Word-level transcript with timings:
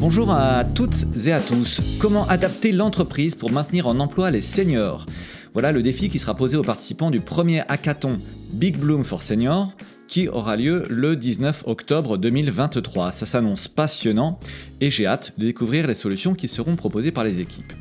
Bonjour 0.00 0.30
à 0.30 0.64
toutes 0.64 1.04
et 1.26 1.32
à 1.32 1.40
tous. 1.40 1.82
Comment 2.00 2.26
adapter 2.26 2.72
l'entreprise 2.72 3.34
pour 3.34 3.52
maintenir 3.52 3.86
en 3.86 4.00
emploi 4.00 4.30
les 4.30 4.40
seniors? 4.40 5.06
Voilà 5.52 5.72
le 5.72 5.82
défi 5.82 6.08
qui 6.08 6.18
sera 6.18 6.34
posé 6.34 6.56
aux 6.56 6.62
participants 6.62 7.10
du 7.10 7.20
premier 7.20 7.60
hackathon 7.68 8.18
Big 8.52 8.78
Bloom 8.78 9.04
for 9.04 9.20
Seniors 9.20 9.74
qui 10.08 10.28
aura 10.28 10.56
lieu 10.56 10.86
le 10.88 11.16
19 11.16 11.64
octobre 11.66 12.16
2023. 12.16 13.12
Ça 13.12 13.26
s'annonce 13.26 13.68
passionnant 13.68 14.40
et 14.80 14.90
j'ai 14.90 15.06
hâte 15.06 15.34
de 15.38 15.44
découvrir 15.44 15.86
les 15.86 15.94
solutions 15.94 16.34
qui 16.34 16.48
seront 16.48 16.76
proposées 16.76 17.12
par 17.12 17.24
les 17.24 17.40
équipes. 17.40 17.72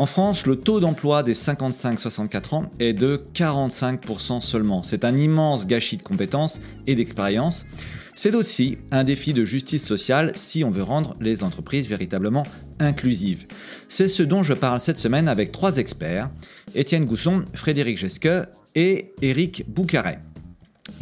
En 0.00 0.06
France, 0.06 0.46
le 0.46 0.56
taux 0.56 0.80
d'emploi 0.80 1.22
des 1.22 1.34
55-64 1.34 2.54
ans 2.54 2.70
est 2.78 2.94
de 2.94 3.22
45% 3.34 4.40
seulement. 4.40 4.82
C'est 4.82 5.04
un 5.04 5.14
immense 5.14 5.66
gâchis 5.66 5.98
de 5.98 6.02
compétences 6.02 6.62
et 6.86 6.94
d'expérience. 6.94 7.66
C'est 8.14 8.34
aussi 8.34 8.78
un 8.92 9.04
défi 9.04 9.34
de 9.34 9.44
justice 9.44 9.84
sociale 9.84 10.32
si 10.36 10.64
on 10.64 10.70
veut 10.70 10.82
rendre 10.82 11.16
les 11.20 11.44
entreprises 11.44 11.86
véritablement 11.86 12.44
inclusives. 12.78 13.46
C'est 13.90 14.08
ce 14.08 14.22
dont 14.22 14.42
je 14.42 14.54
parle 14.54 14.80
cette 14.80 14.98
semaine 14.98 15.28
avec 15.28 15.52
trois 15.52 15.76
experts, 15.76 16.30
Étienne 16.74 17.04
Gousson, 17.04 17.44
Frédéric 17.52 17.98
Gesque 17.98 18.26
et 18.74 19.12
Éric 19.20 19.66
Boucaret. 19.68 20.22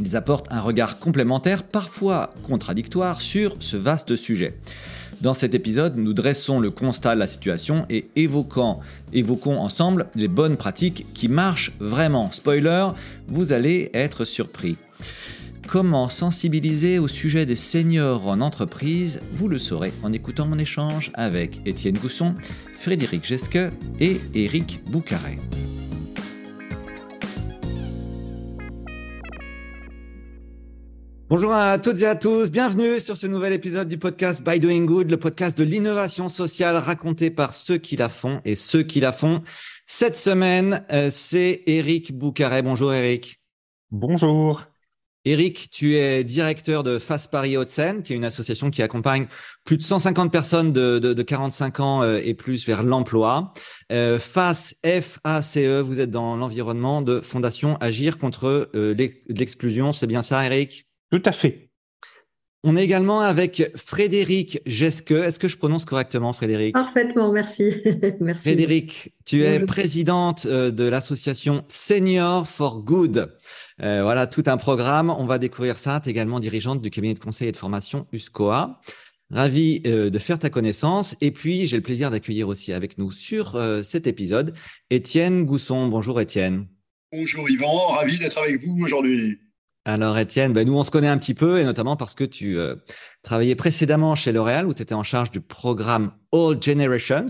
Ils 0.01 0.17
apportent 0.17 0.51
un 0.51 0.61
regard 0.61 0.98
complémentaire, 0.98 1.62
parfois 1.62 2.30
contradictoire, 2.42 3.20
sur 3.20 3.55
ce 3.61 3.77
vaste 3.77 4.17
sujet. 4.17 4.59
Dans 5.20 5.34
cet 5.34 5.54
épisode, 5.54 5.96
nous 5.96 6.12
dressons 6.12 6.60
le 6.60 6.70
constat 6.70 7.14
de 7.14 7.20
la 7.20 7.27
situation 7.27 7.86
et 7.90 8.08
évoquons, 8.14 8.78
évoquons 9.12 9.58
ensemble 9.58 10.06
les 10.14 10.28
bonnes 10.28 10.56
pratiques 10.56 11.06
qui 11.12 11.28
marchent 11.28 11.72
vraiment. 11.80 12.30
Spoiler, 12.30 12.91
vous 13.27 13.52
allez 13.52 13.91
être 13.94 14.24
surpris. 14.24 14.77
Comment 15.66 16.08
sensibiliser 16.08 17.00
au 17.00 17.08
sujet 17.08 17.46
des 17.46 17.56
seniors 17.56 18.28
en 18.28 18.41
entreprise? 18.41 19.20
Vous 19.34 19.48
le 19.48 19.58
saurez 19.58 19.92
en 20.04 20.12
écoutant 20.12 20.46
mon 20.46 20.58
échange 20.58 21.10
avec 21.14 21.60
Étienne 21.66 21.98
Gousson, 21.98 22.36
Frédéric 22.77 23.27
Gesque 23.27 23.58
et 24.00 24.20
Éric 24.34 24.80
Boucaret. 24.86 25.38
Bonjour 31.31 31.53
à 31.53 31.79
toutes 31.79 32.01
et 32.01 32.07
à 32.07 32.17
tous, 32.17 32.51
bienvenue 32.51 32.98
sur 33.01 33.15
ce 33.15 33.27
nouvel 33.27 33.53
épisode 33.53 33.87
du 33.87 33.98
podcast 33.98 34.43
By 34.43 34.61
Doing 34.61 34.87
Good, 34.87 35.11
le 35.11 35.19
podcast 35.19 35.59
de 35.59 35.62
l'innovation 35.62 36.31
sociale 36.31 36.79
raconté 36.79 37.31
par 37.31 37.53
ceux 37.53 37.77
qui 37.77 37.97
la 37.97 38.09
font 38.09 38.41
et 38.47 38.57
ceux 38.57 38.83
qui 38.83 38.98
la 38.98 39.12
font. 39.12 39.43
Cette 39.84 40.17
semaine, 40.17 40.87
euh, 40.91 41.11
c'est 41.12 41.65
Eric 41.67 42.17
Boucaret. 42.17 42.62
Bonjour 42.62 42.95
Eric. 42.95 43.43
Bonjour. 43.91 44.62
Eric, 45.27 45.69
tu 45.71 45.97
es 45.97 46.25
directeur 46.25 46.83
de 46.83 46.99
Face 46.99 47.27
Paris 47.27 47.59
Haute-Seine, 47.59 48.03
qui 48.03 48.15
est 48.15 48.17
une 48.17 48.25
association 48.25 48.71
qui 48.71 48.81
accompagne 48.81 49.27
plus 49.65 49.77
de 49.77 49.83
150 49.83 50.33
personnes 50.33 50.73
de, 50.73 51.23
45 51.23 51.81
ans 51.81 52.03
euh, 52.03 52.23
et 52.25 52.33
plus 52.33 52.67
vers 52.67 52.83
l'emploi. 52.83 53.53
Euh, 53.93 54.19
Face, 54.19 54.77
F-A-C-E, 54.83 55.83
vous 55.83 56.01
êtes 56.01 56.11
dans 56.11 56.37
l'environnement 56.37 57.03
de 57.03 57.21
Fondation 57.21 57.77
Agir 57.83 58.17
contre 58.17 58.71
l'exclusion. 58.73 59.93
C'est 59.93 60.06
bien 60.06 60.23
ça, 60.23 60.47
Eric 60.47 60.88
tout 61.11 61.23
à 61.25 61.33
fait. 61.33 61.69
On 62.64 62.77
est 62.77 62.84
également 62.84 63.20
avec 63.20 63.70
Frédéric 63.77 64.61
Gesque. 64.67 65.12
Est-ce 65.12 65.39
que 65.39 65.47
je 65.47 65.56
prononce 65.56 65.84
correctement, 65.84 66.33
Frédéric? 66.33 66.75
Parfaitement, 66.75 67.31
merci. 67.31 67.73
merci. 68.20 68.42
Frédéric, 68.42 69.15
tu 69.25 69.45
es 69.45 69.61
présidente 69.61 70.45
euh, 70.47 70.73
de 70.73 70.83
l'association 70.83 71.65
Senior 71.69 72.48
for 72.48 72.83
Good. 72.83 73.33
Euh, 73.81 74.03
voilà, 74.03 74.27
tout 74.27 74.42
un 74.47 74.56
programme. 74.56 75.09
On 75.09 75.25
va 75.25 75.39
découvrir 75.39 75.78
ça. 75.78 76.00
Tu 76.00 76.09
es 76.09 76.11
également 76.11 76.41
dirigeante 76.41 76.83
du 76.83 76.91
cabinet 76.91 77.15
de 77.15 77.20
conseil 77.20 77.47
et 77.47 77.53
de 77.53 77.56
formation 77.56 78.09
USCOA. 78.12 78.81
Ravi 79.31 79.81
euh, 79.87 80.11
de 80.11 80.19
faire 80.19 80.41
ta 80.41 80.50
connaissance. 80.50 81.15
Et 81.20 81.31
puis, 81.31 81.69
j'ai 81.69 81.77
le 81.77 81.83
plaisir 81.83 82.11
d'accueillir 82.11 82.48
aussi 82.48 82.72
avec 82.72 82.98
nous 82.98 83.12
sur 83.12 83.56
cet 83.84 84.09
épisode 84.09 84.53
Étienne 84.91 85.44
Gousson. 85.44 85.87
Bonjour 85.87 86.21
Étienne. 86.21 86.66
Bonjour 87.12 87.49
Yvan, 87.49 87.87
ravi 87.94 88.19
d'être 88.19 88.38
avec 88.38 88.62
vous 88.62 88.84
aujourd'hui. 88.84 89.38
Alors 89.88 90.19
Étienne, 90.19 90.53
ben 90.53 90.66
nous 90.66 90.76
on 90.76 90.82
se 90.82 90.91
connaît 90.91 91.09
un 91.09 91.16
petit 91.16 91.32
peu 91.32 91.60
et 91.60 91.65
notamment 91.65 91.97
parce 91.97 92.15
que 92.15 92.25
tu 92.25 92.59
euh, 92.59 92.76
travaillais 93.22 93.54
précédemment 93.54 94.15
chez 94.15 94.32
L'Oréal 94.32 94.66
où 94.66 94.75
tu 94.75 94.82
étais 94.82 94.93
en 94.93 95.03
charge 95.03 95.31
du 95.31 95.41
programme 95.41 96.12
All 96.31 96.62
Generations 96.62 97.25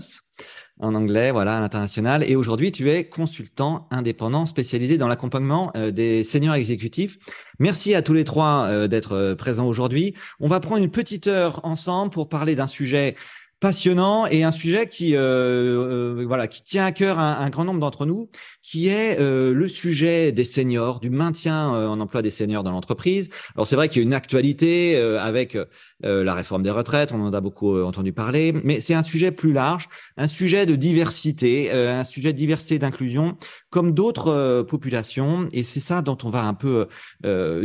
en 0.81 0.93
anglais, 0.93 1.31
voilà, 1.31 1.57
à 1.57 1.61
l'international. 1.61 2.21
Et 2.29 2.35
aujourd'hui, 2.35 2.73
tu 2.73 2.89
es 2.89 3.05
consultant 3.05 3.87
indépendant 3.91 4.45
spécialisé 4.45 4.97
dans 4.97 5.07
l'accompagnement 5.07 5.71
euh, 5.77 5.91
des 5.91 6.25
seniors 6.25 6.55
exécutifs. 6.55 7.17
Merci 7.59 7.95
à 7.95 8.01
tous 8.01 8.13
les 8.13 8.25
trois 8.25 8.65
euh, 8.65 8.87
d'être 8.89 9.35
présents 9.35 9.67
aujourd'hui. 9.67 10.13
On 10.41 10.49
va 10.49 10.59
prendre 10.59 10.83
une 10.83 10.91
petite 10.91 11.27
heure 11.27 11.61
ensemble 11.63 12.11
pour 12.11 12.27
parler 12.27 12.55
d'un 12.55 12.67
sujet 12.67 13.15
passionnant 13.59 14.25
et 14.25 14.43
un 14.43 14.51
sujet 14.51 14.87
qui 14.87 15.15
euh, 15.15 15.19
euh, 15.19 16.25
voilà 16.25 16.47
qui 16.47 16.63
tient 16.63 16.85
à 16.85 16.91
cœur 16.91 17.19
un, 17.19 17.39
un 17.39 17.49
grand 17.49 17.65
nombre 17.65 17.79
d'entre 17.79 18.05
nous, 18.05 18.29
qui 18.63 18.87
est 18.87 19.19
euh, 19.19 19.53
le 19.53 19.67
sujet 19.67 20.31
des 20.31 20.45
seniors, 20.45 20.99
du 20.99 21.09
maintien 21.09 21.75
euh, 21.75 21.87
en 21.87 21.99
emploi 21.99 22.21
des 22.21 22.31
seniors 22.31 22.63
dans 22.63 22.71
l'entreprise. 22.71 23.29
Alors 23.55 23.67
c'est 23.67 23.75
vrai 23.75 23.89
qu'il 23.89 24.01
y 24.01 24.05
a 24.05 24.07
une 24.07 24.13
actualité 24.13 24.97
avec 25.19 25.57
la 26.01 26.33
réforme 26.33 26.63
des 26.63 26.69
retraites, 26.69 27.11
on 27.11 27.21
en 27.21 27.33
a 27.33 27.41
beaucoup 27.41 27.79
entendu 27.81 28.13
parler, 28.13 28.53
mais 28.63 28.81
c'est 28.81 28.93
un 28.93 29.03
sujet 29.03 29.31
plus 29.31 29.53
large, 29.53 29.89
un 30.17 30.27
sujet 30.27 30.65
de 30.65 30.75
diversité, 30.75 31.71
un 31.71 32.03
sujet 32.03 32.33
de 32.33 32.37
diversité 32.37 32.79
d'inclusion, 32.79 33.37
comme 33.69 33.93
d'autres 33.93 34.63
populations, 34.67 35.49
et 35.51 35.63
c'est 35.63 35.79
ça 35.79 36.01
dont 36.01 36.17
on 36.23 36.29
va 36.29 36.43
un 36.43 36.53
peu 36.53 36.87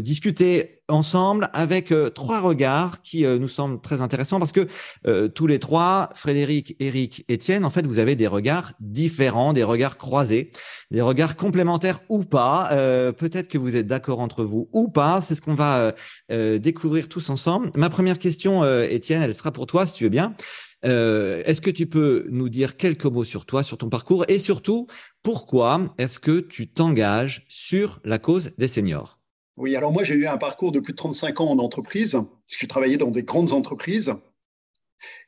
discuter 0.00 0.74
ensemble 0.89 1.49
avec 1.53 1.93
euh, 1.93 2.11
trois 2.11 2.41
regards 2.41 3.00
qui 3.03 3.25
euh, 3.25 3.39
nous 3.39 3.49
semblent 3.49 3.81
très 3.81 4.03
intéressants 4.03 4.39
parce 4.39 4.53
que 4.53 4.67
euh, 5.06 5.28
tous 5.28 5.47
les 5.47 5.59
trois, 5.59 6.11
Frédéric, 6.15 6.77
Eric, 6.78 7.25
Étienne, 7.28 7.65
en 7.65 7.71
fait, 7.71 7.87
vous 7.87 7.99
avez 7.99 8.17
des 8.17 8.27
regards 8.27 8.72
différents, 8.81 9.53
des 9.53 9.65
regards 9.65 9.97
croisés, 9.97 10.53
des 10.91 11.00
regards 11.00 11.37
complémentaires 11.37 12.00
ou 12.09 12.25
pas. 12.25 12.69
Peut-être 13.17 13.49
que 13.49 13.59
vous 13.59 13.77
êtes 13.77 13.87
d'accord 13.87 14.21
entre 14.21 14.44
vous 14.44 14.69
ou 14.73 14.89
pas. 14.89 15.21
C'est 15.21 15.34
ce 15.34 15.43
qu'on 15.43 15.55
va 15.55 15.94
découvrir 16.28 17.09
tous 17.09 17.31
ensemble. 17.31 17.71
Ma 17.75 17.91
première 17.91 18.19
question, 18.19 18.65
Étienne, 18.83 19.23
elle 19.23 19.34
sera 19.34 19.53
pour 19.53 19.67
toi, 19.67 19.87
si 19.87 19.94
tu 19.94 20.05
veux 20.05 20.11
bien. 20.11 20.34
est-ce 20.83 21.61
que 21.61 21.71
tu 21.71 21.87
peux 21.87 22.27
nous 22.31 22.49
dire 22.49 22.77
quelques 22.77 23.06
mots 23.06 23.25
sur 23.25 23.47
toi, 23.47 23.62
sur 23.62 23.78
ton 23.78 23.89
parcours 23.89 24.25
et 24.28 24.39
surtout, 24.39 24.87
pourquoi 25.23 25.94
est-ce 25.99 26.19
que 26.19 26.41
tu 26.41 26.69
t'engages 26.69 27.44
sur 27.49 28.00
la 28.05 28.19
cause 28.19 28.53
des 28.59 28.69
seniors? 28.69 29.24
Oui, 29.56 29.76
alors 29.76 29.92
moi 29.92 30.03
j'ai 30.03 30.15
eu 30.15 30.26
un 30.26 30.37
parcours 30.37 30.72
de 30.72 30.81
plus 30.81 30.92
de 30.92 30.97
35 30.97 31.41
ans 31.41 31.50
en 31.50 31.59
entreprise. 31.59 32.19
J'ai 32.48 32.66
travaillé 32.66 32.97
dans 32.97 33.10
des 33.10 33.22
grandes 33.22 33.53
entreprises 33.53 34.15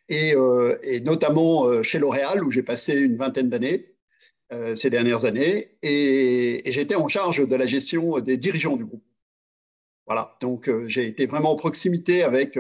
et, 0.09 0.35
euh, 0.35 0.77
notamment 1.05 1.67
euh, 1.67 1.83
chez 1.83 1.99
L'Oréal 1.99 2.43
où 2.43 2.51
j'ai 2.51 2.63
passé 2.63 3.01
une 3.01 3.17
vingtaine 3.17 3.49
d'années 3.49 3.95
euh, 4.53 4.75
ces 4.75 4.91
dernières 4.91 5.25
années 5.27 5.79
et, 5.83 6.63
j'étais 6.67 6.97
en 6.97 7.07
charge 7.07 7.47
de 7.47 7.57
la 7.57 7.67
gestion 7.67 8.19
des 8.19 8.37
dirigeants 8.37 8.77
du 8.77 8.85
groupe. 8.85 9.05
Voilà, 10.07 10.37
donc 10.41 10.71
j'ai 10.87 11.07
été 11.07 11.27
vraiment 11.27 11.53
en 11.53 11.57
proximité 11.57 12.23
avec, 12.23 12.57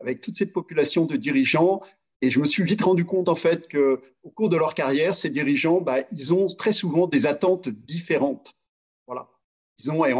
avec 0.00 0.20
toute 0.20 0.36
cette 0.36 0.52
population 0.52 1.06
de 1.06 1.16
dirigeants 1.16 1.80
et 2.20 2.30
je 2.30 2.40
me 2.40 2.44
suis 2.44 2.62
vite 2.62 2.82
rendu 2.82 3.06
compte 3.06 3.30
en 3.30 3.34
fait 3.34 3.68
que 3.68 4.00
au 4.22 4.30
cours 4.30 4.50
de 4.50 4.56
leur 4.56 4.74
carrière, 4.74 5.14
ces 5.14 5.30
dirigeants, 5.30 5.80
bah, 5.80 6.00
ils 6.12 6.34
ont 6.34 6.46
très 6.46 6.72
souvent 6.72 7.06
des 7.06 7.24
attentes 7.24 7.70
différentes. 7.70 8.54
Voilà 9.06 9.30
ils 9.80 9.90
ont, 9.90 10.04
et 10.04 10.12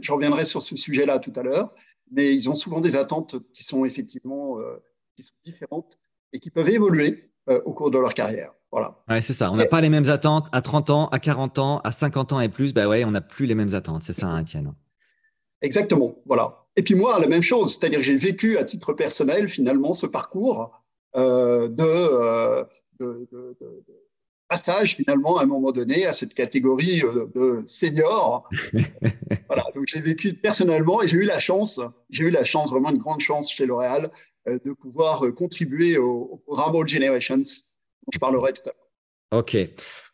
je 0.00 0.12
reviendrai 0.12 0.44
sur 0.44 0.62
ce 0.62 0.76
sujet-là 0.76 1.18
tout 1.18 1.32
à 1.36 1.42
l'heure, 1.42 1.74
mais 2.10 2.34
ils 2.34 2.48
ont 2.48 2.56
souvent 2.56 2.80
des 2.80 2.96
attentes 2.96 3.36
qui 3.52 3.64
sont 3.64 3.84
effectivement 3.84 4.58
euh, 4.60 4.82
qui 5.16 5.22
sont 5.22 5.34
différentes 5.44 5.98
et 6.32 6.40
qui 6.40 6.50
peuvent 6.50 6.68
évoluer 6.68 7.30
euh, 7.50 7.60
au 7.64 7.72
cours 7.72 7.90
de 7.90 7.98
leur 7.98 8.14
carrière. 8.14 8.52
Voilà. 8.70 9.02
Ouais, 9.08 9.22
c'est 9.22 9.32
ça. 9.32 9.50
On 9.50 9.56
n'a 9.56 9.66
pas 9.66 9.80
les 9.80 9.88
mêmes 9.88 10.08
attentes 10.10 10.48
à 10.52 10.60
30 10.60 10.90
ans, 10.90 11.08
à 11.08 11.18
40 11.18 11.58
ans, 11.58 11.80
à 11.84 11.92
50 11.92 12.34
ans 12.34 12.40
et 12.40 12.50
plus. 12.50 12.74
Bah 12.74 12.86
ouais, 12.86 13.04
on 13.04 13.10
n'a 13.10 13.22
plus 13.22 13.46
les 13.46 13.54
mêmes 13.54 13.74
attentes. 13.74 14.02
C'est 14.02 14.12
ça, 14.12 14.26
hein, 14.26 14.42
Étienne. 14.42 14.74
Exactement. 15.62 16.16
Voilà. 16.26 16.66
Et 16.76 16.82
puis 16.82 16.94
moi, 16.94 17.18
la 17.18 17.26
même 17.26 17.42
chose. 17.42 17.74
C'est-à-dire 17.74 18.00
que 18.00 18.04
j'ai 18.04 18.16
vécu 18.16 18.58
à 18.58 18.64
titre 18.64 18.92
personnel, 18.92 19.48
finalement, 19.48 19.94
ce 19.94 20.06
parcours 20.06 20.82
euh, 21.16 21.68
de, 21.68 22.66
de, 23.00 23.26
de, 23.32 23.56
de 23.60 24.07
passage 24.48 24.96
finalement 24.96 25.38
à 25.38 25.42
un 25.42 25.46
moment 25.46 25.72
donné 25.72 26.06
à 26.06 26.12
cette 26.12 26.34
catégorie 26.34 27.02
euh, 27.04 27.26
de 27.34 27.62
seniors. 27.66 28.48
voilà, 29.48 29.64
donc 29.74 29.84
j'ai 29.86 30.00
vécu 30.00 30.34
personnellement 30.34 31.02
et 31.02 31.08
j'ai 31.08 31.18
eu 31.18 31.24
la 31.24 31.38
chance, 31.38 31.80
j'ai 32.10 32.24
eu 32.24 32.30
la 32.30 32.44
chance, 32.44 32.70
vraiment 32.70 32.90
une 32.90 32.98
grande 32.98 33.20
chance 33.20 33.50
chez 33.50 33.66
L'Oréal, 33.66 34.10
euh, 34.48 34.58
de 34.64 34.72
pouvoir 34.72 35.24
euh, 35.24 35.32
contribuer 35.32 35.98
au, 35.98 36.42
programme 36.46 36.74
All 36.76 36.88
Generations, 36.88 37.36
dont 37.36 38.12
je 38.12 38.18
parlerai 38.18 38.52
tout 38.52 38.62
à 38.64 38.68
l'heure. 38.68 38.84
Ok, 39.30 39.58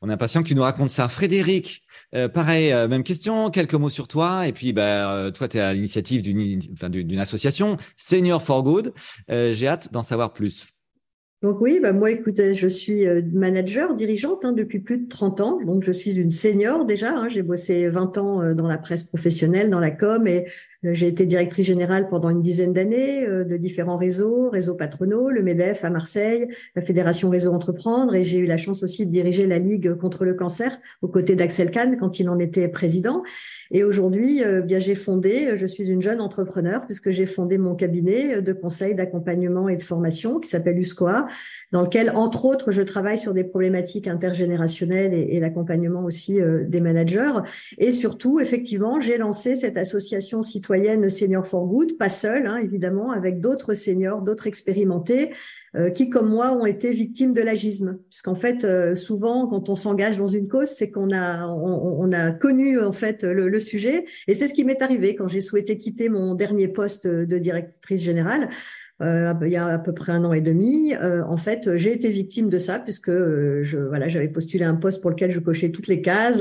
on 0.00 0.10
est 0.10 0.12
impatient 0.12 0.42
que 0.42 0.48
tu 0.48 0.56
nous 0.56 0.62
racontes 0.62 0.90
ça. 0.90 1.08
Frédéric, 1.08 1.84
pareil, 2.32 2.72
même 2.88 3.04
question, 3.04 3.48
quelques 3.50 3.74
mots 3.74 3.88
sur 3.88 4.08
toi. 4.08 4.48
Et 4.48 4.52
puis, 4.52 4.72
bah, 4.72 5.30
toi, 5.32 5.46
tu 5.46 5.56
es 5.56 5.60
à 5.60 5.72
l'initiative 5.72 6.20
d'une 6.20 7.20
association, 7.20 7.76
Senior 7.96 8.42
for 8.42 8.64
Good. 8.64 8.92
J'ai 9.28 9.68
hâte 9.68 9.92
d'en 9.92 10.02
savoir 10.02 10.32
plus. 10.32 10.73
Donc 11.44 11.60
oui, 11.60 11.78
bah 11.78 11.92
moi, 11.92 12.10
écoutez, 12.10 12.54
je 12.54 12.66
suis 12.66 13.06
euh, 13.06 13.20
manager, 13.34 13.94
dirigeante 13.94 14.46
hein, 14.46 14.52
depuis 14.52 14.78
plus 14.78 14.96
de 14.96 15.06
30 15.10 15.40
ans. 15.42 15.60
Donc 15.60 15.82
je 15.82 15.92
suis 15.92 16.12
une 16.12 16.30
senior 16.30 16.86
déjà. 16.86 17.12
Hein. 17.12 17.28
J'ai 17.28 17.42
bossé 17.42 17.86
20 17.86 18.16
ans 18.16 18.40
euh, 18.40 18.54
dans 18.54 18.66
la 18.66 18.78
presse 18.78 19.04
professionnelle, 19.04 19.68
dans 19.68 19.78
la 19.78 19.90
com, 19.90 20.26
et 20.26 20.46
J'ai 20.92 21.06
été 21.06 21.24
directrice 21.24 21.66
générale 21.66 22.08
pendant 22.08 22.28
une 22.28 22.42
dizaine 22.42 22.74
d'années 22.74 23.26
de 23.26 23.56
différents 23.56 23.96
réseaux, 23.96 24.50
réseaux 24.50 24.74
patronaux, 24.74 25.30
le 25.30 25.42
MEDEF 25.42 25.82
à 25.82 25.88
Marseille, 25.88 26.46
la 26.76 26.82
Fédération 26.82 27.30
Réseau 27.30 27.52
Entreprendre, 27.52 28.14
et 28.14 28.22
j'ai 28.22 28.36
eu 28.36 28.44
la 28.44 28.58
chance 28.58 28.82
aussi 28.82 29.06
de 29.06 29.10
diriger 29.10 29.46
la 29.46 29.58
Ligue 29.58 29.94
contre 29.94 30.26
le 30.26 30.34
cancer 30.34 30.78
aux 31.00 31.08
côtés 31.08 31.36
d'Axel 31.36 31.70
Kahn 31.70 31.96
quand 31.96 32.20
il 32.20 32.28
en 32.28 32.38
était 32.38 32.68
président. 32.68 33.22
Et 33.70 33.82
aujourd'hui, 33.82 34.42
bien 34.64 34.78
j'ai 34.78 34.94
fondé, 34.94 35.54
je 35.56 35.66
suis 35.66 35.88
une 35.88 36.02
jeune 36.02 36.20
entrepreneur 36.20 36.84
puisque 36.84 37.10
j'ai 37.10 37.24
fondé 37.24 37.56
mon 37.56 37.74
cabinet 37.74 38.42
de 38.42 38.52
conseil, 38.52 38.94
d'accompagnement 38.94 39.70
et 39.70 39.76
de 39.76 39.82
formation 39.82 40.38
qui 40.38 40.50
s'appelle 40.50 40.78
USCOA, 40.78 41.28
dans 41.72 41.80
lequel, 41.80 42.10
entre 42.14 42.44
autres, 42.44 42.72
je 42.72 42.82
travaille 42.82 43.16
sur 43.16 43.32
des 43.32 43.44
problématiques 43.44 44.06
intergénérationnelles 44.06 45.14
et, 45.14 45.36
et 45.36 45.40
l'accompagnement 45.40 46.04
aussi 46.04 46.40
des 46.66 46.80
managers. 46.80 47.32
Et 47.78 47.90
surtout, 47.90 48.38
effectivement, 48.38 49.00
j'ai 49.00 49.16
lancé 49.16 49.56
cette 49.56 49.78
association 49.78 50.42
citoyenne 50.42 50.73
Senior 51.08 51.46
for 51.46 51.66
Good, 51.66 51.98
pas 51.98 52.08
seule, 52.08 52.46
hein, 52.46 52.56
évidemment, 52.56 53.10
avec 53.10 53.40
d'autres 53.40 53.74
seniors, 53.74 54.22
d'autres 54.22 54.46
expérimentés, 54.46 55.30
euh, 55.76 55.90
qui, 55.90 56.08
comme 56.08 56.28
moi, 56.28 56.52
ont 56.52 56.66
été 56.66 56.90
victimes 56.92 57.32
de 57.32 57.40
l'agisme. 57.40 57.98
Puisqu'en 58.08 58.34
fait, 58.34 58.64
euh, 58.64 58.94
souvent, 58.94 59.46
quand 59.46 59.68
on 59.68 59.76
s'engage 59.76 60.18
dans 60.18 60.26
une 60.26 60.48
cause, 60.48 60.68
c'est 60.68 60.90
qu'on 60.90 61.10
a, 61.12 61.46
on, 61.46 62.12
a 62.12 62.30
connu 62.32 62.80
en 62.80 62.92
fait 62.92 63.24
le 63.24 63.60
sujet. 63.60 64.04
Et 64.28 64.34
c'est 64.34 64.48
ce 64.48 64.54
qui 64.54 64.64
m'est 64.64 64.82
arrivé 64.82 65.14
quand 65.14 65.28
j'ai 65.28 65.40
souhaité 65.40 65.76
quitter 65.76 66.08
mon 66.08 66.34
dernier 66.34 66.68
poste 66.68 67.06
de 67.06 67.38
directrice 67.38 68.02
générale. 68.02 68.48
Euh, 69.02 69.34
il 69.42 69.48
y 69.48 69.56
a 69.56 69.66
à 69.66 69.78
peu 69.78 69.92
près 69.92 70.12
un 70.12 70.24
an 70.24 70.32
et 70.32 70.40
demi. 70.40 70.94
Euh, 70.94 71.24
en 71.24 71.36
fait, 71.36 71.76
j'ai 71.76 71.92
été 71.92 72.08
victime 72.08 72.48
de 72.48 72.58
ça 72.58 72.78
puisque 72.78 73.08
euh, 73.08 73.60
je, 73.62 73.78
voilà, 73.78 74.06
j'avais 74.06 74.28
postulé 74.28 74.64
un 74.64 74.76
poste 74.76 75.00
pour 75.00 75.10
lequel 75.10 75.32
je 75.32 75.40
cochais 75.40 75.70
toutes 75.70 75.88
les 75.88 76.00
cases. 76.00 76.40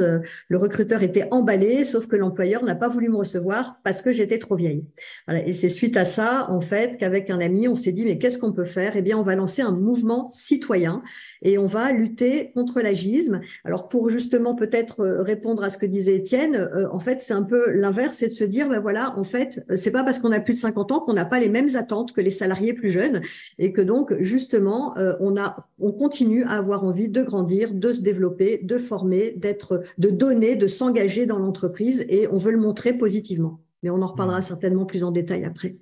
Le 0.50 0.58
recruteur 0.58 1.02
était 1.02 1.28
emballé, 1.32 1.84
sauf 1.84 2.08
que 2.08 2.16
l'employeur 2.16 2.64
n'a 2.64 2.76
pas 2.76 2.90
voulu 2.90 3.10
me 3.10 3.18
recevoir 3.18 3.80
parce 3.84 4.02
que 4.02 4.12
j'étais 4.12 4.38
trop 4.38 4.56
vieille. 4.56 4.86
Voilà. 5.28 5.46
Et 5.48 5.52
c'est 5.52 5.70
suite 5.70 5.98
à 5.98 6.06
ça, 6.06 6.48
en 6.50 6.62
fait, 6.62 6.98
qu'avec 6.98 7.30
un 7.32 7.40
ami, 7.40 7.68
on 7.68 7.76
s'est 7.76 7.92
dit 7.92 8.06
mais 8.06 8.20
qu'est-ce 8.20 8.38
qu'on 8.38 8.54
peut 8.54 8.66
faire? 8.66 8.96
Eh 8.96 9.02
bien, 9.02 9.18
on 9.18 9.24
va 9.24 9.36
lancer 9.36 9.64
un 9.64 9.72
mouvement 9.72 10.28
citoyen 10.28 11.02
et 11.42 11.58
on 11.58 11.66
va 11.66 11.92
lutter 11.92 12.52
contre 12.54 12.82
l'agisme. 12.82 13.42
Alors, 13.66 13.90
pour 13.90 14.10
justement 14.10 14.54
peut-être 14.54 15.04
répondre 15.06 15.64
à 15.64 15.70
ce 15.70 15.80
que 15.80 15.88
disait 15.88 16.18
Étienne, 16.18 16.70
en 16.92 17.00
fait, 17.00 17.22
c'est 17.22 17.34
un 17.34 17.44
peu 17.44 17.72
l'inverse, 17.72 18.18
c'est 18.18 18.28
de 18.28 18.34
se 18.34 18.44
dire 18.44 18.70
ben 18.70 18.80
voilà, 18.80 19.18
en 19.18 19.24
fait, 19.24 19.66
c'est 19.76 19.92
pas 19.92 20.04
parce 20.04 20.20
qu'on 20.20 20.32
a 20.32 20.40
plus 20.40 20.54
de 20.54 20.60
50 20.60 20.92
ans 20.92 21.00
qu'on 21.00 21.14
n'a 21.14 21.26
pas 21.26 21.40
les 21.40 21.50
mêmes 21.50 21.76
attentes 21.76 22.14
que 22.14 22.22
les 22.22 22.30
plus 22.74 22.90
jeunes 22.90 23.22
et 23.60 23.74
que 23.74 23.82
donc 23.82 24.14
justement 24.20 24.98
euh, 24.98 25.16
on 25.20 25.38
a 25.38 25.68
on 25.80 25.92
continue 25.92 26.44
à 26.44 26.52
avoir 26.52 26.84
envie 26.84 27.10
de 27.10 27.24
grandir, 27.24 27.74
de 27.74 27.92
se 27.92 28.02
développer, 28.02 28.60
de 28.64 28.78
former, 28.78 29.32
d'être 29.32 29.84
de 29.98 30.10
donner, 30.10 30.56
de 30.56 30.68
s'engager 30.68 31.26
dans 31.26 31.40
l'entreprise 31.40 32.06
et 32.10 32.28
on 32.28 32.38
veut 32.38 32.52
le 32.52 32.60
montrer 32.60 32.94
positivement. 32.94 33.60
Mais 33.82 33.90
on 33.90 34.02
en 34.02 34.08
reparlera 34.08 34.40
mmh. 34.40 34.44
certainement 34.44 34.86
plus 34.86 35.04
en 35.04 35.12
détail 35.12 35.44
après. 35.44 35.76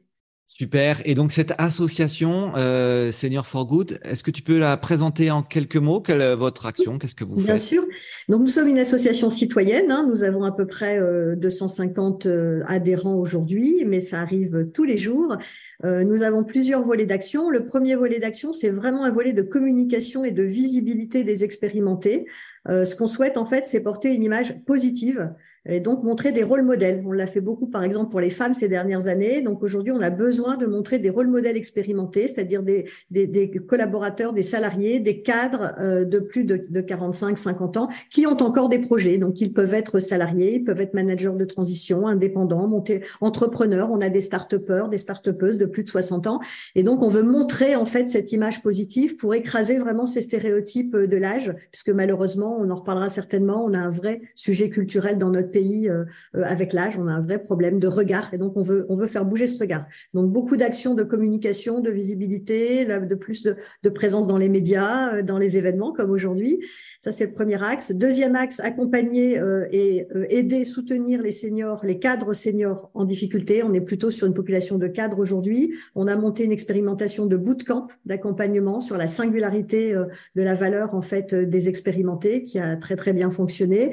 Super. 0.53 1.01
Et 1.05 1.15
donc 1.15 1.31
cette 1.31 1.53
association 1.59 2.51
euh, 2.57 3.13
Senior 3.13 3.47
for 3.47 3.65
Good, 3.65 3.99
est-ce 4.03 4.21
que 4.21 4.31
tu 4.31 4.41
peux 4.41 4.59
la 4.59 4.75
présenter 4.75 5.31
en 5.31 5.43
quelques 5.43 5.77
mots? 5.77 6.01
Quelle 6.01 6.19
est 6.19 6.35
votre 6.35 6.65
action? 6.65 6.99
Qu'est-ce 6.99 7.15
que 7.15 7.23
vous 7.23 7.37
faites? 7.37 7.45
Bien 7.45 7.57
sûr. 7.57 7.85
Donc 8.27 8.41
nous 8.41 8.47
sommes 8.47 8.67
une 8.67 8.77
association 8.77 9.29
citoyenne. 9.29 9.89
Hein. 9.89 10.05
Nous 10.09 10.25
avons 10.25 10.43
à 10.43 10.51
peu 10.51 10.67
près 10.67 10.99
250 11.37 12.25
euh, 12.25 12.29
euh, 12.29 12.63
adhérents 12.67 13.15
aujourd'hui, 13.15 13.85
mais 13.87 14.01
ça 14.01 14.19
arrive 14.19 14.65
tous 14.73 14.83
les 14.83 14.97
jours. 14.97 15.37
Euh, 15.85 16.03
nous 16.03 16.21
avons 16.21 16.43
plusieurs 16.43 16.83
volets 16.83 17.05
d'action. 17.05 17.49
Le 17.49 17.65
premier 17.65 17.95
volet 17.95 18.19
d'action, 18.19 18.51
c'est 18.51 18.71
vraiment 18.71 19.05
un 19.05 19.11
volet 19.11 19.31
de 19.31 19.43
communication 19.43 20.25
et 20.25 20.31
de 20.31 20.43
visibilité 20.43 21.23
des 21.23 21.45
expérimentés. 21.45 22.25
Euh, 22.67 22.83
ce 22.83 22.95
qu'on 22.97 23.07
souhaite 23.07 23.37
en 23.37 23.45
fait, 23.45 23.65
c'est 23.65 23.81
porter 23.81 24.09
une 24.09 24.23
image 24.23 24.59
positive 24.65 25.31
et 25.65 25.79
donc 25.79 26.03
montrer 26.03 26.31
des 26.31 26.43
rôles 26.43 26.63
modèles. 26.63 27.03
On 27.05 27.11
l'a 27.11 27.27
fait 27.27 27.41
beaucoup, 27.41 27.67
par 27.67 27.83
exemple, 27.83 28.09
pour 28.09 28.19
les 28.19 28.29
femmes 28.29 28.53
ces 28.53 28.67
dernières 28.67 29.07
années. 29.07 29.41
Donc 29.41 29.63
aujourd'hui, 29.63 29.91
on 29.91 30.01
a 30.01 30.09
besoin 30.09 30.57
de 30.57 30.65
montrer 30.65 30.99
des 30.99 31.09
rôles 31.09 31.27
modèles 31.27 31.57
expérimentés, 31.57 32.27
c'est-à-dire 32.27 32.63
des, 32.63 32.85
des, 33.11 33.27
des, 33.27 33.49
collaborateurs, 33.49 34.33
des 34.33 34.41
salariés, 34.41 34.99
des 34.99 35.21
cadres 35.21 35.73
euh, 35.79 36.03
de 36.05 36.19
plus 36.19 36.43
de, 36.43 36.61
de 36.69 36.81
45, 36.81 37.37
50 37.37 37.77
ans 37.77 37.89
qui 38.09 38.25
ont 38.25 38.37
encore 38.41 38.69
des 38.69 38.79
projets. 38.79 39.17
Donc 39.17 39.39
ils 39.41 39.53
peuvent 39.53 39.73
être 39.73 39.99
salariés, 39.99 40.55
ils 40.55 40.63
peuvent 40.63 40.81
être 40.81 40.93
managers 40.93 41.33
de 41.37 41.45
transition, 41.45 42.07
indépendants, 42.07 42.67
monter 42.67 43.01
entrepreneurs. 43.21 43.91
On 43.91 44.01
a 44.01 44.09
des 44.09 44.21
start-upers, 44.21 44.89
des 44.89 44.97
start-upeuses 44.97 45.57
de 45.57 45.65
plus 45.65 45.83
de 45.83 45.89
60 45.89 46.27
ans. 46.27 46.39
Et 46.75 46.83
donc 46.83 47.03
on 47.03 47.07
veut 47.07 47.23
montrer 47.23 47.75
en 47.75 47.85
fait 47.85 48.09
cette 48.09 48.31
image 48.31 48.63
positive 48.63 49.15
pour 49.17 49.35
écraser 49.35 49.77
vraiment 49.77 50.05
ces 50.05 50.21
stéréotypes 50.21 50.95
de 50.95 51.17
l'âge, 51.17 51.53
puisque 51.71 51.89
malheureusement, 51.89 52.57
on 52.59 52.69
en 52.69 52.75
reparlera 52.75 53.09
certainement, 53.09 53.63
on 53.63 53.73
a 53.73 53.79
un 53.79 53.89
vrai 53.89 54.21
sujet 54.35 54.69
culturel 54.69 55.17
dans 55.17 55.29
notre 55.29 55.50
pays 55.51 55.89
euh, 55.89 56.05
euh, 56.35 56.43
avec 56.43 56.73
l'âge. 56.73 56.97
On 56.97 57.07
a 57.07 57.11
un 57.11 57.19
vrai 57.19 57.41
problème 57.41 57.79
de 57.79 57.87
regard 57.87 58.33
et 58.33 58.37
donc 58.37 58.57
on 58.57 58.61
veut, 58.61 58.85
on 58.89 58.95
veut 58.95 59.07
faire 59.07 59.25
bouger 59.25 59.47
ce 59.47 59.59
regard. 59.59 59.85
Donc 60.13 60.31
beaucoup 60.31 60.57
d'actions 60.57 60.95
de 60.95 61.03
communication, 61.03 61.79
de 61.81 61.91
visibilité, 61.91 62.85
de 62.85 63.15
plus 63.15 63.43
de, 63.43 63.55
de 63.83 63.89
présence 63.89 64.27
dans 64.27 64.37
les 64.37 64.49
médias, 64.49 65.15
euh, 65.15 65.21
dans 65.21 65.37
les 65.37 65.57
événements 65.57 65.93
comme 65.93 66.11
aujourd'hui. 66.11 66.59
Ça, 67.01 67.11
c'est 67.11 67.27
le 67.27 67.33
premier 67.33 67.61
axe. 67.61 67.91
Deuxième 67.91 68.35
axe, 68.35 68.59
accompagner 68.59 69.41
et 69.71 70.07
aider, 70.29 70.63
soutenir 70.65 71.21
les 71.21 71.31
seniors, 71.31 71.83
les 71.83 71.97
cadres 71.99 72.33
seniors 72.33 72.91
en 72.93 73.05
difficulté. 73.05 73.63
On 73.63 73.73
est 73.73 73.81
plutôt 73.81 74.11
sur 74.11 74.27
une 74.27 74.33
population 74.33 74.77
de 74.77 74.87
cadres 74.87 75.19
aujourd'hui. 75.19 75.73
On 75.95 76.07
a 76.07 76.15
monté 76.15 76.43
une 76.43 76.51
expérimentation 76.51 77.25
de 77.25 77.37
bootcamp 77.37 77.87
d'accompagnement 78.05 78.81
sur 78.81 78.97
la 78.97 79.07
singularité 79.07 79.93
de 79.93 80.41
la 80.41 80.53
valeur 80.53 80.93
en 80.93 81.01
fait 81.01 81.33
des 81.33 81.69
expérimentés 81.69 82.43
qui 82.43 82.59
a 82.59 82.75
très 82.75 82.95
très 82.95 83.13
bien 83.13 83.31
fonctionné. 83.31 83.91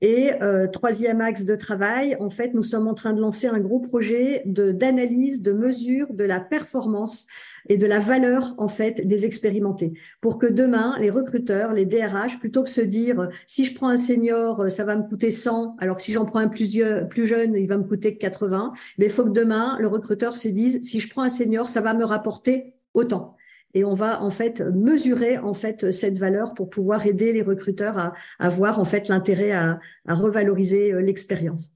Et 0.00 0.30
euh, 0.42 0.68
troisième 0.68 1.20
axe 1.20 1.44
de 1.44 1.56
travail, 1.56 2.16
en 2.20 2.30
fait, 2.30 2.54
nous 2.54 2.62
sommes 2.62 2.86
en 2.86 2.94
train 2.94 3.12
de 3.12 3.20
lancer 3.20 3.48
un 3.48 3.58
gros 3.58 3.80
projet 3.80 4.42
d'analyse, 4.46 5.42
de 5.42 5.52
mesure 5.52 6.12
de 6.12 6.24
la 6.24 6.38
performance 6.38 7.26
et 7.68 7.76
de 7.76 7.86
la 7.86 7.98
valeur 7.98 8.54
en 8.58 8.68
fait 8.68 9.06
des 9.06 9.26
expérimentés 9.26 9.92
pour 10.20 10.38
que 10.38 10.46
demain 10.46 10.94
les 11.00 11.10
recruteurs, 11.10 11.72
les 11.72 11.84
DRH, 11.84 12.38
plutôt 12.38 12.62
que 12.62 12.70
se 12.70 12.80
dire 12.80 13.28
si 13.46 13.64
je 13.64 13.74
prends 13.74 13.88
un 13.88 13.98
senior, 13.98 14.70
ça 14.70 14.84
va 14.84 14.96
me 14.96 15.02
coûter 15.02 15.30
100, 15.30 15.76
alors 15.78 15.96
que 15.96 16.02
si 16.02 16.12
j'en 16.12 16.24
prends 16.24 16.38
un 16.38 16.48
plus, 16.48 16.80
plus 17.10 17.26
jeune, 17.26 17.54
il 17.56 17.66
va 17.66 17.76
me 17.76 17.84
coûter 17.84 18.16
80. 18.16 18.72
Mais 18.98 19.06
il 19.06 19.10
faut 19.10 19.24
que 19.24 19.30
demain 19.30 19.76
le 19.80 19.88
recruteur 19.88 20.36
se 20.36 20.48
dise 20.48 20.80
si 20.82 21.00
je 21.00 21.10
prends 21.10 21.22
un 21.22 21.28
senior, 21.28 21.66
ça 21.66 21.80
va 21.80 21.92
me 21.92 22.04
rapporter 22.04 22.74
autant 22.94 23.36
et 23.74 23.84
on 23.84 23.94
va 23.94 24.22
en 24.22 24.30
fait 24.30 24.60
mesurer 24.60 25.38
en 25.38 25.54
fait 25.54 25.90
cette 25.90 26.18
valeur 26.18 26.54
pour 26.54 26.70
pouvoir 26.70 27.06
aider 27.06 27.32
les 27.32 27.42
recruteurs 27.42 27.98
à, 27.98 28.14
à 28.38 28.48
voir 28.48 28.78
en 28.78 28.84
fait 28.84 29.08
l'intérêt 29.08 29.52
à, 29.52 29.78
à, 30.06 30.14
revaloriser 30.14 30.92
euh, 30.92 31.00
l'expérience. 31.00 31.72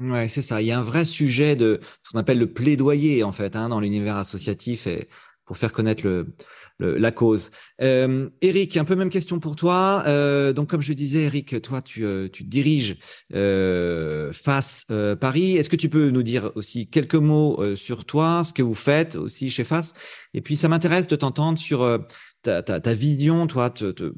Ouais, 0.00 0.28
c'est 0.28 0.42
ça. 0.42 0.60
Il 0.60 0.66
y 0.66 0.72
a 0.72 0.78
un 0.78 0.82
vrai 0.82 1.04
sujet 1.04 1.54
de 1.54 1.78
ce 2.02 2.10
qu'on 2.10 2.18
appelle 2.18 2.38
le 2.38 2.52
plaidoyer 2.52 3.22
en 3.22 3.32
fait 3.32 3.54
hein, 3.54 3.68
dans 3.68 3.80
l'univers 3.80 4.16
associatif 4.16 4.86
et 4.86 5.08
pour 5.44 5.56
faire 5.56 5.72
connaître 5.72 6.04
le, 6.04 6.34
la 6.78 7.12
cause. 7.12 7.50
Euh, 7.80 8.30
Eric, 8.40 8.76
un 8.76 8.84
peu 8.84 8.96
même 8.96 9.10
question 9.10 9.38
pour 9.38 9.56
toi. 9.56 10.02
Euh, 10.06 10.52
donc, 10.52 10.70
comme 10.70 10.80
je 10.80 10.92
disais, 10.92 11.22
Eric, 11.22 11.60
toi, 11.62 11.82
tu, 11.82 12.04
euh, 12.04 12.28
tu 12.28 12.44
diriges 12.44 12.96
euh, 13.34 14.32
FAS 14.32 14.86
euh, 14.90 15.14
Paris. 15.16 15.56
Est-ce 15.56 15.68
que 15.68 15.76
tu 15.76 15.88
peux 15.88 16.10
nous 16.10 16.22
dire 16.22 16.50
aussi 16.54 16.88
quelques 16.88 17.14
mots 17.14 17.60
euh, 17.60 17.76
sur 17.76 18.04
toi, 18.04 18.42
ce 18.44 18.52
que 18.52 18.62
vous 18.62 18.74
faites 18.74 19.16
aussi 19.16 19.50
chez 19.50 19.64
FAS 19.64 19.92
Et 20.32 20.40
puis, 20.40 20.56
ça 20.56 20.68
m'intéresse 20.68 21.08
de 21.08 21.16
t'entendre 21.16 21.58
sur 21.58 22.06
ta, 22.42 22.62
ta, 22.62 22.80
ta, 22.80 22.94
vision, 22.94 23.46
toi, 23.46 23.70
te, 23.70 23.90
te, 23.90 24.12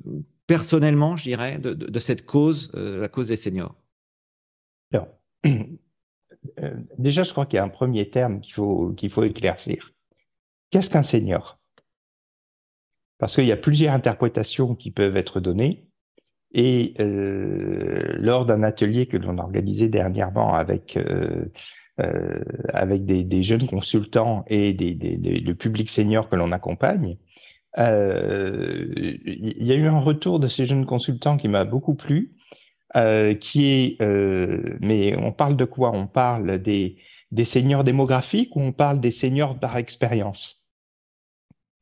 personnellement, 0.46 1.16
je 1.16 1.24
dirais, 1.24 1.58
de, 1.58 1.74
de, 1.74 1.86
de 1.86 1.98
cette 1.98 2.24
cause, 2.24 2.70
la 2.74 3.08
cause 3.08 3.28
des 3.28 3.36
seniors. 3.36 3.74
Alors, 4.92 5.08
déjà, 6.98 7.22
je 7.22 7.32
crois 7.32 7.46
qu'il 7.46 7.56
y 7.56 7.60
a 7.60 7.64
un 7.64 7.68
premier 7.68 8.08
terme 8.08 8.40
qu'il 8.40 8.54
faut, 8.54 8.92
qu'il 8.96 9.10
faut 9.10 9.24
éclaircir 9.24 9.92
Qu'est-ce 10.70 10.90
qu'un 10.90 11.02
senior? 11.02 11.58
Parce 13.18 13.34
qu'il 13.34 13.46
y 13.46 13.52
a 13.52 13.56
plusieurs 13.56 13.94
interprétations 13.94 14.74
qui 14.74 14.90
peuvent 14.90 15.16
être 15.16 15.40
données. 15.40 15.86
Et 16.52 16.94
euh, 17.00 18.16
lors 18.18 18.46
d'un 18.46 18.62
atelier 18.62 19.06
que 19.06 19.16
l'on 19.16 19.38
a 19.38 19.42
organisé 19.42 19.88
dernièrement 19.88 20.54
avec, 20.54 20.96
euh, 20.96 21.46
euh, 22.00 22.40
avec 22.72 23.04
des, 23.04 23.24
des, 23.24 23.42
jeunes 23.42 23.66
consultants 23.66 24.44
et 24.48 24.72
des, 24.72 24.94
des, 24.94 25.16
le 25.16 25.54
public 25.54 25.90
senior 25.90 26.28
que 26.28 26.36
l'on 26.36 26.52
accompagne, 26.52 27.18
euh, 27.78 28.86
il 29.24 29.66
y 29.66 29.72
a 29.72 29.74
eu 29.74 29.86
un 29.86 30.00
retour 30.00 30.40
de 30.40 30.48
ces 30.48 30.66
jeunes 30.66 30.86
consultants 30.86 31.36
qui 31.36 31.48
m'a 31.48 31.64
beaucoup 31.64 31.94
plu, 31.94 32.32
euh, 32.96 33.34
qui 33.34 33.66
est, 33.66 34.00
euh, 34.00 34.78
mais 34.80 35.16
on 35.16 35.32
parle 35.32 35.56
de 35.56 35.64
quoi? 35.64 35.90
On 35.94 36.06
parle 36.06 36.58
des, 36.58 36.96
des 37.36 37.44
seniors 37.44 37.84
démographiques 37.84 38.56
ou 38.56 38.60
on 38.60 38.72
parle 38.72 39.00
des 39.00 39.12
seniors 39.12 39.60
par 39.60 39.76
expérience? 39.76 40.64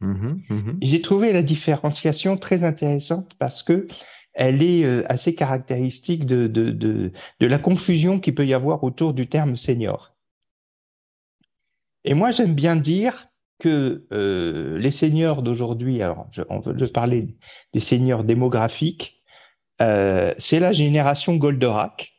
Mmh 0.00 0.42
mmh 0.50 0.73
J'ai 0.82 1.00
trouvé 1.00 1.32
la 1.32 1.42
différenciation 1.42 2.37
très 2.37 2.64
intéressante 2.64 3.34
parce 3.38 3.62
que 3.62 3.88
elle 4.34 4.62
est 4.62 4.84
euh, 4.84 5.04
assez 5.08 5.34
caractéristique 5.34 6.26
de, 6.26 6.49
de, 6.49 6.70
de, 6.70 7.12
de 7.40 7.46
la 7.46 7.58
confusion 7.58 8.18
qu'il 8.18 8.34
peut 8.34 8.46
y 8.46 8.52
avoir 8.52 8.82
autour 8.82 9.14
du 9.14 9.28
terme 9.28 9.56
senior. 9.56 10.16
Et 12.02 12.14
moi, 12.14 12.32
j'aime 12.32 12.54
bien 12.54 12.75
dire 12.75 13.28
que 13.61 14.06
euh, 14.12 14.76
les 14.78 14.90
seniors 14.90 15.42
d'aujourd'hui, 15.42 16.02
alors 16.02 16.26
je, 16.32 16.42
on 16.50 16.58
veut 16.58 16.88
parler 16.88 17.37
des 17.73 17.80
seniors 17.80 18.25
démographiques, 18.25 19.23
euh, 19.80 20.34
c'est 20.38 20.58
la 20.58 20.73
génération 20.73 21.37
Goldorak 21.37 22.13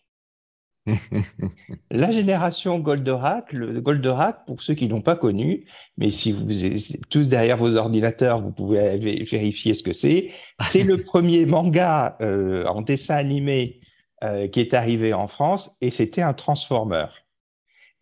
la 1.91 2.11
génération 2.11 2.79
Goldorak, 2.79 3.51
le 3.53 3.81
Goldorak, 3.81 4.45
pour 4.45 4.61
ceux 4.61 4.75
qui 4.75 4.87
n'ont 4.87 5.01
pas 5.01 5.15
connu, 5.15 5.65
mais 5.97 6.11
si 6.11 6.31
vous 6.31 6.65
êtes 6.65 7.09
tous 7.09 7.27
derrière 7.27 7.57
vos 7.57 7.75
ordinateurs, 7.75 8.41
vous 8.41 8.51
pouvez 8.51 8.97
vérifier 9.23 9.73
ce 9.73 9.83
que 9.83 9.93
c'est. 9.93 10.29
C'est 10.61 10.83
le 10.83 10.97
premier 11.03 11.45
manga 11.45 12.17
euh, 12.21 12.65
en 12.65 12.81
dessin 12.81 13.15
animé 13.15 13.81
euh, 14.23 14.47
qui 14.47 14.59
est 14.59 14.73
arrivé 14.73 15.13
en 15.13 15.27
France 15.27 15.71
et 15.81 15.89
c'était 15.89 16.21
un 16.21 16.33
Transformer. 16.33 17.07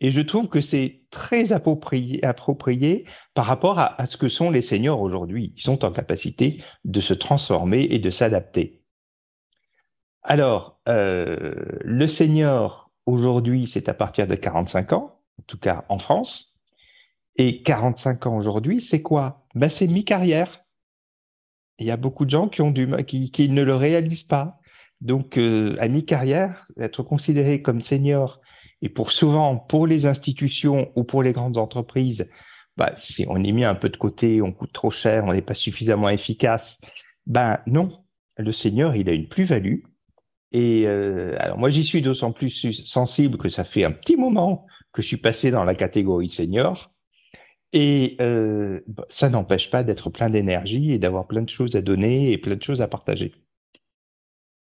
Et 0.00 0.10
je 0.10 0.20
trouve 0.20 0.48
que 0.48 0.60
c'est 0.60 1.04
très 1.10 1.52
approprié, 1.52 2.22
approprié, 2.24 3.06
par 3.32 3.46
rapport 3.46 3.78
à, 3.78 4.00
à, 4.00 4.06
ce 4.06 4.18
que 4.18 4.28
sont 4.28 4.50
les 4.50 4.60
seniors 4.60 5.00
aujourd'hui. 5.00 5.54
Ils 5.56 5.62
sont 5.62 5.84
en 5.84 5.92
capacité 5.92 6.62
de 6.84 7.00
se 7.00 7.14
transformer 7.14 7.84
et 7.90 7.98
de 7.98 8.10
s'adapter. 8.10 8.83
Alors, 10.24 10.80
euh, 10.88 11.54
le 11.82 12.08
senior, 12.08 12.90
aujourd'hui, 13.04 13.66
c'est 13.66 13.90
à 13.90 13.94
partir 13.94 14.26
de 14.26 14.34
45 14.34 14.94
ans, 14.94 15.20
en 15.38 15.42
tout 15.46 15.58
cas 15.58 15.84
en 15.90 15.98
France. 15.98 16.54
Et 17.36 17.62
45 17.62 18.26
ans 18.26 18.36
aujourd'hui, 18.36 18.80
c'est 18.80 19.02
quoi? 19.02 19.46
Ben, 19.54 19.68
C'est 19.68 19.86
mi-carrière. 19.86 20.64
Il 21.78 21.86
y 21.86 21.90
a 21.90 21.98
beaucoup 21.98 22.24
de 22.24 22.30
gens 22.30 22.48
qui, 22.48 22.62
ne 22.62 23.62
le 23.62 23.74
réalisent 23.74 24.24
pas. 24.24 24.58
Donc, 25.02 25.36
euh, 25.36 25.76
à 25.78 25.88
mi-carrière, 25.88 26.66
être 26.80 27.02
considéré 27.02 27.60
comme 27.60 27.82
senior, 27.82 28.40
et 28.80 28.88
pour 28.88 29.12
souvent, 29.12 29.58
pour 29.58 29.86
les 29.86 30.06
institutions 30.06 30.90
ou 30.96 31.04
pour 31.04 31.22
les 31.22 31.32
grandes 31.32 31.58
entreprises, 31.58 32.30
bah, 32.78 32.92
si 32.96 33.26
on 33.28 33.44
est 33.44 33.52
mis 33.52 33.64
un 33.64 33.74
peu 33.74 33.90
de 33.90 33.96
côté, 33.96 34.40
on 34.40 34.52
coûte 34.52 34.72
trop 34.72 34.90
cher, 34.90 35.24
on 35.24 35.34
n'est 35.34 35.42
pas 35.42 35.54
suffisamment 35.54 36.08
efficace, 36.08 36.80
ben 37.26 37.58
non, 37.66 38.04
le 38.38 38.52
senior, 38.52 38.96
il 38.96 39.08
a 39.08 39.12
une 39.12 39.28
plus-value 39.28 39.80
et 40.54 40.84
euh, 40.86 41.34
alors 41.40 41.58
moi, 41.58 41.68
j'y 41.68 41.84
suis 41.84 42.00
d'autant 42.00 42.30
plus 42.30 42.70
sensible 42.84 43.38
que 43.38 43.48
ça 43.48 43.64
fait 43.64 43.82
un 43.82 43.90
petit 43.90 44.16
moment 44.16 44.66
que 44.92 45.02
je 45.02 45.08
suis 45.08 45.16
passé 45.16 45.50
dans 45.50 45.64
la 45.64 45.74
catégorie 45.74 46.30
senior. 46.30 46.92
Et 47.72 48.16
euh, 48.20 48.78
ça 49.08 49.28
n'empêche 49.28 49.68
pas 49.68 49.82
d'être 49.82 50.10
plein 50.10 50.30
d'énergie 50.30 50.92
et 50.92 50.98
d'avoir 51.00 51.26
plein 51.26 51.42
de 51.42 51.50
choses 51.50 51.74
à 51.74 51.82
donner 51.82 52.30
et 52.30 52.38
plein 52.38 52.54
de 52.54 52.62
choses 52.62 52.80
à 52.80 52.86
partager. 52.86 53.32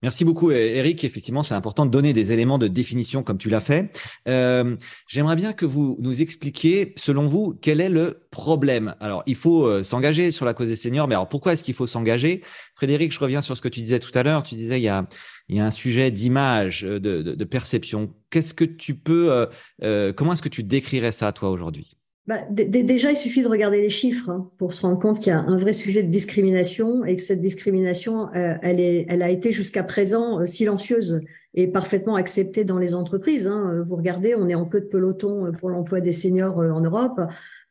Merci 0.02 0.26
beaucoup, 0.26 0.50
Eric. 0.50 1.04
Effectivement, 1.04 1.44
c'est 1.44 1.54
important 1.54 1.86
de 1.86 1.92
donner 1.92 2.12
des 2.12 2.32
éléments 2.32 2.58
de 2.58 2.68
définition 2.68 3.22
comme 3.22 3.38
tu 3.38 3.52
l'as 3.52 3.62
fait. 3.62 3.96
Euh, 4.28 4.76
J'aimerais 5.08 5.36
bien 5.36 5.54
que 5.54 5.66
vous 5.68 5.96
nous 6.02 6.22
expliquiez, 6.22 6.94
selon 6.98 7.28
vous, 7.28 7.58
quel 7.62 7.80
est 7.80 7.88
le 7.88 8.26
problème. 8.32 8.96
Alors, 9.00 9.22
il 9.28 9.36
faut 9.36 9.82
s'engager 9.84 10.32
sur 10.32 10.46
la 10.46 10.56
cause 10.56 10.70
des 10.70 10.76
seniors, 10.76 11.08
mais 11.08 11.16
alors 11.16 11.30
pourquoi 11.30 11.54
est-ce 11.54 11.64
qu'il 11.64 11.76
faut 11.76 11.88
s'engager? 11.88 12.42
Frédéric, 12.76 13.14
je 13.14 13.20
reviens 13.20 13.42
sur 13.42 13.56
ce 13.56 13.62
que 13.62 13.70
tu 13.70 13.80
disais 13.80 14.00
tout 14.00 14.12
à 14.16 14.24
l'heure. 14.24 14.44
Tu 14.44 14.56
disais 14.56 14.80
il 14.80 14.84
y 14.84 14.90
a, 14.90 15.08
il 15.50 15.58
y 15.58 15.60
a 15.60 15.66
un 15.66 15.72
sujet 15.72 16.12
d'image, 16.12 16.82
de, 16.82 17.00
de, 17.22 17.44
perception. 17.44 18.08
Qu'est-ce 18.30 18.54
que 18.54 18.66
tu 18.66 18.96
peux, 18.96 19.32
euh, 19.32 19.46
euh 19.84 20.14
comment 20.14 20.34
est-ce 20.34 20.42
que 20.42 20.50
tu 20.50 20.64
décrirais 20.64 21.12
ça, 21.12 21.32
toi, 21.32 21.50
aujourd'hui? 21.50 21.98
Bah, 22.26 22.40
déjà, 22.50 23.12
il 23.12 23.18
suffit 23.18 23.42
de 23.42 23.50
regarder 23.50 23.82
les 23.82 23.90
chiffres 23.90 24.30
hein, 24.30 24.50
pour 24.58 24.72
se 24.72 24.82
rendre 24.84 24.98
compte 24.98 25.20
qu'il 25.20 25.28
y 25.28 25.36
a 25.36 25.40
un 25.40 25.58
vrai 25.58 25.74
sujet 25.74 26.04
de 26.04 26.10
discrimination 26.10 27.04
et 27.04 27.18
que 27.18 27.22
cette 27.22 27.42
discrimination, 27.42 28.30
euh, 28.34 28.56
elle, 28.62 29.22
a 29.22 29.30
été 29.30 29.52
jusqu'à 29.52 29.84
présent 29.84 30.40
euh, 30.40 30.46
silencieuse 30.46 31.20
et 31.54 31.68
parfaitement 31.68 32.16
acceptée 32.16 32.64
dans 32.64 32.78
les 32.78 32.96
entreprises. 32.96 33.46
Hein. 33.46 33.82
Vous 33.84 33.98
regardez, 33.98 34.36
on 34.36 34.48
est 34.48 34.56
en 34.56 34.64
queue 34.64 34.80
de 34.80 34.86
peloton 34.86 35.48
euh, 35.48 35.52
pour 35.52 35.70
l'emploi 35.70 36.00
des 36.00 36.14
seniors 36.14 36.60
en 36.60 36.80
Europe. 36.80 37.20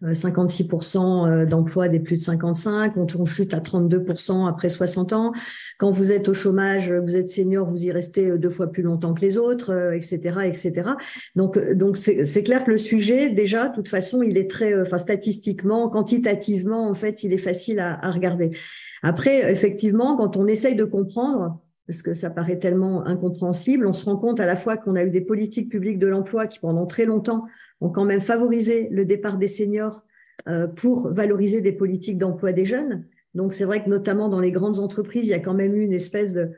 56% 0.03 1.29
euh, 1.29 1.47
d'emplois 1.47 1.89
des 1.89 2.01
plus 2.01 2.17
de 2.17 2.21
55, 2.21 2.95
on 2.97 3.25
chute 3.25 3.55
à 3.55 3.61
32% 3.61 4.49
après 4.49 4.69
60 4.69 5.13
ans. 5.13 5.33
Quand 5.79 5.91
vous 5.91 6.13
êtes 6.13 6.29
au 6.29 6.35
chômage, 6.35 6.93
vous 6.93 7.17
êtes 7.17 7.29
senior, 7.29 7.69
vous 7.69 7.85
y 7.85 7.93
restez 7.93 8.27
euh, 8.27 8.39
deux 8.39 8.51
fois 8.51 8.67
plus 8.67 8.83
longtemps 8.83 9.15
que 9.15 9.21
les 9.21 9.39
autres, 9.39 9.93
etc., 9.95 10.21
euh, 10.37 10.41
etc. 10.41 10.91
Donc, 11.37 11.59
donc 11.75 11.97
c'est 11.97 12.43
clair 12.43 12.65
que 12.65 12.71
le 12.71 12.79
sujet, 12.79 13.31
déjà, 13.31 13.69
de 13.69 13.75
toute 13.75 13.89
façon, 13.89 14.23
il 14.23 14.37
est 14.37 14.51
très, 14.51 14.81
enfin, 14.81 14.99
statistiquement, 14.99 15.89
quantitativement, 15.89 16.89
en 16.89 16.95
fait, 16.95 17.23
il 17.23 17.33
est 17.33 17.39
facile 17.39 17.79
à, 17.79 18.05
à 18.05 18.11
regarder. 18.11 18.51
Après, 19.03 19.51
effectivement, 19.51 20.17
quand 20.17 20.37
on 20.37 20.47
essaye 20.47 20.75
de 20.75 20.85
comprendre, 20.85 21.61
parce 21.87 22.03
que 22.03 22.15
ça 22.15 22.31
paraît 22.31 22.59
tellement 22.59 23.05
incompréhensible, 23.07 23.87
on 23.87 23.93
se 23.93 24.05
rend 24.05 24.17
compte 24.17 24.41
à 24.41 24.47
la 24.47 24.57
fois 24.57 24.77
qu'on 24.77 24.95
a 24.95 25.03
eu 25.03 25.11
des 25.11 25.21
politiques 25.21 25.69
publiques 25.69 25.99
de 25.99 26.07
l'emploi 26.07 26.47
qui, 26.47 26.59
pendant 26.59 26.87
très 26.87 27.05
longtemps, 27.05 27.47
ont 27.83 27.91
quand 27.91 28.05
même 28.05 28.21
favorisé 28.21 28.89
le 28.91 29.05
départ 29.05 29.39
des 29.39 29.49
seniors 29.49 30.05
euh, 30.49 30.67
pour 30.67 31.13
valoriser 31.13 31.61
des 31.61 31.73
politiques 31.73 32.19
d'emploi 32.19 32.53
des 32.53 32.65
jeunes. 32.65 33.05
Donc 33.35 33.53
c'est 33.53 33.65
vrai 33.65 33.83
que 33.83 33.89
notamment 33.89 34.29
dans 34.29 34.41
les 34.41 34.51
grandes 34.51 34.79
entreprises, 34.79 35.27
il 35.27 35.31
y 35.31 35.35
a 35.35 35.41
quand 35.41 35.55
même 35.55 35.75
eu 35.75 35.83
une 35.83 35.93
espèce 35.93 36.33
de 36.35 36.53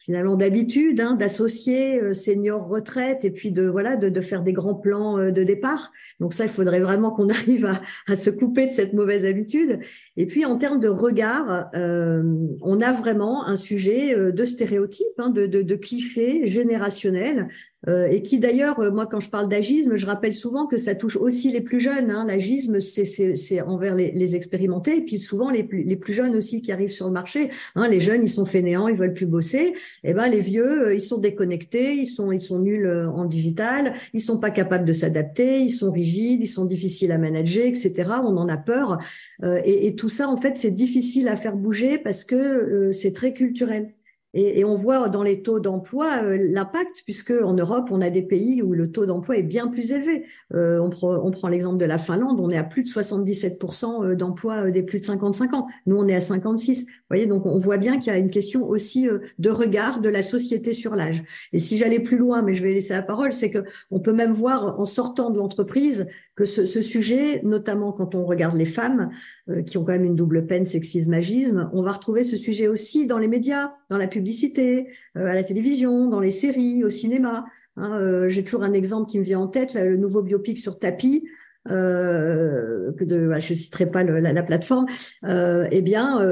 finalement 0.00 0.34
d'habitude 0.34 1.00
hein, 1.00 1.14
d'associer 1.14 2.00
euh, 2.00 2.14
seniors 2.14 2.66
retraite 2.66 3.24
et 3.24 3.30
puis 3.30 3.52
de 3.52 3.66
voilà 3.66 3.96
de, 3.96 4.08
de, 4.08 4.20
faire 4.22 4.42
des 4.42 4.52
grands 4.52 4.74
plans 4.74 5.18
euh, 5.18 5.30
de 5.30 5.44
départ. 5.44 5.92
Donc 6.20 6.32
ça, 6.32 6.44
il 6.44 6.50
faudrait 6.50 6.80
vraiment 6.80 7.10
qu'on 7.10 7.28
arrive 7.30 7.66
à, 7.66 7.80
à, 8.08 8.16
se 8.16 8.30
couper 8.30 8.66
de 8.66 8.72
cette 8.72 8.94
mauvaise 8.94 9.26
habitude. 9.26 9.80
Et 10.16 10.26
puis 10.26 10.44
en 10.46 10.56
termes 10.56 10.80
de 10.80 10.88
regard, 10.88 11.70
euh, 11.74 12.22
on 12.62 12.80
a 12.80 12.92
vraiment 12.92 13.46
un 13.46 13.56
sujet 13.56 14.16
de 14.16 14.44
stéréotypes, 14.44 15.06
hein, 15.18 15.30
de, 15.30 15.46
de, 15.46 15.62
de 15.62 15.74
clichés 15.76 16.46
générationnels 16.46 17.48
euh, 17.88 18.08
et 18.08 18.22
qui 18.22 18.38
d'ailleurs, 18.38 18.78
euh, 18.80 18.90
moi 18.90 19.06
quand 19.06 19.20
je 19.20 19.30
parle 19.30 19.48
d'agisme, 19.48 19.96
je 19.96 20.04
rappelle 20.04 20.34
souvent 20.34 20.66
que 20.66 20.76
ça 20.76 20.94
touche 20.94 21.16
aussi 21.16 21.50
les 21.50 21.62
plus 21.62 21.80
jeunes. 21.80 22.10
Hein. 22.10 22.24
L'agisme, 22.26 22.78
c'est 22.80 23.60
envers 23.62 23.94
les, 23.94 24.36
expérimentés, 24.36 24.98
et 24.98 25.00
puis 25.00 25.18
souvent 25.18 25.50
les 25.50 25.64
plus, 25.64 26.12
jeunes 26.12 26.36
aussi 26.36 26.62
qui 26.62 26.72
arrivent 26.72 26.92
sur 26.92 27.06
le 27.06 27.12
marché. 27.12 27.50
Hein. 27.74 27.88
Les 27.88 28.00
jeunes, 28.00 28.22
ils 28.22 28.28
sont 28.28 28.44
fainéants, 28.44 28.86
ils 28.88 28.96
veulent 28.96 29.14
plus 29.14 29.26
bosser. 29.26 29.74
Et 30.04 30.10
eh 30.10 30.14
ben 30.14 30.28
les 30.28 30.40
vieux, 30.40 30.88
euh, 30.88 30.94
ils 30.94 31.00
sont 31.00 31.18
déconnectés, 31.18 31.94
ils 31.94 32.06
sont 32.06 32.32
ils 32.32 32.40
sont 32.40 32.58
nuls 32.58 32.88
en 32.88 33.24
digital, 33.24 33.94
ils 34.12 34.20
sont 34.20 34.38
pas 34.38 34.50
capables 34.50 34.84
de 34.84 34.92
s'adapter, 34.92 35.60
ils 35.60 35.70
sont 35.70 35.90
rigides, 35.90 36.40
ils 36.42 36.46
sont 36.46 36.66
difficiles 36.66 37.12
à 37.12 37.18
manager, 37.18 37.66
etc. 37.66 37.92
On 38.22 38.36
en 38.36 38.48
a 38.48 38.56
peur. 38.56 38.98
et, 39.42 39.86
et, 39.86 39.94
tout 39.94 40.08
ça, 40.08 40.28
en 40.28 40.36
fait, 40.36 40.58
c'est 40.58 40.70
difficile 40.70 41.28
à 41.28 41.36
faire 41.36 41.56
bouger 41.56 41.98
parce 41.98 42.24
que 42.24 42.90
c'est 42.92 43.12
très 43.12 43.32
culturel. 43.32 43.92
Et, 44.34 44.64
on 44.64 44.74
voit 44.74 45.08
dans 45.08 45.22
les 45.22 45.42
taux 45.42 45.58
d'emploi 45.58 46.22
euh, 46.22 46.36
l'impact, 46.50 47.02
puisque 47.04 47.32
en 47.32 47.54
Europe, 47.54 47.88
on 47.90 48.00
a 48.00 48.10
des 48.10 48.22
pays 48.22 48.62
où 48.62 48.72
le 48.72 48.92
taux 48.92 49.06
d'emploi 49.06 49.36
est 49.36 49.42
bien 49.42 49.66
plus 49.66 49.92
élevé. 49.92 50.24
Euh, 50.54 50.78
on, 50.78 51.30
prend 51.30 51.48
l'exemple 51.48 51.78
de 51.78 51.84
la 51.84 51.98
Finlande, 51.98 52.38
on 52.40 52.50
est 52.50 52.56
à 52.56 52.64
plus 52.64 52.84
de 52.84 52.88
77% 52.88 54.04
euh, 54.04 54.14
d'emploi 54.14 54.70
des 54.70 54.82
plus 54.82 55.00
de 55.00 55.04
55 55.04 55.54
ans. 55.54 55.66
Nous, 55.86 55.96
on 55.96 56.06
est 56.06 56.14
à 56.14 56.20
56. 56.20 56.86
Vous 56.86 56.92
voyez, 57.10 57.26
donc 57.26 57.44
on 57.46 57.58
voit 57.58 57.76
bien 57.76 57.98
qu'il 57.98 58.12
y 58.12 58.16
a 58.16 58.18
une 58.18 58.30
question 58.30 58.68
aussi 58.68 59.08
de 59.38 59.50
regard 59.50 60.00
de 60.00 60.08
la 60.08 60.22
société 60.22 60.72
sur 60.72 60.94
l'âge. 60.94 61.24
Et 61.52 61.58
si 61.58 61.78
j'allais 61.78 62.00
plus 62.00 62.16
loin, 62.16 62.42
mais 62.42 62.54
je 62.54 62.62
vais 62.62 62.72
laisser 62.72 62.92
la 62.92 63.02
parole, 63.02 63.32
c'est 63.32 63.50
que 63.50 63.64
on 63.90 63.98
peut 63.98 64.12
même 64.12 64.32
voir 64.32 64.78
en 64.78 64.84
sortant 64.84 65.30
de 65.30 65.38
l'entreprise 65.38 66.06
que 66.40 66.46
ce, 66.46 66.64
ce, 66.64 66.80
sujet, 66.80 67.42
notamment 67.44 67.92
quand 67.92 68.14
on 68.14 68.24
regarde 68.24 68.56
les 68.56 68.64
femmes, 68.64 69.10
euh, 69.50 69.62
qui 69.62 69.76
ont 69.76 69.84
quand 69.84 69.92
même 69.92 70.06
une 70.06 70.16
double 70.16 70.46
peine 70.46 70.64
sexisme-agisme, 70.64 71.68
on 71.74 71.82
va 71.82 71.92
retrouver 71.92 72.24
ce 72.24 72.38
sujet 72.38 72.66
aussi 72.66 73.06
dans 73.06 73.18
les 73.18 73.28
médias, 73.28 73.74
dans 73.90 73.98
la 73.98 74.06
publicité, 74.06 74.88
euh, 75.18 75.26
à 75.26 75.34
la 75.34 75.44
télévision, 75.44 76.08
dans 76.08 76.20
les 76.20 76.30
séries, 76.30 76.82
au 76.82 76.88
cinéma. 76.88 77.44
Hein, 77.76 77.94
euh, 78.00 78.28
J'ai 78.30 78.42
toujours 78.42 78.62
un 78.62 78.72
exemple 78.72 79.10
qui 79.10 79.18
me 79.18 79.22
vient 79.22 79.38
en 79.38 79.48
tête, 79.48 79.74
là, 79.74 79.84
le 79.84 79.98
nouveau 79.98 80.22
biopic 80.22 80.58
sur 80.58 80.78
tapis. 80.78 81.28
Euh, 81.68 82.90
que 82.94 83.04
de, 83.04 83.30
je 83.38 83.52
citerai 83.52 83.84
pas 83.84 84.02
la, 84.02 84.32
la, 84.32 84.42
plateforme. 84.42 84.86
eh 85.22 85.82
bien, 85.82 86.24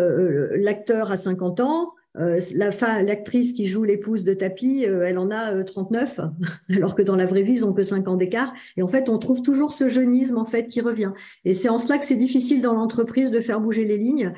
l'acteur 0.56 1.10
a 1.12 1.16
50 1.16 1.60
ans, 1.60 1.92
euh, 2.16 2.40
la 2.54 3.02
l'actrice 3.02 3.52
qui 3.52 3.66
joue 3.66 3.84
l'épouse 3.84 4.24
de 4.24 4.34
Tapi, 4.34 4.84
euh, 4.86 5.02
elle 5.02 5.18
en 5.18 5.30
a 5.30 5.62
39, 5.62 6.18
euh, 6.18 6.24
alors 6.76 6.94
que 6.94 7.02
dans 7.02 7.16
la 7.16 7.26
vraie 7.26 7.42
vie, 7.42 7.52
ils 7.52 7.64
ont 7.64 7.72
que 7.72 7.82
5 7.82 8.08
ans 8.08 8.16
d'écart. 8.16 8.52
Et 8.76 8.82
en 8.82 8.88
fait, 8.88 9.08
on 9.08 9.18
trouve 9.18 9.42
toujours 9.42 9.72
ce 9.72 9.88
jeunisme 9.88 10.38
en 10.38 10.44
fait 10.44 10.66
qui 10.68 10.80
revient. 10.80 11.12
Et 11.44 11.54
c'est 11.54 11.68
en 11.68 11.78
cela 11.78 11.98
que 11.98 12.04
c'est 12.04 12.16
difficile 12.16 12.62
dans 12.62 12.72
l'entreprise 12.72 13.30
de 13.30 13.40
faire 13.40 13.60
bouger 13.60 13.84
les 13.84 13.98
lignes. 13.98 14.32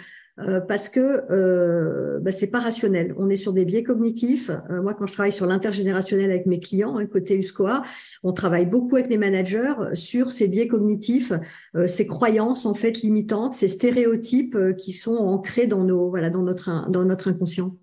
Euh, 0.47 0.61
parce 0.61 0.89
que 0.89 1.25
euh, 1.31 2.19
bah, 2.21 2.33
c'est 2.33 2.49
pas 2.49 2.61
rationnel. 2.61 3.15
On 3.19 3.29
est 3.29 3.37
sur 3.37 3.53
des 3.53 3.65
biais 3.65 3.83
cognitifs. 3.83 4.51
Euh, 4.71 4.83
moi, 4.83 4.95
quand 4.95 5.07
je 5.07 5.13
travaille 5.13 5.33
sur 5.33 5.47
l'intergénérationnel 5.47 6.31
avec 6.31 6.47
mes 6.47 6.61
clients, 6.61 6.99
hein, 6.99 7.07
côté 7.07 7.37
USCOA, 7.37 7.83
on 8.23 8.33
travaille 8.33 8.67
beaucoup 8.67 8.97
avec 8.97 9.11
les 9.11 9.19
managers 9.19 9.75
sur 9.95 10.31
ces 10.31 10.49
biais 10.49 10.69
cognitifs, 10.69 11.33
euh, 11.75 11.87
ces 11.87 12.07
croyances 12.07 12.67
en 12.67 12.75
fait 12.75 13.03
limitantes, 13.03 13.55
ces 13.55 13.69
stéréotypes 13.69 14.57
qui 14.79 14.93
sont 14.93 15.17
ancrés 15.17 15.67
dans 15.67 15.85
nos 15.85 16.09
voilà 16.11 16.31
dans 16.31 16.43
notre 16.43 16.91
dans 16.91 17.05
notre 17.05 17.29
inconscient. 17.29 17.77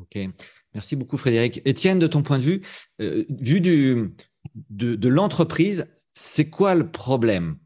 Ok, 0.00 0.18
merci 0.74 0.96
beaucoup 0.96 1.16
Frédéric. 1.16 1.62
Étienne, 1.64 1.98
de 1.98 2.06
ton 2.06 2.22
point 2.22 2.38
de 2.38 2.42
vue, 2.42 2.62
vu 2.98 3.60
du 3.60 4.10
de, 4.70 4.94
de 4.94 5.08
l'entreprise, 5.08 5.86
c'est 6.12 6.48
quoi 6.48 6.74
le 6.74 6.90
problème? 6.90 7.56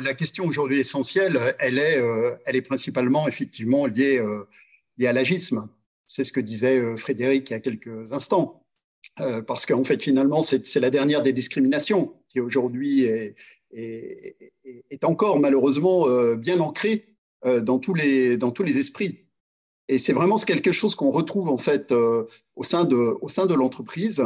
La 0.00 0.14
question 0.14 0.44
aujourd'hui 0.44 0.78
essentielle, 0.78 1.38
elle 1.58 1.78
est, 1.78 1.98
euh, 1.98 2.34
elle 2.44 2.56
est 2.56 2.62
principalement 2.62 3.26
effectivement 3.28 3.86
liée, 3.86 4.18
euh, 4.18 4.44
liée 4.96 5.08
à 5.08 5.12
l'agisme. 5.12 5.68
C'est 6.06 6.24
ce 6.24 6.32
que 6.32 6.40
disait 6.40 6.78
euh, 6.78 6.96
Frédéric 6.96 7.50
il 7.50 7.52
y 7.52 7.56
a 7.56 7.60
quelques 7.60 8.12
instants. 8.12 8.64
parce 9.46 9.66
qu'en 9.66 9.82
fait, 9.82 10.00
finalement, 10.00 10.42
c'est 10.42 10.76
la 10.80 10.90
dernière 10.90 11.22
des 11.22 11.32
discriminations 11.32 12.14
qui 12.28 12.38
aujourd'hui 12.40 13.02
est, 13.02 13.34
encore 15.02 15.40
malheureusement 15.40 16.06
bien 16.36 16.60
ancrée 16.60 17.16
dans, 17.44 17.80
tous 17.80 17.94
les, 17.94 18.36
dans 18.36 18.52
tous 18.52 18.62
les 18.62 18.78
esprits. 18.78 19.26
Et 19.88 19.98
c'est 19.98 20.12
vraiment 20.12 20.36
quelque 20.36 20.70
chose 20.70 20.94
qu'on 20.94 21.10
retrouve 21.10 21.50
en 21.50 21.58
fait 21.58 21.90
au 21.90 22.62
sein 22.62 22.84
de, 22.84 23.46
de 23.46 23.54
l'entreprise 23.54 24.22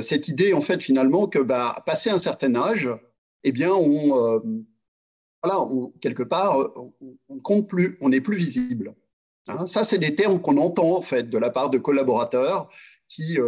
cette 0.00 0.28
idée, 0.28 0.52
en 0.52 0.60
fait, 0.60 0.80
finalement, 0.80 1.26
que 1.26 1.40
bah, 1.40 1.82
passé 1.84 2.08
un 2.08 2.18
certain 2.18 2.54
âge, 2.54 2.88
eh 3.42 3.50
bien, 3.50 3.72
on, 3.72 4.40
voilà, 5.42 5.68
quelque 6.00 6.22
part, 6.22 6.56
on 7.28 7.34
ne 7.34 7.40
compte 7.40 7.68
plus, 7.68 7.98
on 8.00 8.10
n'est 8.10 8.20
plus 8.20 8.36
visible. 8.36 8.94
Hein, 9.48 9.66
ça, 9.66 9.84
c'est 9.84 9.98
des 9.98 10.14
termes 10.14 10.40
qu'on 10.40 10.56
entend, 10.56 10.96
en 10.96 11.02
fait, 11.02 11.28
de 11.28 11.38
la 11.38 11.50
part 11.50 11.70
de 11.70 11.78
collaborateurs 11.78 12.68
qui, 13.08 13.38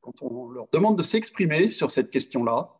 quand 0.00 0.22
on 0.22 0.48
leur 0.48 0.66
demande 0.72 0.96
de 0.96 1.02
s'exprimer 1.02 1.68
sur 1.68 1.90
cette 1.90 2.10
question-là, 2.10 2.70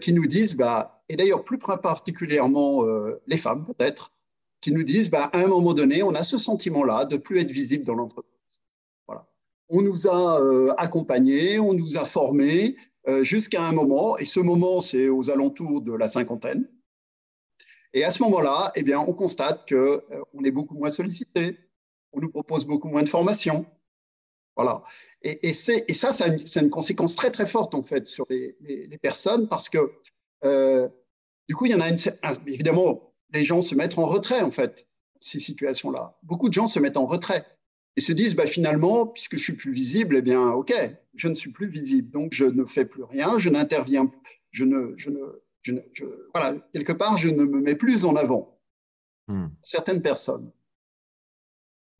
qui 0.00 0.12
nous 0.12 0.26
disent, 0.26 0.56
bah, 0.56 1.04
et 1.08 1.16
d'ailleurs 1.16 1.44
plus 1.44 1.58
particulièrement 1.58 2.84
les 3.26 3.36
femmes 3.36 3.66
peut-être, 3.66 4.12
qui 4.60 4.72
nous 4.72 4.82
disent, 4.82 5.10
bah, 5.10 5.30
à 5.32 5.38
un 5.38 5.46
moment 5.46 5.74
donné, 5.74 6.02
on 6.02 6.14
a 6.14 6.22
ce 6.22 6.38
sentiment-là 6.38 7.04
de 7.04 7.16
plus 7.16 7.38
être 7.38 7.50
visible 7.50 7.84
dans 7.84 7.94
l'entreprise. 7.94 8.62
Voilà. 9.06 9.26
On 9.68 9.82
nous 9.82 10.06
a 10.06 10.40
euh, 10.40 10.72
accompagnés, 10.76 11.58
on 11.58 11.72
nous 11.72 11.96
a 11.96 12.04
formés 12.04 12.76
euh, 13.08 13.24
jusqu'à 13.24 13.62
un 13.62 13.72
moment, 13.72 14.18
et 14.18 14.24
ce 14.24 14.40
moment, 14.40 14.80
c'est 14.80 15.08
aux 15.08 15.30
alentours 15.30 15.80
de 15.80 15.92
la 15.92 16.08
cinquantaine. 16.08 16.68
Et 17.92 18.04
à 18.04 18.10
ce 18.10 18.22
moment-là, 18.22 18.72
eh 18.76 18.82
bien, 18.82 19.00
on 19.00 19.12
constate 19.12 19.68
qu'on 19.68 19.76
euh, 19.76 20.22
on 20.32 20.44
est 20.44 20.50
beaucoup 20.50 20.74
moins 20.74 20.90
sollicité, 20.90 21.58
on 22.12 22.20
nous 22.20 22.30
propose 22.30 22.64
beaucoup 22.64 22.88
moins 22.88 23.02
de 23.02 23.08
formations. 23.08 23.66
Voilà. 24.56 24.82
Et, 25.22 25.54
ça, 25.54 26.12
c'est 26.12 26.60
une, 26.60 26.70
conséquence 26.70 27.14
très, 27.14 27.30
très 27.30 27.46
forte, 27.46 27.74
en 27.74 27.82
fait, 27.82 28.06
sur 28.06 28.26
les, 28.30 28.98
personnes, 29.02 29.48
parce 29.48 29.68
que, 29.68 29.78
du 31.48 31.54
coup, 31.54 31.66
il 31.66 31.72
y 31.72 31.74
en 31.74 31.80
a 31.80 31.88
une, 31.88 31.98
évidemment, 32.46 33.12
les 33.32 33.44
gens 33.44 33.62
se 33.62 33.74
mettent 33.74 33.98
en 33.98 34.06
retrait, 34.06 34.40
en 34.40 34.50
fait, 34.50 34.86
ces 35.20 35.38
situations-là. 35.38 36.18
Beaucoup 36.22 36.48
de 36.48 36.54
gens 36.54 36.66
se 36.66 36.78
mettent 36.78 36.96
en 36.96 37.06
retrait 37.06 37.44
et 37.96 38.00
se 38.00 38.12
disent, 38.12 38.34
bah, 38.34 38.46
finalement, 38.46 39.06
puisque 39.06 39.36
je 39.36 39.42
suis 39.42 39.52
plus 39.54 39.72
visible, 39.72 40.16
eh 40.16 40.22
bien, 40.22 40.50
OK, 40.50 40.72
je 41.14 41.28
ne 41.28 41.34
suis 41.34 41.50
plus 41.50 41.68
visible, 41.68 42.10
donc 42.10 42.32
je 42.32 42.44
ne 42.44 42.64
fais 42.64 42.84
plus 42.84 43.04
rien, 43.04 43.38
je 43.38 43.50
n'interviens, 43.50 44.10
ne, 44.60 44.94
je 44.96 45.10
ne, 45.10 45.42
je 45.62 45.72
ne 45.72 45.80
voilà, 46.34 46.58
quelque 46.72 46.92
part, 46.92 47.16
je 47.16 47.28
ne 47.28 47.44
me 47.44 47.60
mets 47.60 47.74
plus 47.74 48.04
en 48.04 48.16
avant. 48.16 48.58
Hmm. 49.28 49.48
Certaines 49.62 50.02
personnes. 50.02 50.50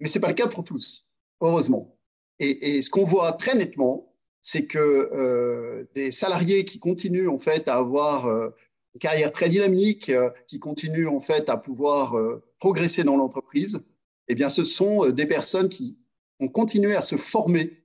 Mais 0.00 0.08
ce 0.08 0.18
n'est 0.18 0.22
pas 0.22 0.28
le 0.28 0.34
cas 0.34 0.48
pour 0.48 0.64
tous, 0.64 1.14
heureusement. 1.40 1.98
Et, 2.38 2.76
et 2.76 2.82
ce 2.82 2.90
qu'on 2.90 3.04
voit 3.04 3.32
très 3.32 3.54
nettement, 3.54 4.14
c'est 4.42 4.66
que 4.66 4.78
euh, 4.78 5.84
des 5.94 6.10
salariés 6.10 6.64
qui 6.64 6.78
continuent 6.78 7.28
en 7.28 7.38
fait 7.38 7.68
à 7.68 7.76
avoir 7.76 8.26
euh, 8.26 8.50
une 8.94 9.00
carrière 9.00 9.32
très 9.32 9.48
dynamique 9.48 10.08
euh, 10.08 10.30
qui 10.46 10.58
continue 10.58 11.06
en 11.06 11.20
fait 11.20 11.48
à 11.48 11.56
pouvoir 11.56 12.16
euh, 12.16 12.42
progresser 12.58 13.04
dans 13.04 13.16
l'entreprise, 13.16 13.84
eh 14.28 14.34
bien, 14.34 14.48
ce 14.48 14.64
sont 14.64 15.06
euh, 15.06 15.12
des 15.12 15.26
personnes 15.26 15.68
qui 15.68 15.98
ont 16.40 16.48
continué 16.48 16.96
à 16.96 17.02
se 17.02 17.16
former 17.16 17.84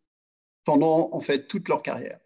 pendant 0.64 1.10
en 1.12 1.20
fait 1.20 1.48
toute 1.48 1.68
leur 1.70 1.84
carrière. 1.84 2.20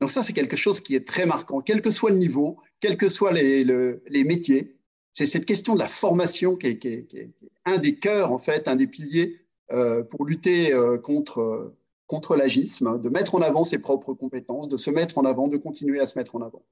Donc 0.00 0.10
ça, 0.10 0.22
c'est 0.22 0.32
quelque 0.32 0.56
chose 0.56 0.80
qui 0.80 0.94
est 0.94 1.06
très 1.06 1.26
marquant, 1.26 1.60
quel 1.60 1.82
que 1.82 1.90
soit 1.90 2.10
le 2.10 2.16
niveau, 2.16 2.58
quels 2.80 2.96
que 2.96 3.08
soient 3.08 3.32
les, 3.32 4.24
métiers. 4.24 4.76
C'est 5.12 5.26
cette 5.26 5.44
question 5.44 5.74
de 5.74 5.78
la 5.78 5.88
formation 5.88 6.56
qui 6.56 6.68
est, 6.68 7.30
un 7.66 7.78
des 7.78 7.96
cœurs, 7.96 8.32
en 8.32 8.38
fait, 8.38 8.68
un 8.68 8.76
des 8.76 8.86
piliers 8.86 9.40
euh, 9.72 10.02
pour 10.02 10.24
lutter 10.24 10.72
euh, 10.72 10.98
contre, 10.98 11.74
contre 12.06 12.36
l'agisme, 12.36 13.00
de 13.00 13.08
mettre 13.08 13.34
en 13.34 13.42
avant 13.42 13.62
ses 13.62 13.78
propres 13.78 14.14
compétences, 14.14 14.68
de 14.68 14.76
se 14.76 14.90
mettre 14.90 15.18
en 15.18 15.24
avant, 15.24 15.48
de 15.48 15.56
continuer 15.56 16.00
à 16.00 16.06
se 16.06 16.18
mettre 16.18 16.34
en 16.34 16.42
avant. 16.42 16.64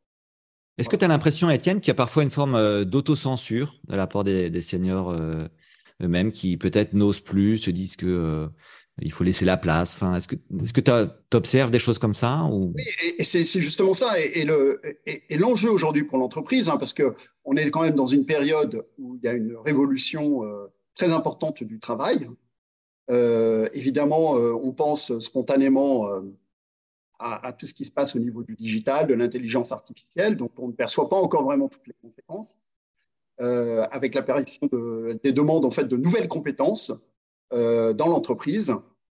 Est-ce 0.79 0.89
que 0.89 0.97
tu 0.97 1.05
as 1.05 1.09
l'impression, 1.09 1.51
Étienne, 1.51 1.81
qu'il 1.81 1.89
y 1.89 1.91
a 1.91 1.95
parfois 1.95 2.23
une 2.23 2.31
forme 2.31 2.55
euh, 2.55 2.85
d'autocensure 2.85 3.75
de 3.89 3.97
la 3.97 4.07
part 4.07 4.23
des, 4.23 4.63
seniors 4.63 5.11
euh, 5.11 5.49
eux-mêmes 6.01 6.31
qui 6.31 6.57
peut-être 6.57 6.93
n'osent 6.93 7.21
plus, 7.21 7.59
se 7.59 7.71
disent 7.71 7.97
que 7.97 8.07
euh, 8.07 8.47
il 9.01 9.13
faut 9.13 9.25
laisser 9.25 9.45
la 9.45 9.57
place. 9.57 9.97
Est-ce 10.17 10.73
que 10.73 10.81
tu 10.81 11.37
observes 11.37 11.71
des 11.71 11.79
choses 11.79 11.99
comme 11.99 12.15
ça 12.15 12.45
ou... 12.45 12.73
Oui, 12.75 12.85
et, 13.19 13.25
c'est 13.25 13.45
justement 13.45 13.95
ça. 13.95 14.19
Et, 14.19 14.45
le 14.45 14.81
et, 15.07 15.37
l'enjeu 15.37 15.71
aujourd'hui 15.71 16.05
pour 16.05 16.19
l'entreprise, 16.19 16.69
hein, 16.69 16.77
parce 16.77 16.95
que 16.95 17.15
on 17.45 17.57
est 17.57 17.71
quand 17.71 17.83
même 17.83 17.95
dans 17.95 18.07
une 18.07 18.27
période 18.27 18.85
où 18.99 19.17
il 19.17 19.25
y 19.25 19.29
a 19.29 19.33
une 19.33 19.57
révolution 19.57 20.43
très 20.95 21.13
importante 21.13 21.63
du 21.63 21.79
travail. 21.79 22.29
évidemment, 23.11 24.33
on 24.33 24.73
pense 24.73 25.19
spontanément 25.21 26.09
à, 27.19 27.53
tout 27.53 27.67
ce 27.67 27.75
qui 27.75 27.85
se 27.85 27.91
passe 27.91 28.15
au 28.17 28.19
niveau 28.19 28.43
du 28.43 28.55
digital, 28.55 29.07
de 29.07 29.15
l'intelligence 29.15 29.73
artificielle, 29.73 30.37
donc 30.37 30.53
on 30.59 30.69
ne 30.69 30.73
perçoit 30.73 31.09
pas 31.09 31.17
encore 31.17 31.45
vraiment 31.45 31.69
toutes 31.69 31.87
les 31.87 31.97
conséquences, 32.01 32.55
euh, 33.41 33.87
avec 33.91 34.15
l'apparition 34.15 34.69
de, 34.71 35.19
des 35.23 35.33
demandes 35.33 35.65
en 35.65 35.71
fait 35.71 35.85
de 35.85 35.97
nouvelles 35.97 36.29
compétences 36.29 36.91
euh, 36.91 36.95
dans 37.53 38.09
l'entreprise. 38.09 38.75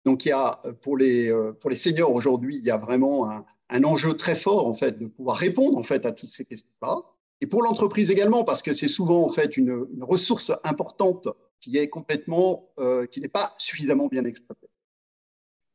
Donc 0.09 0.25
il 0.25 0.29
y 0.29 0.33
a 0.33 0.61
pour 0.81 0.97
les 0.97 1.31
euh, 1.31 1.53
pour 1.53 1.71
les 1.71 1.77
seniors 1.77 2.13
aujourd'hui, 2.13 2.57
il 2.57 2.65
y 2.65 2.71
a 2.71 2.79
vraiment 2.79 3.31
un, 3.31 3.45
un, 3.69 3.85
enjeu 3.85 4.15
très 4.15 4.35
fort 4.35 4.67
en 4.67 4.75
fait 4.75 4.99
de 4.99 5.07
pouvoir 5.07 5.37
répondre 5.37 5.77
en 5.77 5.83
fait 5.83 6.07
à 6.07 6.13
toutes 6.13 6.31
ces 6.31 6.45
questions-là. 6.45 7.03
Et 7.41 7.47
pour 7.47 7.63
l'entreprise 7.63 8.11
également, 8.11 8.43
parce 8.43 8.63
que 8.63 8.73
c'est 8.73 8.89
souvent 8.89 9.23
en 9.23 9.29
fait 9.29 9.59
une, 9.59 9.87
une, 9.95 10.03
ressource 10.03 10.51
importante 10.65 11.29
qui 11.61 11.77
est 11.77 11.89
complètement, 11.89 12.71
euh, 12.79 13.05
qui 13.07 13.21
n'est 13.21 13.29
pas 13.29 13.55
suffisamment 13.59 14.07
bien 14.07 14.25
exploitée. 14.25 14.69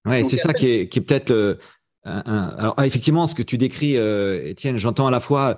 Ouais, 0.05 0.23
c'est 0.23 0.37
ça 0.37 0.53
qui 0.53 0.67
est, 0.67 0.89
qui 0.89 0.99
est 0.99 1.01
peut-être 1.03 1.59
alors 2.05 2.75
effectivement, 2.83 3.27
ce 3.27 3.35
que 3.35 3.43
tu 3.43 3.57
décris, 3.57 3.97
euh, 3.97 4.49
Étienne, 4.49 4.77
j'entends 4.77 5.07
à 5.07 5.11
la 5.11 5.19
fois 5.19 5.57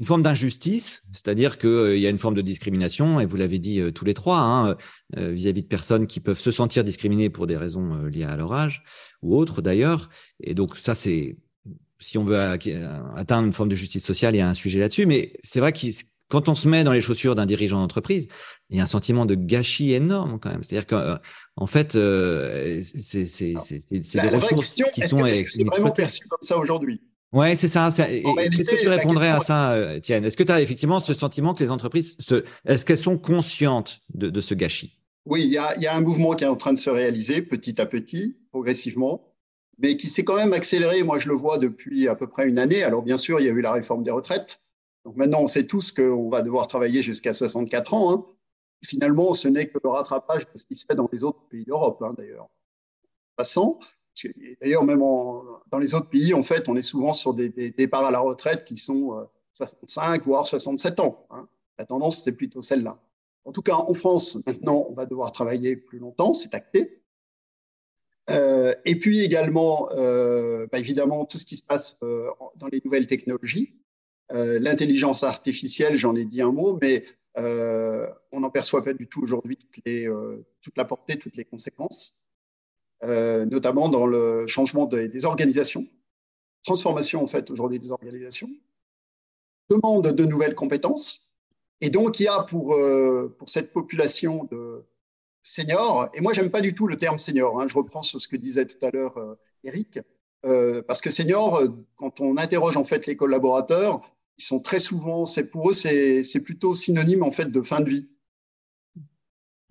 une 0.00 0.06
forme 0.06 0.22
d'injustice, 0.22 1.02
c'est-à-dire 1.12 1.56
qu'il 1.56 1.68
euh, 1.68 1.96
y 1.96 2.06
a 2.06 2.10
une 2.10 2.18
forme 2.18 2.34
de 2.34 2.42
discrimination, 2.42 3.20
et 3.20 3.26
vous 3.26 3.36
l'avez 3.36 3.58
dit 3.58 3.80
euh, 3.80 3.92
tous 3.92 4.04
les 4.04 4.14
trois, 4.14 4.38
hein, 4.38 4.76
vis-à-vis 5.16 5.62
de 5.62 5.68
personnes 5.68 6.06
qui 6.06 6.20
peuvent 6.20 6.38
se 6.38 6.50
sentir 6.50 6.82
discriminées 6.82 7.30
pour 7.30 7.46
des 7.46 7.56
raisons 7.56 8.06
liées 8.06 8.24
à 8.24 8.36
leur 8.36 8.52
âge 8.52 8.82
ou 9.22 9.36
autres 9.36 9.62
d'ailleurs. 9.62 10.08
Et 10.40 10.54
donc 10.54 10.76
ça, 10.76 10.94
c'est 10.94 11.36
si 12.00 12.18
on 12.18 12.24
veut 12.24 12.36
atteindre 12.36 13.46
une 13.46 13.52
forme 13.52 13.68
de 13.68 13.76
justice 13.76 14.04
sociale, 14.04 14.34
il 14.34 14.38
y 14.38 14.40
a 14.40 14.48
un 14.48 14.54
sujet 14.54 14.80
là-dessus. 14.80 15.06
Mais 15.06 15.32
c'est 15.42 15.60
vrai 15.60 15.72
que 15.72 15.86
quand 16.28 16.48
on 16.48 16.54
se 16.54 16.68
met 16.68 16.84
dans 16.84 16.92
les 16.92 17.00
chaussures 17.00 17.34
d'un 17.34 17.46
dirigeant 17.46 17.80
d'entreprise, 17.80 18.28
il 18.70 18.76
y 18.76 18.80
a 18.80 18.82
un 18.82 18.88
sentiment 18.88 19.24
de 19.24 19.34
gâchis 19.34 19.92
énorme 19.92 20.38
quand 20.40 20.50
même. 20.50 20.62
C'est-à-dire 20.62 20.86
qu'en 20.86 21.66
fait, 21.66 21.94
euh, 21.94 22.82
c'est 22.82 23.22
des 23.22 24.28
ressources 24.28 24.74
qui 24.94 25.08
sont 25.08 25.24
est 25.24 25.44
-ce 25.44 25.64
vraiment 25.64 25.92
perçu 25.92 26.26
comme 26.28 26.42
ça 26.42 26.58
aujourd'hui? 26.58 27.00
Ouais, 27.34 27.56
c'est 27.56 27.66
ça. 27.66 27.90
Qu'est-ce 27.90 28.70
que 28.70 28.80
tu 28.80 28.88
répondrais 28.88 29.28
à 29.28 29.40
ça, 29.40 29.72
euh, 29.72 29.96
Étienne? 29.96 30.24
Est-ce 30.24 30.36
que 30.36 30.44
tu 30.44 30.52
as 30.52 30.60
effectivement 30.60 31.00
ce 31.00 31.14
sentiment 31.14 31.52
que 31.52 31.64
les 31.64 31.70
entreprises, 31.72 32.16
est-ce 32.64 32.86
qu'elles 32.86 32.96
sont 32.96 33.18
conscientes 33.18 34.02
de, 34.14 34.40
ce 34.40 34.54
gâchis? 34.54 35.00
Oui, 35.26 35.42
il 35.42 35.52
y, 35.52 35.58
a, 35.58 35.74
il 35.74 35.82
y, 35.82 35.88
a, 35.88 35.96
un 35.96 36.00
mouvement 36.00 36.34
qui 36.34 36.44
est 36.44 36.46
en 36.46 36.54
train 36.54 36.72
de 36.72 36.78
se 36.78 36.90
réaliser 36.90 37.42
petit 37.42 37.80
à 37.80 37.86
petit, 37.86 38.36
progressivement, 38.52 39.34
mais 39.78 39.96
qui 39.96 40.06
s'est 40.06 40.22
quand 40.22 40.36
même 40.36 40.52
accéléré. 40.52 41.02
Moi, 41.02 41.18
je 41.18 41.28
le 41.28 41.34
vois 41.34 41.58
depuis 41.58 42.06
à 42.06 42.14
peu 42.14 42.28
près 42.28 42.46
une 42.46 42.58
année. 42.58 42.84
Alors, 42.84 43.02
bien 43.02 43.18
sûr, 43.18 43.40
il 43.40 43.46
y 43.46 43.48
a 43.48 43.52
eu 43.52 43.60
la 43.60 43.72
réforme 43.72 44.04
des 44.04 44.12
retraites. 44.12 44.60
Donc 45.04 45.16
maintenant, 45.16 45.40
on 45.40 45.48
sait 45.48 45.66
tous 45.66 45.90
qu'on 45.90 46.28
va 46.28 46.42
devoir 46.42 46.68
travailler 46.68 47.02
jusqu'à 47.02 47.32
64 47.32 47.94
ans. 47.94 48.12
Hein. 48.12 48.24
Finalement, 48.84 49.34
ce 49.34 49.48
n'est 49.48 49.66
que 49.66 49.78
le 49.82 49.90
rattrapage 49.90 50.46
de 50.52 50.58
ce 50.58 50.66
qui 50.66 50.76
se 50.76 50.84
fait 50.86 50.94
dans 50.94 51.08
les 51.12 51.24
autres 51.24 51.42
pays 51.50 51.64
d'Europe, 51.64 52.00
hein, 52.02 52.14
d'ailleurs. 52.16 52.48
Passant, 53.36 53.80
d'ailleurs, 54.60 54.84
même 54.84 55.00
dans 55.00 55.78
les 55.78 55.94
autres 55.94 56.08
pays, 56.08 56.34
en 56.34 56.42
fait, 56.42 56.68
on 56.68 56.76
est 56.76 56.82
souvent 56.82 57.12
sur 57.12 57.34
des, 57.34 57.48
départs 57.48 58.04
à 58.04 58.10
la 58.10 58.20
retraite 58.20 58.64
qui 58.64 58.76
sont 58.76 59.26
65, 59.54 60.20
euh, 60.20 60.24
voire 60.24 60.46
67 60.46 61.00
ans. 61.00 61.26
Hein. 61.30 61.48
La 61.78 61.84
tendance, 61.84 62.22
c'est 62.22 62.36
plutôt 62.36 62.62
celle-là. 62.62 63.00
En 63.44 63.52
tout 63.52 63.62
cas, 63.62 63.74
en 63.74 63.94
France, 63.94 64.38
maintenant, 64.46 64.86
on 64.88 64.94
va 64.94 65.06
devoir 65.06 65.32
travailler 65.32 65.76
plus 65.76 65.98
longtemps, 65.98 66.32
c'est 66.32 66.54
acté. 66.54 67.02
Euh, 68.30 68.72
et 68.86 68.98
puis 68.98 69.20
également, 69.20 69.90
euh, 69.92 70.66
bah, 70.72 70.78
évidemment, 70.78 71.26
tout 71.26 71.38
ce 71.38 71.44
qui 71.44 71.56
se 71.56 71.62
passe 71.62 71.98
dans 72.00 72.68
les 72.72 72.80
nouvelles 72.84 73.06
technologies. 73.06 73.74
L'intelligence 74.30 75.22
artificielle, 75.22 75.96
j'en 75.96 76.16
ai 76.16 76.24
dit 76.24 76.40
un 76.40 76.50
mot, 76.50 76.78
mais 76.80 77.04
on 77.36 78.40
n'en 78.40 78.50
perçoit 78.50 78.82
pas 78.82 78.94
du 78.94 79.06
tout 79.06 79.22
aujourd'hui 79.22 79.58
toute 79.58 80.76
la 80.76 80.84
portée, 80.84 81.18
toutes 81.18 81.36
les 81.36 81.44
conséquences, 81.44 82.23
notamment 83.06 83.88
dans 83.88 84.06
le 84.06 84.46
changement 84.46 84.86
des, 84.86 85.24
organisations, 85.24 85.86
transformation 86.62 87.22
en 87.22 87.26
fait 87.26 87.50
aujourd'hui 87.50 87.78
des 87.78 87.90
organisations, 87.90 88.48
demande 89.70 90.12
de 90.12 90.24
nouvelles 90.24 90.54
compétences. 90.54 91.32
Et 91.80 91.90
donc, 91.90 92.20
il 92.20 92.24
y 92.24 92.28
a 92.28 92.42
pour, 92.42 92.76
pour 93.38 93.48
cette 93.48 93.72
population 93.72 94.44
de 94.50 94.84
seniors, 95.42 96.08
et 96.14 96.20
moi, 96.20 96.32
j'aime 96.32 96.50
pas 96.50 96.60
du 96.60 96.74
tout 96.74 96.86
le 96.86 96.96
terme 96.96 97.18
senior, 97.18 97.60
hein, 97.60 97.66
je 97.68 97.74
reprends 97.74 98.02
ce 98.02 98.26
que 98.26 98.36
disait 98.36 98.66
tout 98.66 98.84
à 98.86 98.90
l'heure 98.90 99.36
Eric, 99.64 99.98
euh, 100.44 100.82
parce 100.82 101.00
que 101.00 101.10
senior, 101.10 101.62
quand 101.96 102.20
on 102.20 102.36
interroge 102.36 102.76
en 102.76 102.84
fait 102.84 103.06
les 103.06 103.16
collaborateurs, 103.16 104.00
ils 104.38 104.44
sont 104.44 104.60
très 104.60 104.78
souvent, 104.78 105.26
c'est 105.26 105.44
pour 105.44 105.70
eux, 105.70 105.72
c'est 105.72 106.40
plutôt 106.44 106.74
synonyme 106.74 107.22
en 107.22 107.30
fait 107.30 107.46
de 107.46 107.62
fin 107.62 107.80
de 107.80 107.88
vie. 107.88 108.08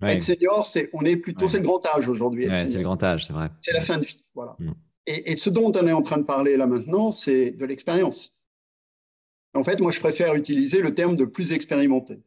Être 0.02 0.22
senior, 0.22 0.66
c'est 0.66 0.90
on 0.92 1.04
est 1.04 1.16
plutôt, 1.16 1.48
c'est 1.48 1.58
le 1.58 1.64
grand 1.64 1.84
âge 1.86 2.08
aujourd'hui. 2.08 2.48
c'est 2.54 2.74
le 2.74 2.82
grand 2.82 3.02
âge, 3.02 3.26
c'est 3.26 3.32
vrai. 3.32 3.48
C'est 3.60 3.72
la 3.72 3.80
fin 3.80 3.98
de 3.98 4.04
vie, 4.04 4.22
voilà. 4.34 4.56
Mm. 4.58 4.72
Et, 5.06 5.32
et, 5.32 5.36
ce 5.36 5.50
dont 5.50 5.70
on 5.74 5.86
est 5.86 5.92
en 5.92 6.02
train 6.02 6.16
de 6.16 6.24
parler 6.24 6.56
là 6.56 6.66
maintenant, 6.66 7.10
c'est 7.12 7.50
de 7.50 7.64
l'expérience. 7.66 8.38
En 9.54 9.62
fait, 9.62 9.80
moi, 9.80 9.92
je 9.92 10.00
préfère 10.00 10.34
utiliser 10.34 10.80
le 10.80 10.92
terme 10.92 11.14
de 11.14 11.24
plus 11.24 11.52
expérimenté. 11.52 12.22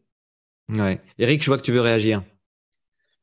Ouais. 0.69 1.01
Eric, 1.17 1.41
je 1.41 1.49
vois 1.49 1.57
que 1.57 1.63
tu 1.63 1.71
veux 1.71 1.81
réagir. 1.81 2.23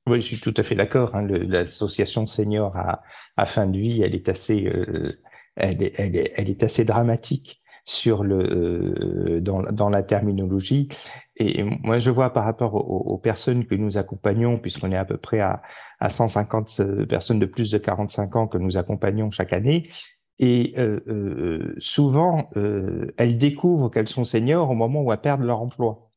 Oui, 0.07 0.21
je 0.21 0.27
suis 0.27 0.41
tout 0.41 0.55
à 0.57 0.63
fait 0.63 0.75
d'accord. 0.75 1.15
Hein. 1.15 1.27
L'association 1.27 2.27
senior 2.27 2.77
à, 2.77 3.03
à, 3.37 3.47
fin 3.47 3.67
de 3.67 3.79
vie, 3.79 4.03
elle 4.03 4.15
est 4.15 4.29
assez, 4.29 4.67
euh, 4.67 5.19
elle 5.57 5.83
est, 5.83 5.95
elle 5.97 6.17
est, 6.17 6.33
elle 6.37 6.51
est 6.51 6.63
assez 6.63 6.85
dramatique 6.85 7.63
sur 7.85 8.25
le, 8.25 9.41
dans, 9.41 9.63
dans, 9.63 9.91
la 9.91 10.03
terminologie. 10.03 10.89
Et 11.37 11.63
moi, 11.63 11.99
je 11.99 12.11
vois 12.11 12.33
par 12.33 12.45
rapport 12.45 12.75
aux, 12.75 13.19
personnes 13.19 13.67
que 13.67 13.75
nous 13.75 13.99
accompagnons, 13.99 14.59
puisqu'on 14.59 14.93
est 14.93 14.97
à 14.97 15.05
peu 15.05 15.19
près 15.19 15.41
à, 15.41 15.63
à, 16.01 16.09
150 16.09 17.07
personnes 17.09 17.39
de 17.39 17.47
plus 17.47 17.71
de 17.71 17.79
45 17.79 18.37
ans 18.37 18.47
que 18.47 18.59
nous 18.59 18.77
accompagnons 18.77 19.31
chaque 19.31 19.53
année, 19.53 19.91
et 20.39 20.75
euh, 20.79 21.01
euh, 21.07 21.75
souvent, 21.79 22.51
euh, 22.57 23.15
elles 23.17 23.39
découvrent 23.39 23.91
qu'elles 23.91 24.09
sont 24.09 24.25
seniors 24.25 24.71
au 24.71 24.75
moment 24.75 25.03
où 25.03 25.13
elles 25.13 25.21
perdent 25.21 25.43
leur 25.43 25.61
emploi. 25.61 26.11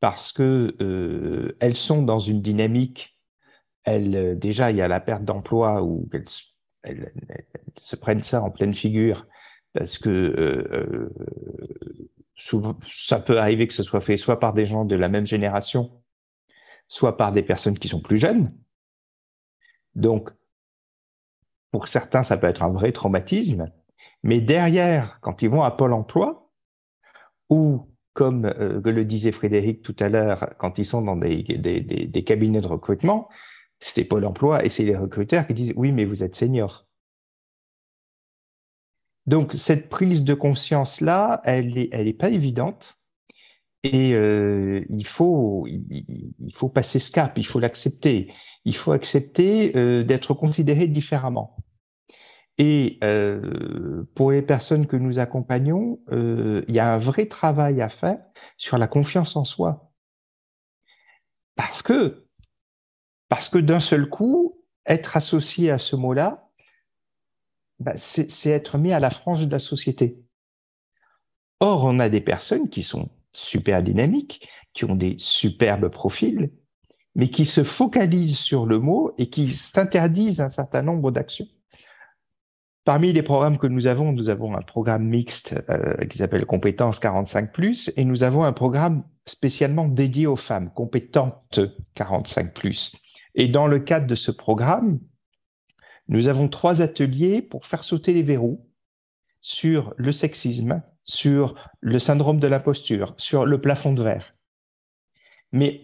Parce 0.00 0.32
que 0.32 0.74
euh, 0.80 1.56
elles 1.60 1.76
sont 1.76 2.02
dans 2.02 2.18
une 2.18 2.42
dynamique, 2.42 3.18
elles, 3.84 4.38
déjà, 4.38 4.70
il 4.70 4.76
y 4.76 4.82
a 4.82 4.88
la 4.88 5.00
perte 5.00 5.24
d'emploi 5.24 5.82
où 5.82 6.08
elles, 6.82 7.12
se 7.78 7.96
prennent 7.96 8.22
ça 8.22 8.42
en 8.42 8.50
pleine 8.50 8.74
figure, 8.74 9.26
parce 9.74 9.98
que 9.98 11.10
souvent, 12.36 12.78
ça 12.90 13.18
peut 13.18 13.38
arriver 13.38 13.66
que 13.66 13.74
ce 13.74 13.82
soit 13.82 14.00
fait 14.00 14.16
soit 14.16 14.40
par 14.40 14.52
des 14.52 14.66
gens 14.66 14.84
de 14.84 14.96
la 14.96 15.08
même 15.08 15.26
génération, 15.26 16.02
soit 16.88 17.16
par 17.16 17.32
des 17.32 17.42
personnes 17.42 17.78
qui 17.78 17.88
sont 17.88 18.00
plus 18.00 18.18
jeunes. 18.18 18.52
Donc, 19.94 20.30
pour 21.70 21.88
certains, 21.88 22.22
ça 22.22 22.36
peut 22.36 22.46
être 22.46 22.62
un 22.62 22.70
vrai 22.70 22.92
traumatisme. 22.92 23.70
Mais 24.22 24.40
derrière, 24.40 25.18
quand 25.20 25.42
ils 25.42 25.48
vont 25.48 25.62
à 25.62 25.70
Pôle 25.70 25.92
emploi, 25.92 26.50
ou 27.48 27.88
comme 28.12 28.44
euh, 28.44 28.80
le 28.84 29.04
disait 29.04 29.32
Frédéric 29.32 29.82
tout 29.82 29.96
à 29.98 30.08
l'heure, 30.08 30.54
quand 30.58 30.78
ils 30.78 30.84
sont 30.84 31.02
dans 31.02 31.16
des, 31.16 32.24
cabinets 32.26 32.60
de 32.60 32.66
recrutement, 32.66 33.28
c'est 33.80 34.04
Pôle 34.04 34.26
emploi 34.26 34.64
et 34.64 34.68
c'est 34.68 34.84
les 34.84 34.96
recruteurs 34.96 35.46
qui 35.46 35.54
disent 35.54 35.72
oui, 35.76 35.92
mais 35.92 36.04
vous 36.04 36.22
êtes 36.22 36.36
senior. 36.36 36.86
Donc 39.26 39.52
cette 39.54 39.88
prise 39.88 40.24
de 40.24 40.34
conscience-là, 40.34 41.40
elle 41.44 41.74
n'est 41.74 41.88
elle 41.92 42.08
est 42.08 42.12
pas 42.12 42.30
évidente. 42.30 42.98
Et 43.84 44.14
euh, 44.14 44.84
il, 44.90 45.06
faut, 45.06 45.66
il, 45.66 46.54
faut 46.54 46.68
passer 46.68 47.00
ce 47.00 47.10
cap, 47.10 47.36
il 47.36 47.44
faut 47.44 47.58
l'accepter. 47.58 48.32
Il 48.64 48.76
faut 48.76 48.92
accepter 48.92 49.76
euh, 49.76 50.04
d'être 50.04 50.34
considéré 50.34 50.86
différemment. 50.86 51.56
Et 52.58 52.98
euh, 53.02 54.04
pour 54.14 54.30
les 54.30 54.42
personnes 54.42 54.86
que 54.86 54.96
nous 54.96 55.18
accompagnons, 55.18 55.98
euh, 56.12 56.64
il 56.68 56.74
y 56.74 56.78
a 56.78 56.94
un 56.94 56.98
vrai 56.98 57.26
travail 57.26 57.80
à 57.80 57.88
faire 57.88 58.18
sur 58.56 58.78
la 58.78 58.86
confiance 58.86 59.36
en 59.36 59.44
soi. 59.44 59.92
Parce 61.56 61.82
que, 61.82 62.26
parce 63.28 63.48
que 63.48 63.58
d'un 63.58 63.80
seul 63.80 64.08
coup, 64.08 64.60
être 64.86 65.16
associé 65.16 65.70
à 65.70 65.78
ce 65.78 65.96
mot-là, 65.96 66.50
bah, 67.82 67.94
c'est 67.96 68.50
être 68.50 68.78
mis 68.78 68.92
à 68.92 69.00
la 69.00 69.10
frange 69.10 69.46
de 69.46 69.52
la 69.52 69.58
société. 69.58 70.16
Or, 71.60 71.84
on 71.84 71.98
a 71.98 72.08
des 72.08 72.20
personnes 72.20 72.68
qui 72.68 72.82
sont 72.82 73.08
super 73.32 73.82
dynamiques, 73.82 74.48
qui 74.72 74.84
ont 74.84 74.94
des 74.94 75.16
superbes 75.18 75.88
profils, 75.88 76.50
mais 77.14 77.30
qui 77.30 77.46
se 77.46 77.62
focalisent 77.62 78.38
sur 78.38 78.66
le 78.66 78.78
mot 78.78 79.12
et 79.18 79.28
qui 79.28 79.50
s'interdisent 79.50 80.40
un 80.40 80.48
certain 80.48 80.82
nombre 80.82 81.10
d'actions. 81.10 81.46
Parmi 82.84 83.12
les 83.12 83.22
programmes 83.22 83.58
que 83.58 83.68
nous 83.68 83.86
avons, 83.86 84.12
nous 84.12 84.28
avons 84.28 84.56
un 84.56 84.62
programme 84.62 85.04
mixte 85.04 85.54
euh, 85.70 86.04
qui 86.06 86.18
s'appelle 86.18 86.46
Compétences 86.46 87.00
45+, 87.00 87.92
et 87.96 88.04
nous 88.04 88.24
avons 88.24 88.42
un 88.42 88.52
programme 88.52 89.04
spécialement 89.24 89.86
dédié 89.86 90.26
aux 90.26 90.36
femmes, 90.36 90.72
Compétentes 90.74 91.60
45+. 91.96 92.96
Et 93.36 93.46
dans 93.46 93.68
le 93.68 93.78
cadre 93.78 94.08
de 94.08 94.16
ce 94.16 94.32
programme, 94.32 94.98
nous 96.08 96.28
avons 96.28 96.48
trois 96.48 96.82
ateliers 96.82 97.42
pour 97.42 97.66
faire 97.66 97.84
sauter 97.84 98.12
les 98.12 98.22
verrous 98.22 98.66
sur 99.40 99.94
le 99.96 100.12
sexisme, 100.12 100.82
sur 101.04 101.54
le 101.80 101.98
syndrome 101.98 102.38
de 102.38 102.46
l'imposture, 102.46 103.14
sur 103.16 103.44
le 103.44 103.60
plafond 103.60 103.92
de 103.92 104.02
verre. 104.02 104.34
Mais 105.50 105.80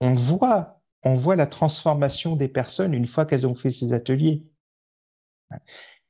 on, 0.00 0.14
voit, 0.14 0.80
on 1.02 1.14
voit 1.14 1.36
la 1.36 1.46
transformation 1.46 2.36
des 2.36 2.48
personnes 2.48 2.94
une 2.94 3.06
fois 3.06 3.26
qu'elles 3.26 3.46
ont 3.46 3.54
fait 3.54 3.70
ces 3.70 3.92
ateliers. 3.92 4.44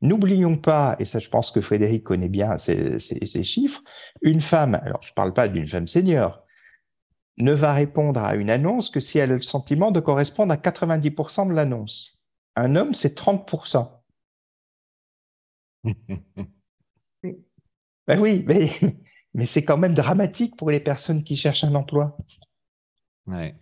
N'oublions 0.00 0.58
pas, 0.58 0.96
et 0.98 1.04
ça 1.04 1.18
je 1.18 1.30
pense 1.30 1.50
que 1.50 1.60
Frédéric 1.60 2.04
connaît 2.04 2.28
bien 2.28 2.58
ces, 2.58 2.98
chiffres, 3.42 3.82
une 4.20 4.40
femme, 4.40 4.74
alors 4.74 5.00
je 5.02 5.12
ne 5.12 5.14
parle 5.14 5.32
pas 5.32 5.48
d'une 5.48 5.66
femme 5.66 5.88
senior, 5.88 6.44
ne 7.38 7.52
va 7.52 7.72
répondre 7.72 8.22
à 8.22 8.34
une 8.34 8.50
annonce 8.50 8.90
que 8.90 9.00
si 9.00 9.18
elle 9.18 9.32
a 9.32 9.34
le 9.34 9.40
sentiment 9.40 9.90
de 9.90 10.00
correspondre 10.00 10.52
à 10.52 10.56
90% 10.56 11.48
de 11.48 11.54
l'annonce. 11.54 12.13
Un 12.56 12.76
homme, 12.76 12.94
c'est 12.94 13.18
30%. 13.18 13.90
ben 18.06 18.20
oui, 18.20 18.44
mais, 18.46 18.70
mais 19.34 19.44
c'est 19.44 19.64
quand 19.64 19.76
même 19.76 19.94
dramatique 19.94 20.56
pour 20.56 20.70
les 20.70 20.80
personnes 20.80 21.24
qui 21.24 21.36
cherchent 21.36 21.64
un 21.64 21.74
emploi. 21.74 22.16
Ouais. 23.26 23.54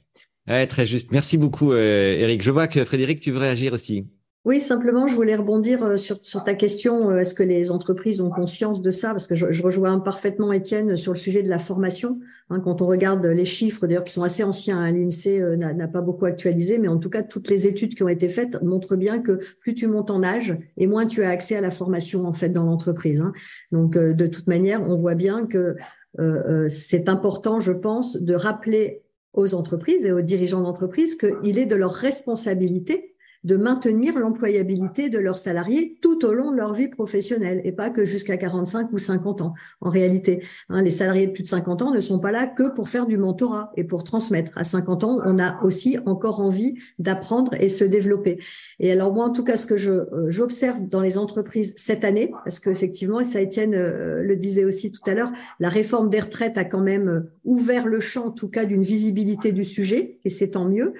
très 0.66 0.86
juste. 0.86 1.10
Merci 1.12 1.38
beaucoup, 1.38 1.72
Eric. 1.72 2.40
Euh, 2.40 2.44
je 2.44 2.50
vois 2.50 2.68
que 2.68 2.84
Frédéric, 2.84 3.20
tu 3.20 3.30
veux 3.30 3.38
réagir 3.38 3.72
aussi. 3.72 4.08
Oui, 4.44 4.60
simplement, 4.60 5.06
je 5.06 5.14
voulais 5.14 5.36
rebondir 5.36 5.84
euh, 5.84 5.96
sur, 5.96 6.18
sur 6.24 6.42
ta 6.42 6.54
question. 6.54 7.10
Euh, 7.10 7.18
est-ce 7.18 7.32
que 7.32 7.44
les 7.44 7.70
entreprises 7.70 8.20
ont 8.20 8.28
conscience 8.28 8.82
de 8.82 8.90
ça? 8.90 9.10
Parce 9.10 9.28
que 9.28 9.36
je, 9.36 9.52
je, 9.52 9.62
rejoins 9.62 10.00
parfaitement 10.00 10.52
Étienne 10.52 10.96
sur 10.96 11.12
le 11.12 11.18
sujet 11.18 11.44
de 11.44 11.48
la 11.48 11.60
formation. 11.60 12.18
Hein, 12.50 12.58
quand 12.58 12.82
on 12.82 12.86
regarde 12.88 13.24
les 13.24 13.44
chiffres, 13.44 13.86
d'ailleurs, 13.86 14.02
qui 14.02 14.12
sont 14.12 14.24
assez 14.24 14.42
anciens, 14.42 14.80
hein, 14.80 14.90
l'INSEE 14.90 15.40
euh, 15.40 15.56
n'a 15.56 15.86
pas 15.86 16.00
beaucoup 16.00 16.24
actualisé, 16.24 16.78
mais 16.78 16.88
en 16.88 16.98
tout 16.98 17.08
cas, 17.08 17.22
toutes 17.22 17.48
les 17.48 17.68
études 17.68 17.94
qui 17.94 18.02
ont 18.02 18.08
été 18.08 18.28
faites 18.28 18.60
montrent 18.62 18.96
bien 18.96 19.20
que 19.20 19.38
plus 19.60 19.74
tu 19.76 19.86
montes 19.86 20.10
en 20.10 20.24
âge 20.24 20.58
et 20.76 20.88
moins 20.88 21.06
tu 21.06 21.22
as 21.22 21.28
accès 21.28 21.54
à 21.54 21.60
la 21.60 21.70
formation 21.70 22.26
en 22.26 22.32
fait 22.32 22.48
dans 22.48 22.64
l'entreprise. 22.64 23.20
Hein. 23.20 23.32
Donc, 23.70 23.96
de 23.96 24.26
toute 24.26 24.48
manière, 24.48 24.82
on 24.82 24.96
voit 24.96 25.14
bien 25.14 25.46
que 25.46 25.76
euh, 26.18 26.66
c'est 26.66 27.08
important, 27.08 27.60
je 27.60 27.72
pense, 27.72 28.16
de 28.16 28.34
rappeler 28.34 29.02
aux 29.34 29.54
entreprises 29.54 30.04
et 30.04 30.12
aux 30.12 30.20
dirigeants 30.20 30.60
d'entreprise 30.60 31.16
qu'il 31.16 31.58
est 31.58 31.66
de 31.66 31.76
leur 31.76 31.92
responsabilité 31.92 33.11
de 33.44 33.56
maintenir 33.56 34.18
l'employabilité 34.18 35.08
de 35.08 35.18
leurs 35.18 35.38
salariés 35.38 35.98
tout 36.00 36.24
au 36.24 36.32
long 36.32 36.50
de 36.50 36.56
leur 36.56 36.74
vie 36.74 36.88
professionnelle 36.88 37.60
et 37.64 37.72
pas 37.72 37.90
que 37.90 38.04
jusqu'à 38.04 38.36
45 38.36 38.92
ou 38.92 38.98
50 38.98 39.40
ans. 39.40 39.54
En 39.80 39.90
réalité, 39.90 40.44
hein, 40.68 40.82
les 40.82 40.90
salariés 40.90 41.26
de 41.26 41.32
plus 41.32 41.42
de 41.42 41.48
50 41.48 41.82
ans 41.82 41.90
ne 41.92 42.00
sont 42.00 42.18
pas 42.18 42.30
là 42.30 42.46
que 42.46 42.72
pour 42.72 42.88
faire 42.88 43.06
du 43.06 43.16
mentorat 43.16 43.72
et 43.76 43.84
pour 43.84 44.04
transmettre. 44.04 44.52
À 44.56 44.64
50 44.64 45.04
ans, 45.04 45.18
on 45.24 45.38
a 45.38 45.62
aussi 45.62 45.98
encore 46.06 46.40
envie 46.40 46.74
d'apprendre 46.98 47.54
et 47.54 47.68
se 47.68 47.84
développer. 47.84 48.38
Et 48.78 48.92
alors 48.92 49.12
moi, 49.12 49.26
en 49.26 49.32
tout 49.32 49.44
cas, 49.44 49.56
ce 49.56 49.66
que 49.66 49.74
euh, 49.74 50.26
j'observe 50.28 50.86
dans 50.88 51.00
les 51.00 51.18
entreprises 51.18 51.74
cette 51.76 52.04
année, 52.04 52.30
parce 52.44 52.60
qu'effectivement, 52.60 53.20
et 53.20 53.24
ça 53.24 53.40
Étienne 53.40 53.74
euh, 53.74 54.22
le 54.22 54.36
disait 54.36 54.64
aussi 54.64 54.92
tout 54.92 55.02
à 55.06 55.14
l'heure, 55.14 55.32
la 55.58 55.68
réforme 55.68 56.10
des 56.10 56.20
retraites 56.20 56.58
a 56.58 56.64
quand 56.64 56.80
même 56.80 57.08
euh, 57.08 57.20
ouvert 57.44 57.86
le 57.86 58.00
champ, 58.00 58.26
en 58.26 58.30
tout 58.30 58.48
cas, 58.48 58.64
d'une 58.64 58.82
visibilité 58.82 59.52
du 59.52 59.64
sujet, 59.64 60.14
et 60.24 60.30
c'est 60.30 60.50
tant 60.50 60.64
mieux. 60.64 60.94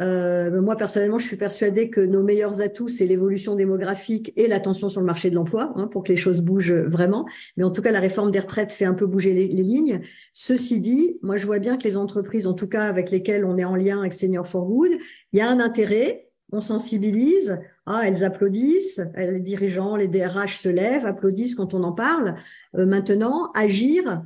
Euh, 0.00 0.60
moi, 0.62 0.76
personnellement, 0.76 1.18
je 1.18 1.26
suis 1.26 1.36
persuadée 1.36 1.90
que 1.90 2.00
nos 2.00 2.22
meilleurs 2.22 2.62
atouts, 2.62 2.88
c'est 2.88 3.06
l'évolution 3.06 3.54
démographique 3.56 4.32
et 4.36 4.46
l'attention 4.46 4.88
sur 4.88 5.00
le 5.00 5.06
marché 5.06 5.28
de 5.28 5.34
l'emploi, 5.34 5.72
hein, 5.76 5.86
pour 5.86 6.02
que 6.02 6.08
les 6.08 6.16
choses 6.16 6.40
bougent 6.40 6.72
vraiment. 6.72 7.26
Mais 7.56 7.64
en 7.64 7.70
tout 7.70 7.82
cas, 7.82 7.90
la 7.90 8.00
réforme 8.00 8.30
des 8.30 8.40
retraites 8.40 8.72
fait 8.72 8.84
un 8.84 8.94
peu 8.94 9.06
bouger 9.06 9.32
les, 9.32 9.46
lignes. 9.48 10.00
Ceci 10.32 10.80
dit, 10.80 11.18
moi, 11.22 11.36
je 11.36 11.46
vois 11.46 11.58
bien 11.58 11.76
que 11.76 11.84
les 11.84 11.96
entreprises, 11.96 12.46
en 12.46 12.54
tout 12.54 12.68
cas 12.68 12.84
avec 12.84 13.10
lesquelles 13.10 13.44
on 13.44 13.56
est 13.56 13.64
en 13.64 13.76
lien 13.76 14.00
avec 14.00 14.14
Senior 14.14 14.46
for 14.46 14.66
Good, 14.66 14.92
il 15.32 15.38
y 15.38 15.42
a 15.42 15.48
un 15.48 15.60
intérêt, 15.60 16.30
on 16.52 16.60
sensibilise, 16.60 17.60
ah, 17.86 18.02
elles 18.04 18.24
applaudissent, 18.24 19.00
les 19.16 19.40
dirigeants, 19.40 19.96
les 19.96 20.08
DRH 20.08 20.58
se 20.58 20.68
lèvent, 20.68 21.06
applaudissent 21.06 21.54
quand 21.54 21.74
on 21.74 21.82
en 21.82 21.92
parle. 21.92 22.36
Euh, 22.76 22.86
maintenant, 22.86 23.50
agir, 23.54 24.22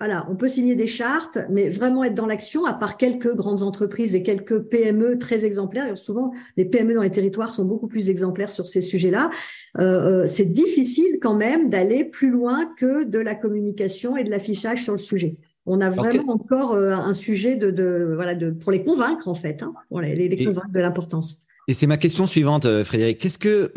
voilà, 0.00 0.26
on 0.28 0.34
peut 0.34 0.48
signer 0.48 0.74
des 0.74 0.86
chartes, 0.86 1.38
mais 1.50 1.68
vraiment 1.68 2.02
être 2.04 2.14
dans 2.14 2.26
l'action, 2.26 2.66
à 2.66 2.74
part 2.74 2.96
quelques 2.96 3.32
grandes 3.34 3.62
entreprises 3.62 4.14
et 4.14 4.22
quelques 4.22 4.58
PME 4.60 5.18
très 5.18 5.44
exemplaires. 5.44 5.90
Et 5.92 5.96
souvent, 5.96 6.32
les 6.56 6.64
PME 6.64 6.94
dans 6.94 7.02
les 7.02 7.10
territoires 7.10 7.54
sont 7.54 7.64
beaucoup 7.64 7.86
plus 7.86 8.10
exemplaires 8.10 8.50
sur 8.50 8.66
ces 8.66 8.82
sujets-là. 8.82 9.30
Euh, 9.78 10.22
euh, 10.22 10.26
c'est 10.26 10.52
difficile 10.52 11.18
quand 11.22 11.36
même 11.36 11.70
d'aller 11.70 12.04
plus 12.04 12.30
loin 12.30 12.66
que 12.76 13.04
de 13.04 13.18
la 13.18 13.34
communication 13.34 14.16
et 14.16 14.24
de 14.24 14.30
l'affichage 14.30 14.82
sur 14.82 14.92
le 14.92 14.98
sujet. 14.98 15.36
On 15.66 15.80
a 15.80 15.90
vraiment 15.90 16.34
encore 16.34 16.74
euh, 16.74 16.90
un 16.90 17.12
sujet 17.12 17.56
de, 17.56 18.12
voilà, 18.14 18.34
de, 18.34 18.50
pour 18.50 18.72
les 18.72 18.82
convaincre 18.82 19.28
en 19.28 19.34
fait, 19.34 19.62
hein, 19.62 19.72
pour 19.88 20.00
les, 20.00 20.14
les 20.14 20.44
convaincre 20.44 20.72
de 20.72 20.80
l'importance. 20.80 21.42
Et 21.66 21.72
c'est 21.72 21.86
ma 21.86 21.96
question 21.96 22.26
suivante, 22.26 22.66
Frédéric. 22.82 23.18
Qu'est-ce 23.18 23.38
que 23.38 23.72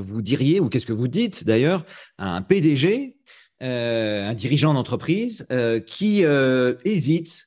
vous 0.00 0.22
diriez, 0.22 0.58
ou 0.58 0.68
qu'est-ce 0.68 0.86
que 0.86 0.92
vous 0.92 1.06
dites 1.06 1.44
d'ailleurs, 1.44 1.84
à 2.16 2.34
un 2.34 2.42
PDG 2.42 3.18
un 3.60 4.34
dirigeant 4.34 4.74
d'entreprise 4.74 5.46
euh, 5.50 5.80
qui 5.80 6.24
euh, 6.24 6.74
hésite 6.84 7.46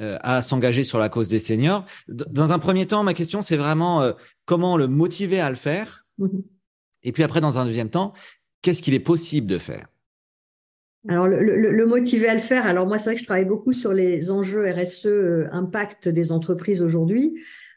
à 0.00 0.42
s'engager 0.42 0.84
sur 0.84 1.00
la 1.00 1.08
cause 1.08 1.28
des 1.28 1.40
seniors. 1.40 1.84
Dans 2.06 2.52
un 2.52 2.60
premier 2.60 2.86
temps, 2.86 3.02
ma 3.02 3.14
question, 3.14 3.42
c'est 3.42 3.56
vraiment 3.56 4.12
comment 4.44 4.76
le 4.76 4.86
motiver 4.86 5.40
à 5.40 5.50
le 5.50 5.56
faire. 5.56 6.06
Mm-hmm. 6.20 6.44
Et 7.02 7.10
puis 7.10 7.24
après, 7.24 7.40
dans 7.40 7.58
un 7.58 7.66
deuxième 7.66 7.90
temps, 7.90 8.12
qu'est-ce 8.62 8.80
qu'il 8.80 8.94
est 8.94 9.00
possible 9.00 9.48
de 9.48 9.58
faire? 9.58 9.88
Alors, 11.08 11.26
le, 11.26 11.40
le, 11.40 11.86
motiver 11.86 12.28
à 12.28 12.34
le 12.34 12.40
faire, 12.40 12.64
alors 12.64 12.86
moi, 12.86 12.98
c'est 12.98 13.06
vrai 13.06 13.14
que 13.16 13.20
je 13.20 13.26
travaille 13.26 13.44
beaucoup 13.44 13.72
sur 13.72 13.92
les 13.92 14.30
enjeux 14.30 14.70
RSE, 14.70 15.48
impact 15.50 16.08
des 16.08 16.30
entreprises 16.30 16.80
aujourd'hui. 16.80 17.34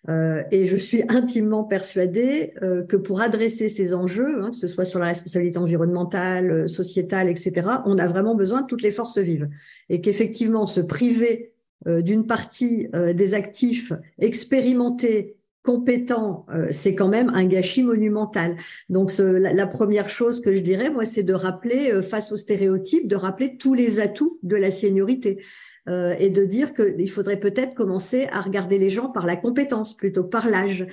Et 0.07 0.65
je 0.65 0.77
suis 0.77 1.03
intimement 1.09 1.63
persuadée 1.63 2.53
que 2.89 2.95
pour 2.95 3.21
adresser 3.21 3.69
ces 3.69 3.93
enjeux, 3.93 4.41
hein, 4.41 4.49
que 4.49 4.55
ce 4.55 4.67
soit 4.67 4.85
sur 4.85 4.99
la 4.99 5.05
responsabilité 5.05 5.59
environnementale, 5.59 6.67
sociétale, 6.67 7.29
etc., 7.29 7.67
on 7.85 7.97
a 7.99 8.07
vraiment 8.07 8.33
besoin 8.33 8.61
de 8.61 8.67
toutes 8.67 8.81
les 8.81 8.91
forces 8.91 9.19
vives. 9.19 9.47
Et 9.89 10.01
qu'effectivement, 10.01 10.65
se 10.65 10.81
priver 10.81 11.53
d'une 11.85 12.25
partie 12.25 12.87
des 13.13 13.33
actifs 13.35 13.93
expérimentés 14.19 15.37
compétent, 15.63 16.45
euh, 16.53 16.67
c'est 16.71 16.95
quand 16.95 17.07
même 17.07 17.29
un 17.29 17.45
gâchis 17.45 17.83
monumental. 17.83 18.57
Donc 18.89 19.13
la, 19.17 19.67
première 19.67 20.09
chose 20.09 20.41
que 20.41 20.53
je 20.55 20.59
dirais, 20.59 20.89
moi, 20.89 21.05
c'est 21.05 21.23
de 21.23 21.33
rappeler, 21.33 21.91
euh, 21.91 22.01
face 22.01 22.31
aux 22.31 22.37
stéréotypes, 22.37 23.07
de 23.07 23.15
rappeler 23.15 23.57
tous 23.57 23.73
les 23.73 23.99
atouts 23.99 24.39
de 24.43 24.55
la 24.55 24.71
seniorité. 24.71 25.43
Euh, 25.89 26.15
et 26.19 26.29
de 26.29 26.45
dire 26.45 26.73
qu'il 26.75 27.09
faudrait 27.09 27.39
peut-être 27.39 27.73
commencer 27.73 28.27
à 28.31 28.41
regarder 28.41 28.77
les 28.77 28.91
gens 28.91 29.09
par 29.09 29.25
la 29.25 29.35
compétence 29.35 29.97
plutôt 29.97 30.23
que 30.23 30.29
par 30.29 30.47
l'âge. 30.47 30.85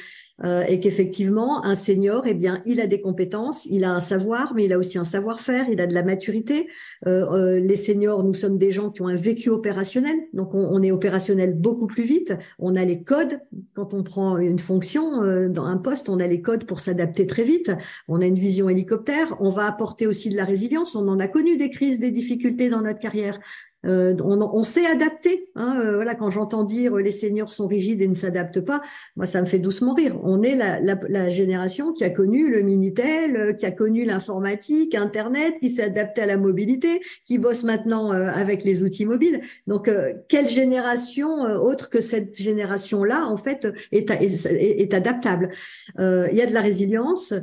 Euh, 0.44 0.62
et 0.62 0.80
qu'effectivement, 0.80 1.64
un 1.64 1.74
senior, 1.74 2.22
eh 2.26 2.32
bien, 2.32 2.62
il 2.64 2.80
a 2.80 2.86
des 2.86 3.00
compétences, 3.00 3.66
il 3.66 3.84
a 3.84 3.92
un 3.92 4.00
savoir, 4.00 4.54
mais 4.54 4.64
il 4.64 4.72
a 4.72 4.78
aussi 4.78 4.96
un 4.96 5.04
savoir-faire, 5.04 5.66
il 5.68 5.80
a 5.80 5.86
de 5.86 5.92
la 5.92 6.04
maturité. 6.04 6.68
Euh, 7.06 7.58
les 7.58 7.76
seniors, 7.76 8.24
nous 8.24 8.34
sommes 8.34 8.56
des 8.56 8.70
gens 8.70 8.90
qui 8.90 9.02
ont 9.02 9.08
un 9.08 9.16
vécu 9.16 9.50
opérationnel, 9.50 10.16
donc 10.32 10.54
on, 10.54 10.82
est 10.82 10.92
opérationnel 10.92 11.54
beaucoup 11.54 11.88
plus 11.88 12.04
vite. 12.04 12.34
On 12.58 12.76
a 12.76 12.84
les 12.84 13.02
codes 13.02 13.40
quand 13.74 13.92
on 13.92 14.04
prend 14.04 14.38
une 14.38 14.60
fonction 14.60 15.48
dans 15.48 15.64
un 15.64 15.76
poste, 15.76 16.08
on 16.08 16.20
a 16.20 16.26
les 16.26 16.40
codes 16.40 16.64
pour 16.64 16.80
s'adapter 16.80 17.26
très 17.26 17.42
vite. 17.42 17.72
On 18.06 18.20
a 18.20 18.26
une 18.26 18.38
vision 18.38 18.68
hélicoptère. 18.68 19.36
On 19.40 19.50
va 19.50 19.66
apporter 19.66 20.06
aussi 20.06 20.30
de 20.30 20.36
la 20.36 20.44
résilience. 20.44 20.94
On 20.94 21.08
en 21.08 21.18
a 21.18 21.26
connu 21.26 21.56
des 21.56 21.68
crises, 21.68 21.98
des 21.98 22.12
difficultés 22.12 22.68
dans 22.68 22.82
notre 22.82 23.00
carrière. 23.00 23.38
Euh, 23.86 24.16
on, 24.22 24.40
on 24.40 24.64
s'est. 24.64 24.86
Hein, 25.54 25.80
euh, 25.80 25.94
voilà, 25.96 26.14
quand 26.14 26.30
j'entends 26.30 26.64
dire 26.64 26.96
les 26.96 27.10
seniors 27.10 27.50
sont 27.50 27.66
rigides 27.66 28.02
et 28.02 28.08
ne 28.08 28.14
s'adaptent 28.14 28.60
pas, 28.60 28.82
moi 29.16 29.26
ça 29.26 29.40
me 29.40 29.46
fait 29.46 29.58
doucement 29.58 29.94
rire. 29.94 30.18
On 30.22 30.42
est 30.42 30.56
la, 30.56 31.28
génération 31.28 31.92
qui 31.92 32.04
a 32.04 32.10
connu 32.10 32.50
le 32.50 32.62
minitel, 32.62 33.36
euh, 33.36 33.52
qui 33.52 33.66
a 33.66 33.70
connu 33.70 34.04
l'informatique, 34.04 34.94
Internet, 34.94 35.54
qui 35.60 35.70
s'est 35.70 35.84
adapté 35.84 36.22
à 36.22 36.26
la 36.26 36.36
mobilité, 36.36 37.00
qui 37.24 37.38
bosse 37.38 37.62
maintenant 37.62 38.10
avec 38.10 38.64
les 38.64 38.82
outils 38.82 39.06
mobiles. 39.06 39.40
Donc 39.66 39.90
quelle 40.28 40.48
génération 40.48 41.42
autre 41.42 41.90
que 41.90 42.00
cette 42.00 42.36
génération-là 42.36 43.26
en 43.26 43.36
fait 43.36 43.68
est, 43.92 44.10
est 44.10 44.94
adaptable? 44.94 45.50
Il 45.98 46.30
y 46.32 46.42
a 46.42 46.46
de 46.46 46.54
la 46.54 46.60
résilience. 46.60 47.34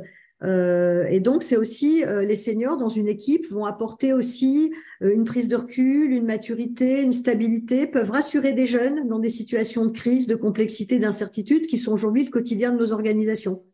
Euh, 0.42 1.06
et 1.08 1.20
donc, 1.20 1.42
c'est 1.42 1.56
aussi 1.56 2.04
euh, 2.04 2.22
les 2.22 2.36
seniors 2.36 2.76
dans 2.76 2.88
une 2.88 3.08
équipe 3.08 3.46
vont 3.50 3.64
apporter 3.64 4.12
aussi 4.12 4.72
euh, 5.02 5.14
une 5.14 5.24
prise 5.24 5.48
de 5.48 5.56
recul, 5.56 6.12
une 6.12 6.26
maturité, 6.26 7.02
une 7.02 7.12
stabilité, 7.12 7.86
peuvent 7.86 8.10
rassurer 8.10 8.52
des 8.52 8.66
jeunes 8.66 9.08
dans 9.08 9.18
des 9.18 9.30
situations 9.30 9.86
de 9.86 9.92
crise, 9.92 10.26
de 10.26 10.34
complexité, 10.34 10.98
d'incertitude 10.98 11.66
qui 11.66 11.78
sont 11.78 11.92
aujourd'hui 11.92 12.24
le 12.24 12.30
quotidien 12.30 12.72
de 12.72 12.78
nos 12.78 12.92
organisations. 12.92 13.64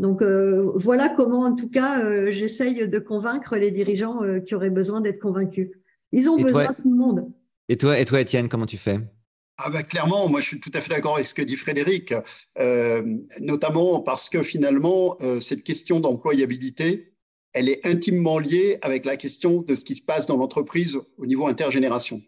Donc 0.00 0.22
voilà 0.22 1.08
comment, 1.08 1.40
en 1.40 1.56
tout 1.56 1.68
cas, 1.68 2.30
j'essaye 2.30 2.86
de 2.86 2.98
convaincre 3.00 3.56
les 3.56 3.72
dirigeants 3.72 4.20
qui 4.46 4.54
auraient 4.54 4.70
besoin 4.70 5.00
d'être 5.00 5.18
convaincus. 5.18 5.70
Ils 6.12 6.30
ont 6.30 6.36
besoin 6.36 6.68
de 6.68 6.82
tout 6.82 6.88
le 6.88 6.94
monde. 6.94 7.32
Et 7.68 7.76
toi, 7.76 7.98
et 7.98 8.04
toi, 8.04 8.20
Étienne, 8.20 8.48
comment 8.48 8.66
tu 8.66 8.76
fais? 8.76 9.00
Ah 9.60 9.70
ben, 9.70 9.82
clairement, 9.82 10.28
moi 10.28 10.40
je 10.40 10.46
suis 10.46 10.60
tout 10.60 10.70
à 10.72 10.80
fait 10.80 10.90
d'accord 10.90 11.16
avec 11.16 11.26
ce 11.26 11.34
que 11.34 11.42
dit 11.42 11.56
Frédéric, 11.56 12.14
euh, 12.58 13.02
notamment 13.40 14.00
parce 14.00 14.28
que 14.28 14.44
finalement, 14.44 15.16
euh, 15.20 15.40
cette 15.40 15.64
question 15.64 15.98
d'employabilité, 15.98 17.12
elle 17.52 17.68
est 17.68 17.84
intimement 17.84 18.38
liée 18.38 18.78
avec 18.82 19.04
la 19.04 19.16
question 19.16 19.62
de 19.62 19.74
ce 19.74 19.84
qui 19.84 19.96
se 19.96 20.02
passe 20.02 20.26
dans 20.26 20.36
l'entreprise 20.36 21.00
au 21.16 21.26
niveau 21.26 21.48
intergénération. 21.48 22.22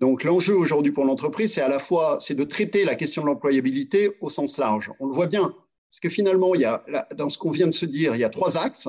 Donc 0.00 0.22
l'enjeu 0.22 0.54
aujourd'hui 0.54 0.92
pour 0.92 1.06
l'entreprise, 1.06 1.54
c'est 1.54 1.62
à 1.62 1.68
la 1.68 1.78
fois 1.78 2.18
c'est 2.20 2.34
de 2.34 2.44
traiter 2.44 2.84
la 2.84 2.94
question 2.94 3.22
de 3.22 3.28
l'employabilité 3.28 4.18
au 4.20 4.28
sens 4.28 4.58
large. 4.58 4.92
On 5.00 5.06
le 5.06 5.14
voit 5.14 5.28
bien, 5.28 5.54
parce 5.90 6.00
que 6.02 6.10
finalement, 6.10 6.54
il 6.54 6.60
y 6.60 6.66
a, 6.66 6.84
dans 7.16 7.30
ce 7.30 7.38
qu'on 7.38 7.50
vient 7.50 7.68
de 7.68 7.72
se 7.72 7.86
dire, 7.86 8.14
il 8.14 8.18
y 8.18 8.24
a 8.24 8.28
trois 8.28 8.58
axes. 8.58 8.88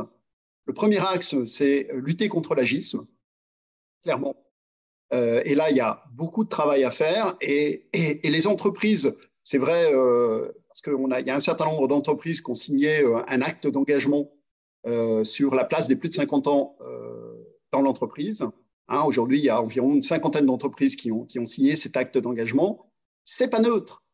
Le 0.66 0.74
premier 0.74 0.98
axe, 0.98 1.42
c'est 1.46 1.88
lutter 1.94 2.28
contre 2.28 2.54
l'agisme, 2.54 3.08
clairement 4.04 4.36
euh, 5.14 5.42
et 5.46 5.56
là, 5.56 5.70
il 5.70 5.78
y 5.78 5.82
a 5.82 6.04
beaucoup 6.12 6.44
de 6.44 6.50
travail 6.50 6.84
à 6.84 6.92
faire. 6.92 7.38
Et, 7.42 7.88
les 8.24 8.48
entreprises, 8.48 9.16
c'est 9.44 9.58
vrai, 9.58 9.94
euh, 9.94 10.52
parce 10.68 10.82
qu'il 10.82 11.26
y 11.26 11.30
a 11.30 11.36
un 11.36 11.40
certain 11.40 11.66
nombre 11.66 11.88
d'entreprises 11.88 12.42
qui 12.42 12.52
ont 12.52 12.56
signé 12.56 13.00
euh, 13.00 13.22
un 13.28 13.42
acte 13.42 13.68
d'engagement 13.68 14.32
sur 15.26 15.54
la 15.54 15.66
place 15.66 15.90
des 15.90 15.98
plus 15.98 16.08
de 16.08 16.14
50 16.14 16.48
ans 16.48 16.78
dans 17.74 17.82
l'entreprise. 17.82 18.46
Hein, 18.88 19.04
Aujourd'hui, 19.06 19.38
il 19.38 19.44
y 19.44 19.50
a 19.50 19.62
environ 19.62 19.94
une 19.94 20.02
cinquantaine 20.02 20.46
d'entreprises 20.46 20.96
qui 20.96 21.12
ont, 21.12 21.26
qui 21.26 21.40
ont 21.40 21.46
signé 21.46 21.76
cet 21.76 21.98
acte 21.98 22.18
d'engagement. 22.18 22.90
C'est 23.26 23.50
pas 23.50 23.60
neutre. 23.60 24.06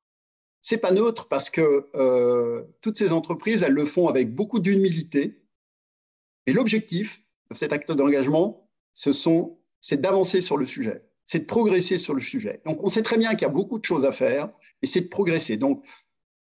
C'est 0.62 0.80
pas 0.80 0.92
neutre 0.92 1.28
parce 1.28 1.52
que 1.52 1.92
toutes 2.82 2.98
ces 2.98 3.14
entreprises, 3.14 3.62
elles 3.62 3.74
le 3.74 3.86
font 3.86 4.08
avec 4.08 4.34
beaucoup 4.34 4.60
d'humilité. 4.60 5.44
Et 6.48 6.54
l'objectif 6.54 7.22
de 7.52 7.56
cet 7.56 7.72
acte 7.72 7.92
d'engagement, 7.92 8.68
ce 8.96 9.14
sont 9.14 9.60
c'est 9.84 10.00
d'avancer 10.00 10.39
sur 10.39 10.58
le 10.58 10.65
sujet, 10.65 11.04
c'est 11.26 11.39
de 11.39 11.46
progresser 11.46 11.98
sur 11.98 12.13
le 12.13 12.22
sujet. 12.22 12.62
Donc, 12.65 12.80
on 12.82 12.88
sait 12.88 13.04
très 13.04 13.17
bien 13.17 13.32
qu'il 13.32 13.41
y 13.41 13.46
a 13.46 13.54
beaucoup 13.54 13.78
de 13.78 13.86
choses 13.86 14.06
à 14.06 14.13
faire, 14.13 14.50
et 14.82 14.88
c'est 14.88 15.02
de 15.02 15.10
progresser. 15.10 15.58
Donc, 15.58 15.84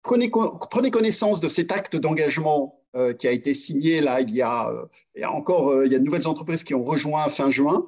prenez, 0.02 0.30
prenez 0.70 0.90
connaissance 0.90 1.40
de 1.40 1.48
cet 1.48 1.72
acte 1.72 1.96
d'engagement 1.96 2.80
euh, 2.94 3.12
qui 3.12 3.26
a 3.26 3.32
été 3.32 3.52
signé 3.54 4.00
là, 4.00 4.20
il 4.20 4.30
y 4.30 4.40
a, 4.40 4.70
euh, 4.70 4.86
encore, 5.26 5.70
euh, 5.70 5.86
il 5.86 5.92
y 5.92 5.96
a 5.96 5.98
de 5.98 6.04
nouvelles 6.04 6.28
entreprises 6.28 6.62
qui 6.62 6.74
ont 6.74 6.84
rejoint 6.84 7.28
fin 7.28 7.50
juin 7.50 7.86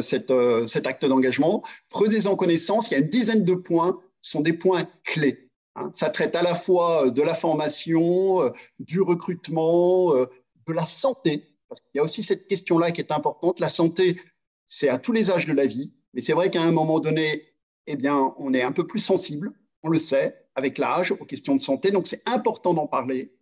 cette, 0.00 0.32
cet 0.66 0.88
acte 0.88 1.04
d'engagement. 1.04 1.62
Prenez-en 1.88 2.34
connaissance, 2.34 2.90
il 2.90 2.94
y 2.94 2.96
a 2.96 2.98
une 2.98 3.10
dizaine 3.10 3.44
de 3.44 3.54
points, 3.54 4.00
sont 4.22 4.40
des 4.40 4.52
points 4.52 4.88
clés. 5.04 5.50
Hein. 5.76 5.92
Ça 5.94 6.10
traite 6.10 6.34
à 6.34 6.42
la 6.42 6.54
fois 6.54 7.10
de 7.10 7.22
la 7.22 7.32
formation, 7.32 8.50
du 8.80 9.00
recrutement, 9.00 10.12
de 10.14 10.72
la 10.72 10.84
santé, 10.84 11.44
parce 11.68 11.80
qu'il 11.80 11.90
y 11.94 11.98
a 12.00 12.02
aussi 12.02 12.24
cette 12.24 12.48
question-là 12.48 12.90
qui 12.90 13.00
est 13.00 13.12
importante. 13.12 13.60
La 13.60 13.68
santé, 13.68 14.20
c'est 14.68 14.88
à 14.88 14.98
tous 14.98 15.12
les 15.12 15.30
âges 15.30 15.46
de 15.46 15.52
la 15.52 15.66
vie, 15.66 15.94
mais 16.14 16.20
c'est 16.20 16.34
vrai 16.34 16.50
qu'à 16.50 16.62
un 16.62 16.70
moment 16.70 17.00
donné, 17.00 17.54
eh 17.86 17.96
bien, 17.96 18.34
on 18.38 18.54
est 18.54 18.62
un 18.62 18.72
peu 18.72 18.86
plus 18.86 19.00
sensible, 19.00 19.52
on 19.82 19.88
le 19.88 19.98
sait, 19.98 20.46
avec 20.54 20.78
l'âge, 20.78 21.10
aux 21.12 21.24
questions 21.24 21.56
de 21.56 21.60
santé, 21.60 21.90
donc 21.90 22.06
c'est 22.06 22.22
important 22.28 22.74
d'en 22.74 22.86
parler. 22.86 23.34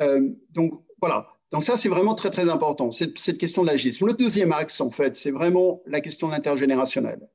Euh, 0.00 0.30
donc 0.50 0.82
voilà, 1.00 1.28
donc 1.52 1.64
ça 1.64 1.76
c'est 1.76 1.88
vraiment 1.88 2.14
très 2.14 2.30
très 2.30 2.48
important, 2.48 2.90
cette, 2.90 3.18
cette 3.18 3.38
question 3.38 3.62
de 3.62 3.68
l'agisme. 3.68 4.06
Le 4.06 4.14
deuxième 4.14 4.52
axe, 4.52 4.80
en 4.80 4.90
fait, 4.90 5.16
c'est 5.16 5.30
vraiment 5.30 5.80
la 5.86 6.00
question 6.00 6.26
de 6.26 6.32
l'intergénérationnel. 6.32 7.28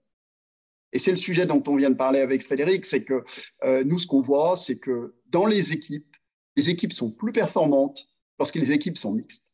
Et 0.93 1.00
c'est 1.00 1.12
le 1.12 1.17
sujet 1.17 1.46
dont 1.46 1.63
on 1.67 1.76
vient 1.76 1.89
de 1.89 1.96
parler 1.96 2.20
avec 2.20 2.43
Frédéric, 2.43 2.86
c'est 2.86 3.04
que 3.04 3.24
euh, 3.63 3.84
nous, 3.84 4.00
ce 4.00 4.08
qu'on 4.08 4.22
voit, 4.22 4.58
c'est 4.58 4.78
que 4.78 5.15
dans 5.28 5.46
les 5.46 5.74
équipes, 5.74 6.15
les 6.56 6.70
équipes 6.70 6.93
sont 6.93 7.12
plus 7.12 7.32
performantes 7.32 8.08
lorsque 8.39 8.56
les 8.56 8.72
équipes 8.72 8.98
sont 8.98 9.13
mixtes, 9.13 9.54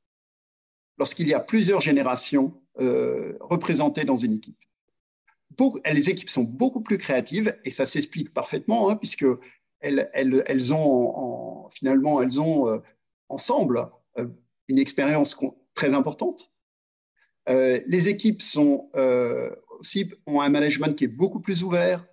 lorsqu'il 0.98 1.28
y 1.28 1.34
a 1.34 1.40
plusieurs 1.40 1.82
générations 1.82 2.63
euh, 2.80 3.38
représentées 3.40 4.04
dans 4.04 4.18
une 4.18 4.34
équipe. 4.34 4.58
Les 5.86 6.10
équipes 6.10 6.30
sont 6.30 6.44
beaucoup 6.44 6.82
plus 6.82 6.98
créatives 6.98 7.56
et 7.64 7.70
ça 7.70 7.86
s'explique 7.86 8.34
parfaitement 8.34 8.90
hein, 8.90 8.96
puisque 8.96 9.26
elles, 9.80 10.74
ont 10.74 11.14
en, 11.16 11.70
finalement 11.70 12.22
elles 12.24 12.42
ont 12.42 12.68
euh, 12.68 12.80
ensemble 13.30 13.90
euh, 14.18 14.28
une 14.68 14.80
expérience 14.80 15.38
très 15.76 15.94
importante. 15.94 16.52
Les 17.48 18.10
équipes 18.10 18.42
sont 18.42 18.90
aussi 19.78 20.10
ont 20.26 20.40
un 20.40 20.50
management 20.50 20.96
qui 20.96 21.04
est 21.04 21.10
beaucoup 21.10 21.42
plus 21.42 21.64
ouvert 21.64 22.08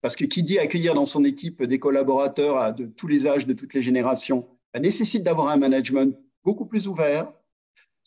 parce 0.00 0.16
que 0.16 0.24
qui 0.24 0.42
dit 0.42 0.58
accueillir 0.58 0.94
dans 0.94 1.06
son 1.06 1.24
équipe 1.24 1.62
des 1.62 1.78
collaborateurs 1.78 2.74
de 2.74 2.86
tous 2.86 3.06
les 3.06 3.26
âges, 3.26 3.46
de 3.46 3.52
toutes 3.52 3.72
les 3.72 3.82
générations, 3.82 4.48
ça 4.74 4.80
nécessite 4.80 5.22
d'avoir 5.22 5.48
un 5.48 5.56
management 5.56 6.18
beaucoup 6.44 6.66
plus 6.66 6.88
ouvert, 6.88 7.32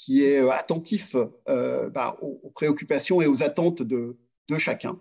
qui 0.02 0.24
est 0.24 0.42
euh, 0.42 0.50
attentif 0.50 1.16
euh, 1.48 1.90
bah, 1.92 2.18
aux, 2.22 2.50
préoccupations 2.50 3.22
et 3.22 3.28
aux 3.28 3.44
attentes 3.44 3.84
de, 3.84 4.18
chacun. 4.58 5.00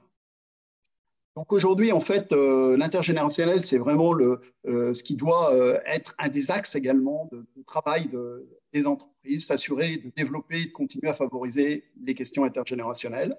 Donc 1.34 1.52
aujourd'hui, 1.52 1.90
en 1.90 1.98
fait, 1.98 2.32
euh, 2.32 2.76
l'intergénérationnel, 2.76 3.64
c'est 3.64 3.78
vraiment 3.78 4.12
le, 4.12 4.40
ce 4.64 5.02
qui 5.02 5.16
doit 5.16 5.52
être 5.84 6.14
un 6.18 6.28
des 6.28 6.52
axes 6.52 6.76
également 6.76 7.28
de, 7.32 7.44
travail 7.66 8.06
de, 8.06 8.46
des 8.72 8.86
entreprises, 8.86 9.46
s'assurer 9.46 9.96
de 9.96 10.12
développer 10.14 10.60
et 10.60 10.66
de 10.66 10.70
continuer 10.70 11.08
à 11.08 11.14
favoriser 11.14 11.90
les 12.00 12.14
questions 12.14 12.44
intergénérationnelles. 12.44 13.36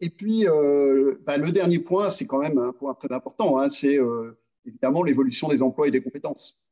Et 0.00 0.10
puis, 0.10 0.46
bah, 1.24 1.36
le 1.36 1.52
dernier 1.52 1.78
point, 1.78 2.10
c'est 2.10 2.26
quand 2.26 2.38
même 2.38 2.58
un 2.58 2.72
point 2.72 2.94
très 2.94 3.12
important, 3.14 3.60
hein, 3.60 3.68
c'est 3.68 3.98
évidemment 4.64 5.04
l'évolution 5.04 5.46
des 5.46 5.62
emplois 5.62 5.86
et 5.86 5.92
des 5.92 6.02
compétences. 6.02 6.66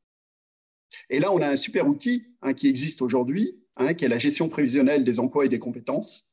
Et 1.09 1.19
là, 1.19 1.31
on 1.31 1.39
a 1.39 1.47
un 1.47 1.55
super 1.55 1.87
outil 1.87 2.27
hein, 2.41 2.53
qui 2.53 2.67
existe 2.67 3.01
aujourd'hui, 3.01 3.64
hein, 3.77 3.93
qui 3.93 4.05
est 4.05 4.09
la 4.09 4.19
gestion 4.19 4.49
prévisionnelle 4.49 5.03
des 5.03 5.19
emplois 5.19 5.45
et 5.45 5.49
des 5.49 5.59
compétences, 5.59 6.29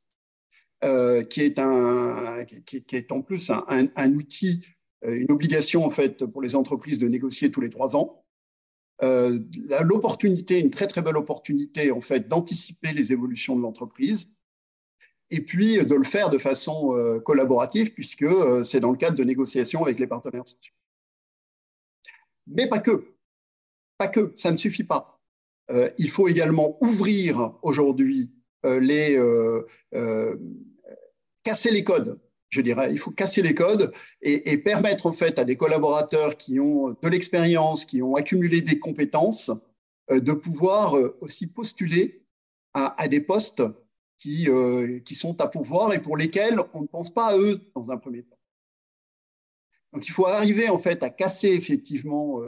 euh, 0.85 1.23
qui, 1.23 1.43
est 1.43 1.61
un, 1.61 2.45
qui, 2.67 2.85
est 2.93 3.13
en 3.13 3.23
plus 3.23 3.51
un, 3.51 4.15
outil, 4.15 4.65
euh, 5.05 5.15
une 5.15 5.31
obligation 5.31 5.85
en 5.85 5.91
fait 5.91 6.27
pour 6.27 6.43
les 6.43 6.57
entreprises 6.57 6.99
de 6.99 7.07
négocier 7.07 7.53
tous 7.53 7.61
les 7.61 7.71
trois 7.71 7.95
ans. 7.95 8.25
Euh, 9.03 9.39
L'opportunité, 9.83 10.59
une 10.59 10.71
très 10.71 10.89
très 10.89 11.03
belle 11.03 11.17
opportunité 11.17 11.93
en 11.93 12.01
fait 12.01 12.29
d'anticiper 12.29 12.93
les 12.93 13.13
évolutions 13.13 13.55
de 13.57 13.63
l'entreprise 13.63 14.35
et 15.31 15.41
puis 15.41 15.85
de 15.85 15.95
le 15.95 16.05
faire 16.05 16.31
de 16.31 16.39
façon 16.39 16.93
collaborative 17.25 17.95
puisque 17.95 18.27
c'est 18.65 18.81
dans 18.81 18.91
le 18.91 18.99
cadre 18.99 19.17
de 19.17 19.25
négociations 19.25 19.83
avec 19.83 19.99
les 19.99 20.07
partenaires 20.07 20.47
sociaux. 20.47 20.75
Mais 22.47 22.69
pas 22.69 22.81
que. 22.81 23.15
Pas 23.99 24.09
que, 24.09 24.33
ça 24.37 24.51
ne 24.51 24.57
suffit 24.57 24.85
pas. 24.85 25.22
Euh, 25.73 25.91
il 25.99 26.11
faut 26.11 26.29
également 26.29 26.77
ouvrir 26.83 27.55
aujourd'hui 27.63 28.33
euh, 28.67 28.79
les 28.79 29.17
euh, 29.17 30.37
casser 31.43 31.71
les 31.71 31.85
codes. 31.85 32.21
Je 32.51 32.61
dirais, 32.61 32.93
il 32.93 32.99
faut 32.99 33.11
casser 33.11 33.41
les 33.41 33.55
codes 33.55 33.91
et, 34.21 34.53
et, 34.53 34.59
permettre 34.59 35.07
en 35.07 35.13
fait 35.13 35.39
à 35.39 35.45
des 35.45 35.57
collaborateurs 35.57 36.37
qui 36.37 36.61
ont 36.61 36.91
de 36.91 37.09
l'expérience, 37.09 37.87
qui 37.87 38.03
ont 38.03 38.15
accumulé 38.15 38.61
des 38.61 38.79
compétences, 38.79 39.51
de 40.11 40.33
pouvoir 40.33 40.95
aussi 41.23 41.47
postuler 41.47 42.27
à, 42.75 43.09
des 43.09 43.21
postes 43.21 43.63
qui, 44.19 44.49
qui 45.07 45.15
sont 45.15 45.41
à 45.41 45.49
pouvoir 45.49 45.95
et 45.95 46.03
pour 46.03 46.19
lesquels 46.19 46.61
on 46.75 46.83
ne 46.83 46.87
pense 46.87 47.09
pas 47.09 47.29
à 47.29 47.39
eux 47.39 47.59
dans 47.75 47.91
un 47.91 47.97
premier 47.97 48.23
temps. 48.23 48.39
Donc 49.95 50.07
il 50.07 50.11
faut 50.11 50.27
arriver 50.27 50.69
en 50.69 50.79
fait 50.79 51.03
à 51.03 51.09
casser 51.09 51.49
effectivement 51.49 52.39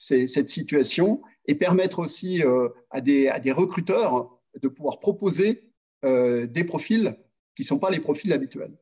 cette 0.00 0.48
situation 0.48 1.20
et 1.46 1.54
permettre 1.54 1.98
aussi 1.98 2.42
euh, 2.42 2.68
à, 2.90 3.00
des, 3.00 3.52
recruteurs 3.52 4.30
de 4.60 4.68
pouvoir 4.68 4.98
proposer 4.98 5.70
euh, 6.04 6.46
des 6.46 6.64
profils 6.64 7.16
qui 7.54 7.62
ne 7.62 7.66
sont 7.66 7.78
pas 7.78 7.90
les 7.90 8.00
profils 8.00 8.32
habituels. 8.32 8.72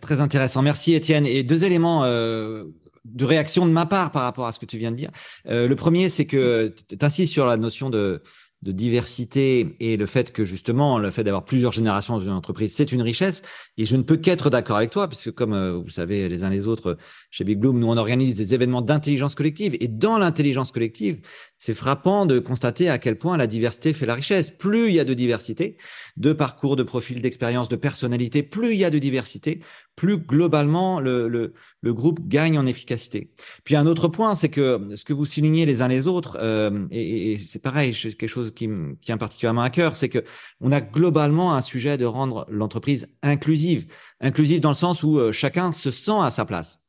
Très 0.00 0.20
intéressant. 0.20 0.62
Merci 0.62 0.94
Étienne. 0.94 1.26
Et 1.26 1.42
deux 1.42 1.64
éléments 1.64 2.04
euh, 2.04 2.64
de 3.04 3.24
réaction 3.24 3.66
de 3.66 3.72
ma 3.72 3.84
part 3.84 4.10
par 4.10 4.22
rapport 4.22 4.46
à 4.46 4.52
ce 4.52 4.58
que 4.58 4.66
tu 4.66 4.78
viens 4.78 4.92
de 4.92 4.96
dire. 4.96 5.10
le 5.44 5.74
premier, 5.74 6.08
c'est 6.08 6.26
que 6.26 6.74
tu 6.88 6.96
insistes 7.00 7.32
sur 7.32 7.46
la 7.46 7.56
notion 7.56 7.90
de, 7.90 8.22
de 8.66 8.72
diversité 8.72 9.76
et 9.78 9.96
le 9.96 10.06
fait 10.06 10.32
que 10.32 10.44
justement 10.44 10.98
le 10.98 11.12
fait 11.12 11.22
d'avoir 11.22 11.44
plusieurs 11.44 11.70
générations 11.70 12.14
dans 12.16 12.24
une 12.24 12.30
entreprise 12.30 12.74
c'est 12.74 12.90
une 12.90 13.00
richesse. 13.00 13.42
Et 13.78 13.84
je 13.84 13.96
ne 13.96 14.02
peux 14.02 14.16
qu'être 14.16 14.50
d'accord 14.50 14.76
avec 14.76 14.90
toi 14.90 15.06
puisque 15.06 15.30
comme 15.30 15.52
euh, 15.52 15.72
vous 15.72 15.90
savez 15.90 16.28
les 16.28 16.42
uns 16.42 16.50
les 16.50 16.66
autres 16.66 16.98
chez 17.30 17.44
Big 17.44 17.58
Bloom 17.58 17.78
nous 17.78 17.86
on 17.86 17.96
organise 17.96 18.34
des 18.34 18.54
événements 18.54 18.82
d'intelligence 18.82 19.36
collective. 19.36 19.76
Et 19.80 19.86
dans 19.86 20.18
l'intelligence 20.18 20.72
collective 20.72 21.20
c'est 21.56 21.74
frappant 21.74 22.26
de 22.26 22.40
constater 22.40 22.88
à 22.88 22.98
quel 22.98 23.16
point 23.16 23.36
la 23.36 23.46
diversité 23.46 23.92
fait 23.92 24.06
la 24.06 24.14
richesse. 24.14 24.50
Plus 24.50 24.88
il 24.88 24.94
y 24.94 25.00
a 25.00 25.04
de 25.04 25.14
diversité 25.14 25.76
de 26.16 26.32
parcours 26.32 26.74
de 26.74 26.82
profils 26.82 27.22
d'expérience 27.22 27.68
de 27.68 27.76
personnalité 27.76 28.42
plus 28.42 28.72
il 28.72 28.78
y 28.78 28.84
a 28.84 28.90
de 28.90 28.98
diversité 28.98 29.60
plus 29.96 30.18
globalement 30.18 31.00
le, 31.00 31.26
le, 31.26 31.54
le, 31.80 31.94
groupe 31.94 32.20
gagne 32.28 32.58
en 32.58 32.66
efficacité. 32.66 33.30
Puis 33.64 33.76
un 33.76 33.86
autre 33.86 34.08
point, 34.08 34.36
c'est 34.36 34.50
que 34.50 34.94
ce 34.94 35.04
que 35.04 35.14
vous 35.14 35.24
soulignez 35.24 35.64
les 35.66 35.82
uns 35.82 35.88
les 35.88 36.06
autres, 36.06 36.36
euh, 36.40 36.86
et, 36.90 37.32
et 37.32 37.38
c'est 37.38 37.58
pareil, 37.58 37.94
c'est 37.94 38.12
quelque 38.12 38.28
chose 38.28 38.52
qui 38.54 38.68
me 38.68 38.96
tient 38.96 39.16
particulièrement 39.16 39.62
à 39.62 39.70
cœur, 39.70 39.96
c'est 39.96 40.10
que 40.10 40.22
on 40.60 40.70
a 40.70 40.80
globalement 40.82 41.54
un 41.54 41.62
sujet 41.62 41.96
de 41.96 42.04
rendre 42.04 42.46
l'entreprise 42.50 43.08
inclusive, 43.22 43.86
inclusive 44.20 44.60
dans 44.60 44.70
le 44.70 44.74
sens 44.74 45.02
où 45.02 45.18
euh, 45.18 45.32
chacun 45.32 45.72
se 45.72 45.90
sent 45.90 46.20
à 46.20 46.30
sa 46.30 46.44
place. 46.44 46.85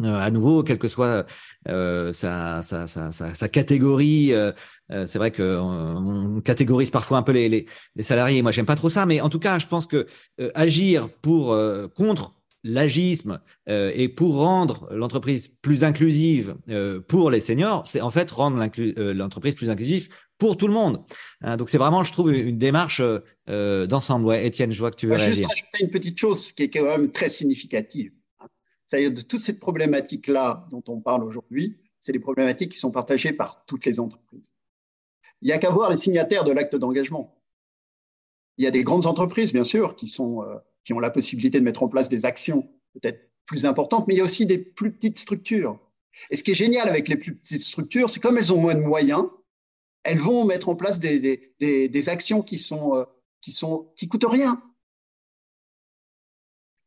Euh, 0.00 0.18
à 0.18 0.30
nouveau, 0.30 0.62
quelle 0.62 0.78
que 0.78 0.88
soit 0.88 1.26
euh, 1.68 2.12
sa, 2.12 2.62
sa, 2.62 2.86
sa, 2.86 3.12
sa, 3.12 3.48
catégorie, 3.48 4.32
euh, 4.32 4.52
c'est 4.88 5.18
vrai 5.18 5.30
que 5.30 5.58
on, 5.58 6.40
catégorise 6.40 6.90
parfois 6.90 7.18
un 7.18 7.22
peu 7.22 7.32
les, 7.32 7.48
les, 7.48 7.66
les 7.96 8.02
salariés. 8.02 8.42
Moi, 8.42 8.52
j'aime 8.52 8.66
pas 8.66 8.76
trop 8.76 8.90
ça, 8.90 9.06
mais 9.06 9.20
en 9.20 9.28
tout 9.28 9.38
cas, 9.38 9.58
je 9.58 9.66
pense 9.66 9.86
que 9.86 10.06
agir 10.54 11.08
pour 11.08 11.56
contre 11.94 12.34
l'agisme 12.64 13.40
et 13.68 14.08
pour 14.08 14.36
rendre 14.36 14.88
l'entreprise 14.92 15.48
plus 15.62 15.84
inclusive 15.84 16.56
pour 17.08 17.30
les 17.30 17.40
seniors, 17.40 17.86
c'est 17.86 18.00
en 18.00 18.10
fait 18.10 18.30
rendre 18.30 18.58
l'entreprise 19.12 19.54
plus 19.54 19.70
inclusive 19.70 20.08
pour 20.38 20.56
tout 20.56 20.66
le 20.66 20.74
monde. 20.74 21.04
Hein, 21.42 21.56
donc 21.56 21.70
c'est 21.70 21.78
vraiment, 21.78 22.02
je 22.02 22.12
trouve, 22.12 22.32
une 22.32 22.58
démarche 22.58 23.00
d'ensemble. 23.46 24.26
Ouais, 24.26 24.46
Étienne, 24.46 24.72
je 24.72 24.78
vois 24.78 24.90
que 24.90 24.96
tu 24.96 25.06
veux 25.06 25.14
réagir. 25.14 25.48
Juste 25.48 25.48
rajouter 25.48 25.84
une 25.84 25.90
petite 25.90 26.18
chose 26.18 26.52
qui 26.52 26.64
est 26.64 26.70
quand 26.70 26.84
même 26.84 27.10
très 27.10 27.28
significative 27.28 28.12
c'est-à-dire 28.92 29.12
de 29.12 29.22
toute 29.22 29.40
cette 29.40 29.58
problématique-là 29.58 30.66
dont 30.70 30.84
on 30.86 31.00
parle 31.00 31.24
aujourd'hui, 31.24 31.78
c'est 32.02 32.12
des 32.12 32.18
problématiques 32.18 32.72
qui 32.72 32.78
sont 32.78 32.90
partagées 32.90 33.32
par 33.32 33.64
toutes 33.64 33.86
les 33.86 33.98
entreprises. 33.98 34.52
Il 35.40 35.46
n'y 35.46 35.52
a 35.52 35.58
qu'à 35.58 35.70
voir 35.70 35.90
les 35.90 35.96
signataires 35.96 36.44
de 36.44 36.52
l'acte 36.52 36.76
d'engagement. 36.76 37.42
Il 38.58 38.64
y 38.64 38.66
a 38.66 38.70
des 38.70 38.84
grandes 38.84 39.06
entreprises, 39.06 39.54
bien 39.54 39.64
sûr, 39.64 39.96
qui, 39.96 40.08
sont, 40.08 40.42
euh, 40.42 40.58
qui 40.84 40.92
ont 40.92 41.00
la 41.00 41.08
possibilité 41.08 41.58
de 41.58 41.64
mettre 41.64 41.82
en 41.82 41.88
place 41.88 42.10
des 42.10 42.26
actions 42.26 42.70
peut-être 42.92 43.30
plus 43.46 43.64
importantes, 43.64 44.06
mais 44.08 44.14
il 44.14 44.18
y 44.18 44.20
a 44.20 44.24
aussi 44.24 44.44
des 44.44 44.58
plus 44.58 44.92
petites 44.92 45.16
structures. 45.16 45.80
Et 46.28 46.36
ce 46.36 46.42
qui 46.42 46.50
est 46.50 46.54
génial 46.54 46.86
avec 46.86 47.08
les 47.08 47.16
plus 47.16 47.34
petites 47.34 47.62
structures, 47.62 48.10
c'est 48.10 48.20
comme 48.20 48.36
elles 48.36 48.52
ont 48.52 48.60
moins 48.60 48.74
de 48.74 48.80
moyens, 48.80 49.24
elles 50.02 50.18
vont 50.18 50.44
mettre 50.44 50.68
en 50.68 50.76
place 50.76 51.00
des, 51.00 51.18
des, 51.58 51.88
des, 51.88 52.08
actions 52.10 52.42
qui 52.42 52.58
sont, 52.58 52.94
euh, 52.94 53.04
qui 53.40 53.52
sont 53.52 53.90
qui 53.96 54.06
coûtent 54.06 54.28
rien. 54.28 54.62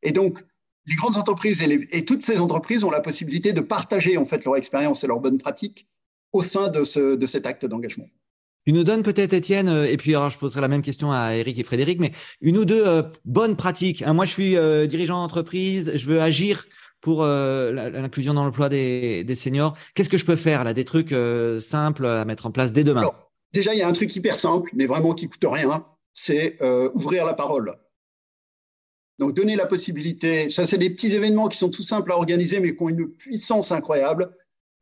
Et 0.03 0.11
donc, 0.11 0.45
les 0.87 0.95
grandes 0.95 1.17
entreprises 1.17 1.61
et, 1.63 2.05
toutes 2.05 2.23
ces 2.23 2.39
entreprises 2.39 2.83
ont 2.83 2.91
la 2.91 3.01
possibilité 3.01 3.53
de 3.53 3.61
partager 3.61 4.17
en 4.17 4.25
fait 4.25 4.45
leur 4.45 4.55
expérience 4.55 5.03
et 5.03 5.07
leurs 5.07 5.19
bonnes 5.19 5.37
pratiques 5.37 5.87
au 6.31 6.43
sein 6.43 6.67
de, 6.67 6.83
ce, 6.83 7.15
de 7.15 7.25
cet 7.25 7.45
acte 7.45 7.65
d'engagement. 7.65 8.07
Tu 8.65 8.73
nous 8.73 8.83
donnes 8.83 9.03
peut-être, 9.03 9.33
Étienne, 9.33 9.69
euh, 9.69 9.85
et 9.85 9.95
puis 9.95 10.15
alors 10.15 10.31
je 10.31 10.39
poserai 10.39 10.59
la 10.59 10.67
même 10.67 10.81
question 10.81 11.11
à 11.11 11.35
Eric 11.35 11.59
et 11.59 11.63
Frédéric, 11.63 11.99
mais 11.99 12.11
une 12.41 12.57
ou 12.57 12.65
deux 12.65 12.85
euh, 12.85 13.03
bonnes 13.23 13.55
pratiques. 13.55 14.01
Hein, 14.01 14.13
moi, 14.13 14.25
je 14.25 14.31
suis 14.31 14.57
euh, 14.57 14.87
dirigeant 14.87 15.21
d'entreprise, 15.21 15.91
je 15.95 16.05
veux 16.07 16.19
agir 16.19 16.65
pour 16.99 17.23
l'inclusion 17.23 18.33
dans 18.33 18.43
l'emploi 18.43 18.67
des, 18.67 19.23
des, 19.23 19.35
seniors. 19.35 19.77
Qu'est-ce 19.93 20.09
que 20.09 20.17
je 20.17 20.25
peux 20.25 20.35
faire 20.35 20.63
là 20.63 20.73
Des 20.73 20.85
trucs 20.85 21.13
simples 21.59 22.07
à 22.07 22.25
mettre 22.25 22.47
en 22.47 22.51
place 22.51 22.73
dès 22.73 22.83
demain? 22.83 23.03
Déjà, 23.53 23.75
il 23.75 23.77
y 23.77 23.83
a 23.83 23.87
un 23.87 23.91
truc 23.91 24.15
hyper 24.15 24.35
simple, 24.35 24.71
mais 24.73 24.87
vraiment 24.87 25.13
qui 25.13 25.29
coûte 25.29 25.45
rien, 25.47 25.85
c'est 26.15 26.57
ouvrir 26.95 27.25
la 27.25 27.35
parole. 27.35 27.75
Donc, 29.17 29.33
donner 29.33 29.55
la 29.55 29.65
possibilité, 29.65 30.49
ça, 30.49 30.65
c'est 30.65 30.77
des 30.77 30.89
petits 30.89 31.15
événements 31.15 31.47
qui 31.47 31.57
sont 31.57 31.69
tout 31.69 31.83
simples 31.83 32.11
à 32.11 32.15
organiser, 32.15 32.59
mais 32.59 32.75
qui 32.75 32.83
ont 32.83 32.89
une 32.89 33.09
puissance 33.09 33.71
incroyable. 33.71 34.35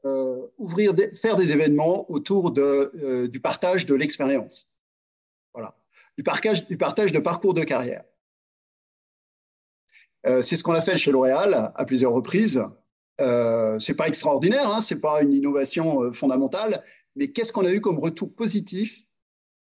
Euh, 0.06 0.48
ouvrir, 0.58 0.93
faire 1.22 1.38
des 1.38 1.54
événements 1.54 2.10
autour 2.12 2.54
euh, 2.58 3.28
du 3.30 3.39
partage 3.39 3.86
de 3.86 3.96
l'expérience. 3.96 4.69
Voilà. 5.54 5.78
Du 6.17 6.24
partage, 6.24 6.67
du 6.67 6.78
partage 6.78 7.13
de 7.13 7.19
parcours 7.19 7.54
de 7.54 7.63
carrière. 7.63 8.04
Euh, 10.26 10.41
c'est 10.41 10.58
ce 10.58 10.63
qu'on 10.63 10.74
a 10.74 10.82
fait 10.82 10.98
chez 10.98 11.12
L'Oréal 11.12 11.72
à 11.74 11.86
plusieurs 11.86 12.12
reprises. 12.12 12.62
C'est 13.80 13.96
pas 13.96 14.10
extraordinaire, 14.10 14.69
hein, 14.69 14.82
c'est 14.82 15.00
pas 15.00 15.22
une 15.22 15.34
innovation 15.34 16.12
fondamentale, 16.12 16.84
mais 17.15 17.30
qu'est-ce 17.30 17.54
qu'on 17.54 17.65
a 17.65 17.72
eu 17.72 17.80
comme 17.80 18.00
retour 18.00 18.34
positif 18.34 19.06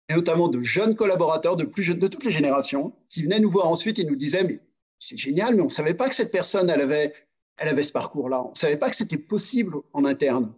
et 0.09 0.15
notamment 0.15 0.47
de 0.47 0.61
jeunes 0.63 0.95
collaborateurs 0.95 1.57
de, 1.57 1.65
plus 1.65 1.83
jeunes, 1.83 1.99
de 1.99 2.07
toutes 2.07 2.23
les 2.23 2.31
générations, 2.31 2.93
qui 3.09 3.23
venaient 3.23 3.39
nous 3.39 3.51
voir 3.51 3.67
ensuite 3.67 3.99
et 3.99 4.05
nous 4.05 4.15
disaient, 4.15 4.43
mais 4.43 4.59
c'est 4.99 5.17
génial, 5.17 5.55
mais 5.55 5.61
on 5.61 5.65
ne 5.65 5.69
savait 5.69 5.93
pas 5.93 6.09
que 6.09 6.15
cette 6.15 6.31
personne, 6.31 6.69
elle 6.69 6.81
avait, 6.81 7.13
elle 7.57 7.67
avait 7.67 7.83
ce 7.83 7.91
parcours-là. 7.91 8.43
On 8.45 8.51
ne 8.51 8.55
savait 8.55 8.77
pas 8.77 8.89
que 8.89 8.95
c'était 8.95 9.17
possible 9.17 9.75
en 9.93 10.05
interne. 10.05 10.53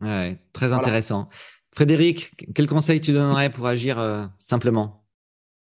Ouais, 0.00 0.38
très 0.52 0.72
intéressant. 0.72 1.28
Frédéric, 1.74 2.32
quel 2.54 2.66
conseil 2.66 3.00
tu 3.00 3.12
donnerais 3.12 3.50
pour 3.50 3.66
agir 3.66 3.98
euh, 3.98 4.24
simplement? 4.38 5.04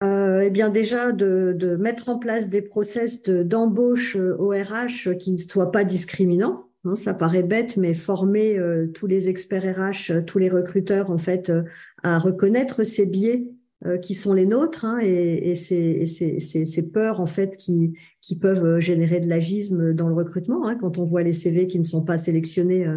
Euh, 0.03 0.43
Eh 0.45 0.51
bien, 0.51 0.69
déjà 0.69 1.13
de, 1.13 1.55
de, 1.57 1.77
mettre 1.77 2.09
en 2.09 2.19
place 2.19 2.49
des 2.49 2.63
process 2.63 3.23
d'embauche 3.23 4.17
de, 4.17 4.37
au 4.39 4.51
RH 4.51 5.17
qui 5.19 5.33
ne 5.33 5.37
soient 5.37 5.73
pas 5.73 5.85
discriminants. 5.85 6.68
Hein, 6.85 6.95
ça 6.95 7.15
paraît 7.15 7.43
bête, 7.43 7.77
mais 7.77 7.93
former 7.93 8.57
euh, 8.57 8.87
tous 8.87 9.07
les 9.07 9.29
experts 9.29 9.77
RH, 9.77 10.13
euh, 10.13 10.23
tous 10.23 10.39
les 10.39 10.49
recruteurs, 10.49 11.11
en 11.11 11.19
fait, 11.19 11.51
euh, 11.51 11.63
à 12.03 12.19
reconnaître 12.19 12.85
ces 12.85 13.07
biais 13.07 13.47
qui 14.03 14.15
sont 14.15 14.35
les 14.35 14.45
nôtres 14.45 14.85
hein, 14.85 14.99
et, 15.01 15.55
ces, 15.55 16.91
peurs, 16.93 17.21
en 17.21 17.27
fait, 17.27 17.57
qui, 17.57 17.97
qui 18.21 18.37
peuvent 18.37 18.81
générer 18.81 19.21
de 19.21 19.29
l'agisme 19.29 19.95
dans 19.95 20.09
le 20.09 20.17
recrutement. 20.17 20.67
Hein, 20.67 20.77
quand 20.81 20.99
on 20.99 21.05
voit 21.05 21.23
les 21.23 21.33
CV 21.33 21.69
qui 21.69 21.79
ne 21.79 21.85
sont 21.85 22.03
pas 22.03 22.17
sélectionnés 22.17 22.89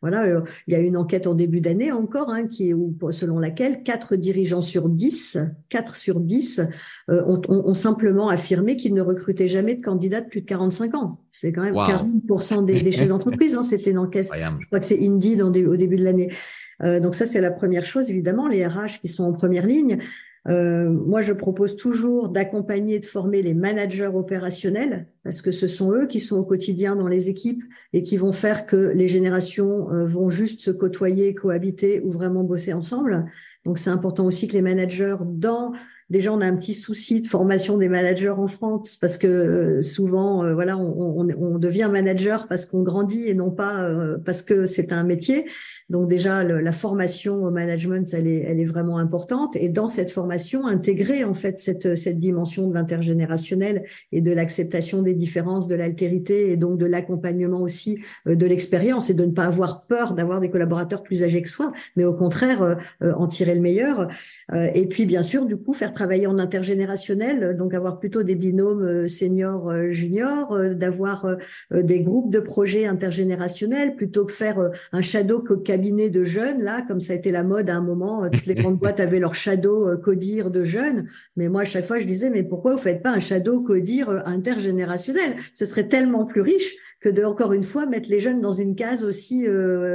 voilà, 0.00 0.24
euh, 0.24 0.42
il 0.66 0.72
y 0.72 0.76
a 0.76 0.78
une 0.78 0.96
enquête 0.96 1.26
en 1.26 1.34
début 1.34 1.60
d'année 1.60 1.90
encore, 1.90 2.30
hein, 2.30 2.46
qui 2.46 2.70
est 2.70 2.74
où, 2.74 2.96
selon 3.10 3.38
laquelle 3.38 3.82
4 3.82 4.16
dirigeants 4.16 4.60
sur 4.60 4.88
10, 4.88 5.38
4 5.68 5.96
sur 5.96 6.20
10 6.20 6.60
euh, 7.10 7.24
ont, 7.26 7.40
ont, 7.48 7.74
simplement 7.74 8.28
affirmé 8.28 8.76
qu'ils 8.76 8.94
ne 8.94 9.02
recrutaient 9.02 9.48
jamais 9.48 9.74
de 9.74 9.82
candidats 9.82 10.20
de 10.20 10.28
plus 10.28 10.42
de 10.42 10.46
45 10.46 10.94
ans. 10.94 11.20
C'est 11.32 11.52
quand 11.52 11.62
même 11.62 11.74
40% 11.74 12.64
des, 12.64 12.80
des 12.80 12.92
chefs 12.92 13.08
d'entreprise. 13.08 13.56
Hein, 13.56 13.62
C'était 13.62 13.90
une 13.90 13.98
enquête, 13.98 14.30
je 14.32 14.66
crois 14.66 14.78
que 14.78 14.86
c'est 14.86 15.04
Indeed 15.04 15.42
au 15.42 15.76
début 15.76 15.96
de 15.96 16.04
l'année. 16.04 16.30
Euh, 16.82 17.00
donc 17.00 17.14
ça, 17.14 17.26
c'est 17.26 17.40
la 17.40 17.50
première 17.50 17.84
chose, 17.84 18.10
évidemment. 18.10 18.46
Les 18.46 18.66
RH 18.66 19.00
qui 19.00 19.08
sont 19.08 19.24
en 19.24 19.32
première 19.32 19.66
ligne, 19.66 19.98
euh, 20.48 20.88
moi, 20.88 21.20
je 21.20 21.32
propose 21.32 21.76
toujours 21.76 22.30
d'accompagner 22.30 22.94
et 22.94 22.98
de 23.00 23.06
former 23.06 23.42
les 23.42 23.52
managers 23.52 24.06
opérationnels 24.06 25.06
parce 25.22 25.42
que 25.42 25.50
ce 25.50 25.66
sont 25.66 25.92
eux 25.92 26.06
qui 26.06 26.20
sont 26.20 26.38
au 26.38 26.44
quotidien 26.44 26.96
dans 26.96 27.08
les 27.08 27.28
équipes 27.28 27.62
et 27.92 28.02
qui 28.02 28.16
vont 28.16 28.32
faire 28.32 28.64
que 28.64 28.76
les 28.76 29.08
générations 29.08 29.92
euh, 29.92 30.06
vont 30.06 30.30
juste 30.30 30.60
se 30.60 30.70
côtoyer, 30.70 31.34
cohabiter 31.34 32.00
ou 32.00 32.10
vraiment 32.10 32.44
bosser 32.44 32.72
ensemble. 32.72 33.26
Donc, 33.66 33.78
c'est 33.78 33.90
important 33.90 34.24
aussi 34.24 34.48
que 34.48 34.54
les 34.54 34.62
managers 34.62 35.16
dans 35.26 35.72
déjà 36.10 36.32
on 36.32 36.40
a 36.40 36.46
un 36.46 36.56
petit 36.56 36.74
souci 36.74 37.22
de 37.22 37.28
formation 37.28 37.78
des 37.78 37.88
managers 37.88 38.30
en 38.30 38.46
France 38.46 38.96
parce 38.96 39.18
que 39.18 39.80
souvent, 39.82 40.52
voilà, 40.54 40.76
on, 40.78 41.28
on, 41.38 41.58
devient 41.58 41.88
manager 41.90 42.46
parce 42.46 42.66
qu'on 42.66 42.82
grandit 42.82 43.28
et 43.28 43.34
non 43.34 43.50
pas 43.50 43.88
parce 44.24 44.42
que 44.42 44.66
c'est 44.66 44.92
un 44.92 45.02
métier. 45.02 45.46
Donc 45.88 46.08
déjà, 46.08 46.42
la 46.44 46.72
formation 46.72 47.42
au 47.44 47.50
management, 47.50 48.08
elle 48.12 48.26
est, 48.26 48.44
elle 48.46 48.60
est 48.60 48.64
vraiment 48.64 48.98
importante. 48.98 49.56
Et 49.56 49.68
dans 49.68 49.88
cette 49.88 50.10
formation, 50.10 50.66
intégrer 50.66 51.24
en 51.24 51.34
fait 51.34 51.58
cette, 51.58 51.96
cette 51.96 52.18
dimension 52.18 52.68
de 52.68 52.74
l'intergénérationnel 52.74 53.84
et 54.12 54.20
de 54.20 54.32
l'acceptation 54.32 55.02
des 55.02 55.14
différences, 55.14 55.66
de 55.66 55.74
l'altérité 55.74 56.52
et 56.52 56.56
donc 56.56 56.78
de 56.78 56.86
l'accompagnement 56.86 57.60
aussi 57.60 57.98
de 58.26 58.46
l'expérience 58.46 59.10
et 59.10 59.14
de 59.14 59.24
ne 59.24 59.32
pas 59.32 59.46
avoir 59.46 59.86
peur 59.86 60.14
d'avoir 60.14 60.40
des 60.40 60.50
collaborateurs 60.50 61.02
plus 61.02 61.22
âgés 61.22 61.42
que 61.42 61.48
soi, 61.48 61.72
mais 61.96 62.04
au 62.04 62.14
contraire 62.14 62.62
euh, 62.62 62.74
euh, 63.02 63.12
en 63.14 63.26
tirer 63.26 63.54
le 63.54 63.60
meilleur. 63.60 64.08
Euh, 64.52 64.70
et 64.74 64.86
puis 64.86 65.06
bien 65.06 65.22
sûr, 65.22 65.46
du 65.46 65.56
coup, 65.56 65.72
faire 65.72 65.92
travailler 65.98 66.28
en 66.28 66.38
intergénérationnel, 66.38 67.56
donc 67.56 67.74
avoir 67.74 67.98
plutôt 67.98 68.22
des 68.22 68.36
binômes 68.36 69.08
seniors-juniors, 69.08 70.56
d'avoir 70.76 71.26
des 71.72 72.00
groupes 72.02 72.32
de 72.32 72.38
projets 72.38 72.86
intergénérationnels 72.86 73.96
plutôt 73.96 74.24
que 74.24 74.32
faire 74.32 74.70
un 74.92 75.00
shadow 75.00 75.40
cabinet 75.40 76.08
de 76.08 76.22
jeunes 76.22 76.62
là, 76.62 76.84
comme 76.86 77.00
ça 77.00 77.14
a 77.14 77.16
été 77.16 77.32
la 77.32 77.42
mode 77.42 77.68
à 77.68 77.74
un 77.74 77.80
moment. 77.80 78.30
Toutes 78.30 78.46
les 78.46 78.54
grandes 78.60 78.78
boîtes 78.78 79.00
avaient 79.00 79.18
leur 79.18 79.34
shadow 79.34 79.96
codir 79.98 80.52
de 80.52 80.62
jeunes, 80.62 81.08
mais 81.34 81.48
moi 81.48 81.62
à 81.62 81.64
chaque 81.64 81.86
fois 81.86 81.98
je 81.98 82.06
disais 82.06 82.30
mais 82.30 82.44
pourquoi 82.44 82.74
vous 82.74 82.78
faites 82.78 83.02
pas 83.02 83.10
un 83.10 83.20
shadow 83.20 83.60
codir 83.60 84.08
intergénérationnel? 84.24 85.34
Ce 85.52 85.66
serait 85.66 85.88
tellement 85.88 86.26
plus 86.26 86.42
riche 86.42 86.76
que 87.00 87.08
de 87.08 87.24
encore 87.24 87.52
une 87.52 87.64
fois 87.64 87.86
mettre 87.86 88.08
les 88.08 88.20
jeunes 88.20 88.40
dans 88.40 88.52
une 88.52 88.76
case 88.76 89.02
aussi 89.02 89.48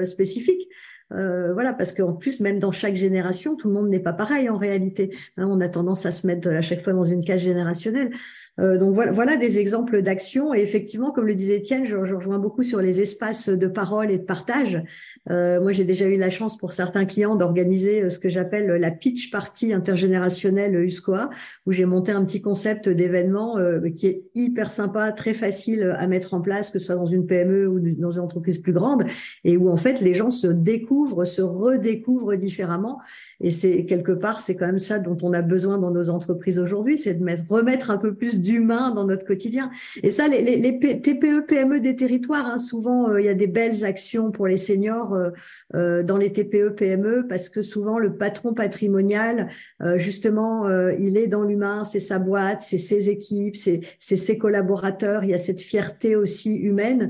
spécifique. 0.03 0.67
Euh, 1.13 1.53
voilà, 1.53 1.73
parce 1.73 1.93
qu'en 1.93 2.13
plus, 2.13 2.39
même 2.39 2.59
dans 2.59 2.71
chaque 2.71 2.95
génération, 2.95 3.55
tout 3.55 3.67
le 3.67 3.73
monde 3.73 3.89
n'est 3.89 3.99
pas 3.99 4.13
pareil 4.13 4.49
en 4.49 4.57
réalité. 4.57 5.15
Hein, 5.37 5.47
on 5.47 5.61
a 5.61 5.69
tendance 5.69 6.05
à 6.05 6.11
se 6.11 6.25
mettre 6.25 6.49
à 6.49 6.61
chaque 6.61 6.83
fois 6.83 6.93
dans 6.93 7.03
une 7.03 7.23
case 7.23 7.41
générationnelle. 7.41 8.11
Euh, 8.59 8.77
donc 8.77 8.93
voilà, 8.93 9.11
voilà, 9.11 9.37
des 9.37 9.57
exemples 9.57 10.01
d'action. 10.01 10.53
Et 10.53 10.59
effectivement, 10.59 11.11
comme 11.11 11.25
le 11.25 11.35
disait 11.35 11.57
Étienne, 11.57 11.85
je, 11.85 12.03
je, 12.03 12.13
rejoins 12.13 12.39
beaucoup 12.39 12.63
sur 12.63 12.81
les 12.81 13.01
espaces 13.01 13.49
de 13.49 13.67
parole 13.67 14.11
et 14.11 14.19
de 14.19 14.23
partage. 14.23 14.83
Euh, 15.29 15.61
moi, 15.61 15.71
j'ai 15.71 15.85
déjà 15.85 16.05
eu 16.07 16.17
la 16.17 16.29
chance 16.29 16.57
pour 16.57 16.71
certains 16.71 17.05
clients 17.05 17.35
d'organiser 17.35 18.03
euh, 18.03 18.09
ce 18.09 18.19
que 18.19 18.29
j'appelle 18.29 18.67
la 18.67 18.91
pitch 18.91 19.31
party 19.31 19.73
intergénérationnelle 19.73 20.75
USCOA, 20.75 21.29
où 21.65 21.71
j'ai 21.71 21.85
monté 21.85 22.11
un 22.11 22.23
petit 22.25 22.41
concept 22.41 22.89
d'événement 22.89 23.57
euh, 23.57 23.89
qui 23.89 24.07
est 24.07 24.23
hyper 24.35 24.71
sympa, 24.71 25.11
très 25.11 25.33
facile 25.33 25.95
à 25.97 26.05
mettre 26.07 26.33
en 26.33 26.41
place, 26.41 26.69
que 26.69 26.79
ce 26.79 26.85
soit 26.85 26.95
dans 26.95 27.05
une 27.05 27.25
PME 27.25 27.67
ou 27.67 27.79
dans 27.79 28.11
une 28.11 28.21
entreprise 28.21 28.59
plus 28.59 28.73
grande, 28.73 29.05
et 29.43 29.57
où 29.57 29.69
en 29.69 29.77
fait 29.77 30.01
les 30.01 30.13
gens 30.13 30.31
se 30.31 30.47
découvrent, 30.47 31.25
se 31.25 31.41
redécouvrent 31.41 32.35
différemment. 32.35 32.99
Et 33.41 33.51
c'est 33.51 33.85
quelque 33.85 34.11
part, 34.11 34.41
c'est 34.41 34.55
quand 34.55 34.67
même 34.67 34.79
ça 34.79 34.99
dont 34.99 35.17
on 35.21 35.33
a 35.33 35.41
besoin 35.41 35.77
dans 35.77 35.91
nos 35.91 36.09
entreprises 36.09 36.59
aujourd'hui, 36.59 36.97
c'est 36.97 37.15
de 37.15 37.23
mettre, 37.23 37.43
remettre 37.49 37.89
un 37.89 37.97
peu 37.97 38.13
plus 38.13 38.42
d'humain 38.43 38.91
dans 38.91 39.05
notre 39.05 39.25
quotidien. 39.25 39.71
Et 40.03 40.11
ça, 40.11 40.27
les, 40.27 40.41
les, 40.41 40.79
TPE, 40.79 41.45
PME 41.47 41.79
des 41.79 41.95
territoires, 41.95 42.45
hein, 42.45 42.57
souvent, 42.57 43.09
euh, 43.09 43.21
il 43.21 43.25
y 43.25 43.29
a 43.29 43.33
des 43.33 43.47
belles 43.47 43.85
actions 43.85 44.31
pour 44.31 44.47
les 44.47 44.57
seniors 44.57 45.13
euh, 45.13 45.29
euh, 45.75 46.03
dans 46.03 46.17
les 46.17 46.31
TPE, 46.33 46.75
PME, 46.75 47.25
parce 47.27 47.47
que 47.47 47.61
souvent, 47.61 47.97
le 47.97 48.17
patron 48.17 48.53
patrimonial, 48.53 49.49
justement, 49.95 50.67
il 50.99 51.17
est 51.17 51.27
dans 51.27 51.43
l'humain, 51.43 51.83
c'est 51.83 51.99
sa 51.99 52.19
boîte, 52.19 52.61
c'est 52.61 52.77
ses 52.77 53.09
équipes, 53.09 53.55
c'est 53.55 53.81
ses 53.99 54.37
collaborateurs. 54.37 55.23
Il 55.23 55.29
y 55.29 55.33
a 55.33 55.37
cette 55.37 55.61
fierté 55.61 56.15
aussi 56.15 56.55
humaine 56.55 57.09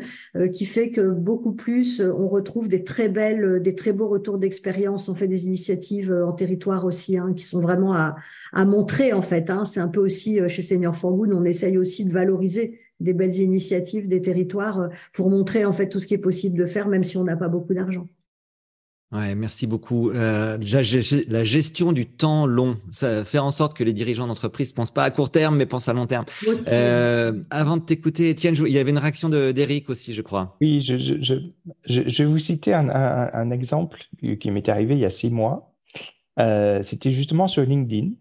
qui 0.51 0.65
fait 0.65 0.91
que 0.91 1.01
beaucoup 1.09 1.53
plus, 1.53 2.01
on 2.01 2.27
retrouve 2.27 2.67
des 2.67 2.83
très 2.83 3.09
belles, 3.09 3.61
des 3.61 3.75
très 3.75 3.93
beaux 3.93 4.07
retours 4.07 4.37
d'expérience. 4.37 5.09
On 5.09 5.15
fait 5.15 5.27
des 5.27 5.47
initiatives 5.47 6.13
en 6.13 6.33
territoire 6.33 6.85
aussi, 6.85 7.17
hein, 7.17 7.33
qui 7.35 7.43
sont 7.43 7.59
vraiment 7.59 7.93
à, 7.93 8.15
à 8.51 8.65
montrer, 8.65 9.13
en 9.13 9.21
fait. 9.21 9.49
Hein. 9.49 9.65
C'est 9.65 9.79
un 9.79 9.87
peu 9.89 10.01
aussi 10.01 10.39
chez 10.47 10.61
Senior 10.61 10.95
for 10.95 11.11
on 11.31 11.45
essaye 11.45 11.77
aussi 11.77 12.05
de 12.05 12.11
valoriser 12.11 12.79
des 13.03 13.13
belles 13.13 13.35
initiatives 13.35 14.07
des 14.07 14.21
territoires 14.21 14.79
euh, 14.79 14.87
pour 15.13 15.29
montrer 15.29 15.65
en 15.65 15.73
fait 15.73 15.89
tout 15.89 15.99
ce 15.99 16.07
qui 16.07 16.13
est 16.13 16.19
possible 16.19 16.57
de 16.57 16.65
faire, 16.65 16.87
même 16.87 17.03
si 17.03 17.17
on 17.17 17.23
n'a 17.23 17.37
pas 17.37 17.49
beaucoup 17.49 17.73
d'argent. 17.73 18.07
Ouais, 19.11 19.35
merci 19.35 19.67
beaucoup. 19.67 20.09
Euh, 20.09 20.57
la 20.57 21.43
gestion 21.43 21.91
du 21.91 22.07
temps 22.07 22.47
long, 22.47 22.77
ça 22.91 23.23
faire 23.23 23.45
en 23.45 23.51
sorte 23.51 23.77
que 23.77 23.83
les 23.83 23.93
dirigeants 23.93 24.25
d'entreprise 24.25 24.73
pensent 24.73 24.89
pas 24.89 25.03
à 25.03 25.11
court 25.11 25.29
terme, 25.29 25.55
mais 25.55 25.67
pensent 25.67 25.87
à 25.87 25.93
long 25.93 26.07
terme. 26.07 26.25
Euh, 26.71 27.31
avant 27.51 27.77
de 27.77 27.83
t'écouter, 27.83 28.31
Étienne, 28.31 28.55
il 28.65 28.71
y 28.73 28.79
avait 28.79 28.89
une 28.89 28.97
réaction 28.97 29.29
d'Eric 29.29 29.91
aussi, 29.91 30.15
je 30.15 30.23
crois. 30.23 30.57
Oui, 30.61 30.81
je, 30.81 32.23
vais 32.23 32.25
vous 32.25 32.39
citer 32.39 32.73
un, 32.73 33.51
exemple 33.51 33.99
qui 34.39 34.49
m'est 34.49 34.67
arrivé 34.67 34.95
il 34.95 35.01
y 35.01 35.05
a 35.05 35.11
six 35.11 35.29
mois. 35.29 35.75
C'était 36.35 37.11
justement 37.11 37.47
sur 37.47 37.61
LinkedIn 37.61 38.13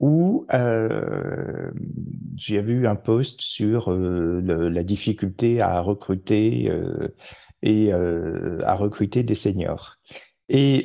où 0.00 0.46
euh, 0.54 1.70
j'avais 2.36 2.72
eu 2.72 2.86
un 2.86 2.96
post 2.96 3.42
sur 3.42 3.92
euh, 3.92 4.40
la 4.42 4.82
difficulté 4.82 5.60
à 5.60 5.80
recruter 5.80 6.68
euh, 6.70 7.14
et 7.62 7.92
euh, 7.92 8.60
à 8.64 8.74
recruter 8.74 9.22
des 9.22 9.34
seniors. 9.34 9.98
Et 10.52 10.82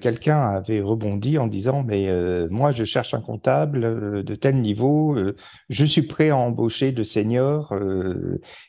quelqu'un 0.00 0.40
avait 0.40 0.80
rebondi 0.80 1.36
en 1.36 1.46
disant 1.46 1.82
mais 1.82 2.08
moi 2.48 2.72
je 2.72 2.84
cherche 2.84 3.12
un 3.12 3.20
comptable 3.20 4.24
de 4.24 4.34
tel 4.34 4.62
niveau, 4.62 5.14
je 5.68 5.84
suis 5.84 6.04
prêt 6.04 6.30
à 6.30 6.38
embaucher 6.38 6.90
de 6.90 7.02
seniors 7.02 7.74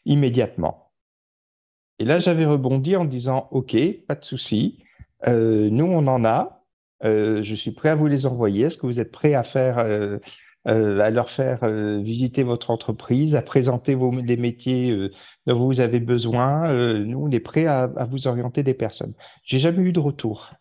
immédiatement. 0.04 0.92
Et 2.00 2.04
là 2.04 2.18
j'avais 2.18 2.46
rebondi 2.46 2.98
en 2.98 3.06
disant 3.06 3.48
ok 3.52 3.78
pas 4.10 4.16
de 4.16 4.26
souci, 4.26 4.84
nous 5.26 5.86
on 5.86 6.06
en 6.06 6.26
a, 6.26 6.65
euh, 7.04 7.44
je 7.44 7.56
suis 7.56 7.72
prêt 7.72 7.90
à 7.90 7.96
vous 7.96 8.08
les 8.08 8.26
envoyer. 8.26 8.66
Est-ce 8.66 8.78
que 8.78 8.86
vous 8.86 9.00
êtes 9.00 9.12
prêt 9.12 9.34
à 9.34 9.44
faire, 9.44 9.80
euh, 9.80 10.18
euh, 10.68 11.00
à 11.00 11.10
leur 11.10 11.30
faire 11.30 11.68
visiter 12.02 12.44
votre 12.44 12.72
entreprise, 12.72 13.36
à 13.36 13.42
présenter 13.42 13.98
les 14.24 14.38
métiers 14.38 15.10
dont 15.46 15.66
vous 15.66 15.80
avez 15.80 16.00
besoin? 16.00 16.74
Nous, 16.98 17.20
on 17.20 17.32
est 17.32 17.40
prêt 17.40 17.66
à, 17.66 17.84
à 17.84 18.06
vous 18.06 18.28
orienter 18.28 18.64
des 18.64 18.74
personnes. 18.74 19.14
J'ai 19.44 19.60
jamais 19.60 19.84
eu 19.84 19.92
de 19.92 20.00
retour. 20.00 20.54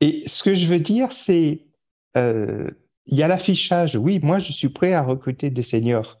Et 0.00 0.22
ce 0.26 0.42
que 0.42 0.54
je 0.54 0.66
veux 0.66 0.80
dire, 0.80 1.12
c'est 1.12 1.66
il 2.14 3.18
y 3.18 3.22
a 3.22 3.28
l'affichage. 3.28 3.96
Oui, 3.96 4.20
moi, 4.22 4.38
je 4.38 4.52
suis 4.52 4.70
prêt 4.70 4.94
à 4.94 5.02
recruter 5.02 5.50
des 5.50 5.62
seniors. 5.62 6.20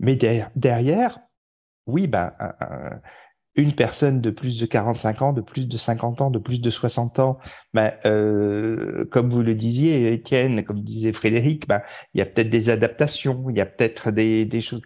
Mais 0.00 0.16
derrière, 0.16 1.20
oui, 1.86 2.06
ben, 2.06 2.32
une 3.54 3.74
personne 3.74 4.20
de 4.20 4.30
plus 4.30 4.58
de 4.58 4.66
45 4.66 5.22
ans, 5.22 5.32
de 5.32 5.40
plus 5.40 5.68
de 5.68 5.76
50 5.76 6.20
ans, 6.22 6.30
de 6.30 6.38
plus 6.38 6.60
de 6.60 6.70
60 6.70 7.18
ans, 7.18 7.38
ben, 7.74 7.92
comme 9.10 9.30
vous 9.30 9.42
le 9.42 9.54
disiez, 9.54 10.12
Étienne, 10.12 10.64
comme 10.64 10.82
disait 10.82 11.12
Frédéric, 11.12 11.68
ben, 11.68 11.82
il 12.14 12.18
y 12.18 12.22
a 12.22 12.26
peut-être 12.26 12.50
des 12.50 12.70
adaptations, 12.70 13.50
il 13.50 13.56
y 13.56 13.60
a 13.60 13.66
peut-être 13.66 14.10
des, 14.10 14.46
des 14.46 14.60
choses. 14.60 14.82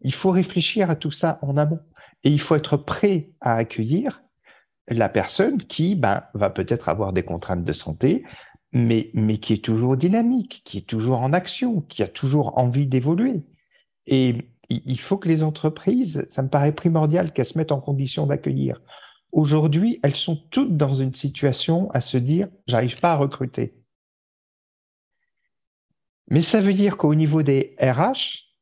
Il 0.00 0.12
faut 0.12 0.30
réfléchir 0.30 0.90
à 0.90 0.96
tout 0.96 1.12
ça 1.12 1.38
en 1.42 1.56
amont 1.56 1.80
et 2.24 2.30
il 2.30 2.40
faut 2.40 2.56
être 2.56 2.76
prêt 2.76 3.30
à 3.40 3.54
accueillir 3.54 4.22
la 4.88 5.08
personne 5.08 5.58
qui 5.58 5.94
ben, 5.94 6.24
va 6.34 6.50
peut-être 6.50 6.88
avoir 6.88 7.12
des 7.12 7.22
contraintes 7.22 7.64
de 7.64 7.72
santé, 7.72 8.24
mais, 8.72 9.10
mais 9.14 9.38
qui 9.38 9.52
est 9.52 9.64
toujours 9.64 9.96
dynamique, 9.96 10.62
qui 10.64 10.78
est 10.78 10.88
toujours 10.88 11.20
en 11.20 11.32
action, 11.32 11.82
qui 11.82 12.02
a 12.02 12.08
toujours 12.08 12.58
envie 12.58 12.86
d'évoluer. 12.86 13.42
Il 14.86 15.00
faut 15.00 15.18
que 15.18 15.28
les 15.28 15.42
entreprises, 15.42 16.24
ça 16.28 16.42
me 16.42 16.48
paraît 16.48 16.74
primordial 16.74 17.32
qu'elles 17.32 17.46
se 17.46 17.58
mettent 17.58 17.72
en 17.72 17.80
condition 17.80 18.26
d'accueillir. 18.26 18.80
Aujourd'hui, 19.32 19.98
elles 20.02 20.16
sont 20.16 20.36
toutes 20.50 20.76
dans 20.76 20.94
une 20.94 21.14
situation 21.14 21.90
à 21.90 22.00
se 22.00 22.16
dire, 22.18 22.48
j'arrive 22.66 23.00
pas 23.00 23.12
à 23.12 23.16
recruter. 23.16 23.74
Mais 26.28 26.42
ça 26.42 26.60
veut 26.60 26.74
dire 26.74 26.96
qu'au 26.96 27.14
niveau 27.14 27.42
des 27.42 27.76
RH, 27.80 28.52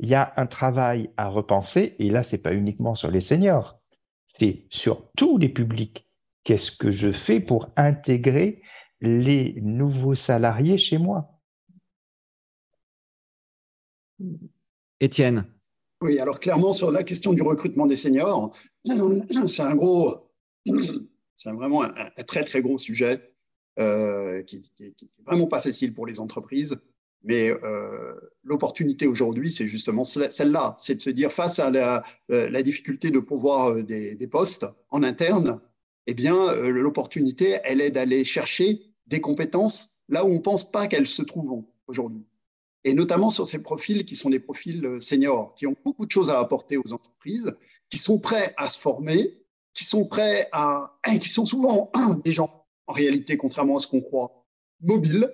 il 0.00 0.08
y 0.08 0.14
a 0.14 0.32
un 0.36 0.46
travail 0.46 1.10
à 1.16 1.28
repenser, 1.28 1.94
et 1.98 2.10
là, 2.10 2.22
c'est 2.22 2.38
pas 2.38 2.54
uniquement 2.54 2.94
sur 2.94 3.10
les 3.10 3.20
seniors, 3.20 3.80
c'est 4.26 4.66
sur 4.70 5.10
tous 5.16 5.38
les 5.38 5.48
publics. 5.48 6.08
Qu'est-ce 6.44 6.72
que 6.72 6.90
je 6.90 7.12
fais 7.12 7.38
pour 7.40 7.70
intégrer 7.76 8.62
les 9.00 9.60
nouveaux 9.62 10.16
salariés 10.16 10.78
chez 10.78 10.98
moi? 10.98 11.38
Étienne. 15.02 15.44
Oui, 16.00 16.18
alors 16.20 16.40
clairement, 16.40 16.72
sur 16.72 16.90
la 16.90 17.02
question 17.02 17.32
du 17.32 17.42
recrutement 17.42 17.86
des 17.86 17.96
seniors, 17.96 18.56
c'est 18.84 19.62
un 19.62 19.74
gros, 19.74 20.30
c'est 21.36 21.50
vraiment 21.50 21.82
un, 21.82 21.92
très, 22.26 22.44
très 22.44 22.62
gros 22.62 22.78
sujet 22.78 23.20
euh, 23.80 24.42
qui 24.42 24.62
n'est 24.78 24.94
vraiment 25.26 25.48
pas 25.48 25.60
facile 25.60 25.92
pour 25.92 26.06
les 26.06 26.20
entreprises. 26.20 26.76
Mais 27.24 27.50
euh, 27.50 28.14
l'opportunité 28.44 29.06
aujourd'hui, 29.06 29.52
c'est 29.52 29.68
justement 29.68 30.04
celle-là, 30.04 30.76
c'est 30.78 30.96
de 30.96 31.00
se 31.00 31.10
dire 31.10 31.32
face 31.32 31.58
à 31.58 31.70
la, 31.70 32.02
la 32.28 32.62
difficulté 32.62 33.10
de 33.10 33.20
pouvoir 33.20 33.70
euh, 33.70 33.82
des, 33.82 34.26
postes 34.26 34.66
en 34.90 35.02
interne, 35.02 35.60
eh 36.06 36.14
bien, 36.14 36.36
euh, 36.36 36.70
l'opportunité, 36.70 37.58
elle 37.64 37.80
est 37.80 37.90
d'aller 37.90 38.24
chercher 38.24 38.82
des 39.06 39.20
compétences 39.20 39.90
là 40.08 40.24
où 40.24 40.28
on 40.28 40.34
ne 40.34 40.38
pense 40.40 40.68
pas 40.68 40.88
qu'elles 40.88 41.06
se 41.06 41.22
trouvent 41.22 41.64
aujourd'hui 41.86 42.24
et 42.84 42.94
notamment 42.94 43.30
sur 43.30 43.46
ces 43.46 43.60
profils 43.60 44.04
qui 44.04 44.16
sont 44.16 44.30
des 44.30 44.40
profils 44.40 44.84
euh, 44.84 45.00
seniors, 45.00 45.54
qui 45.54 45.66
ont 45.66 45.76
beaucoup 45.84 46.06
de 46.06 46.10
choses 46.10 46.30
à 46.30 46.38
apporter 46.38 46.76
aux 46.76 46.92
entreprises, 46.92 47.54
qui 47.90 47.98
sont 47.98 48.18
prêts 48.18 48.54
à 48.56 48.68
se 48.68 48.78
former, 48.78 49.44
qui 49.74 49.84
sont 49.84 50.06
prêts 50.06 50.48
à, 50.52 50.98
qui 51.20 51.28
sont 51.28 51.44
souvent 51.44 51.90
des 52.24 52.32
gens 52.32 52.66
en 52.86 52.92
réalité, 52.92 53.36
contrairement 53.36 53.76
à 53.76 53.78
ce 53.78 53.86
qu'on 53.86 54.00
croit, 54.00 54.44
mobiles. 54.80 55.32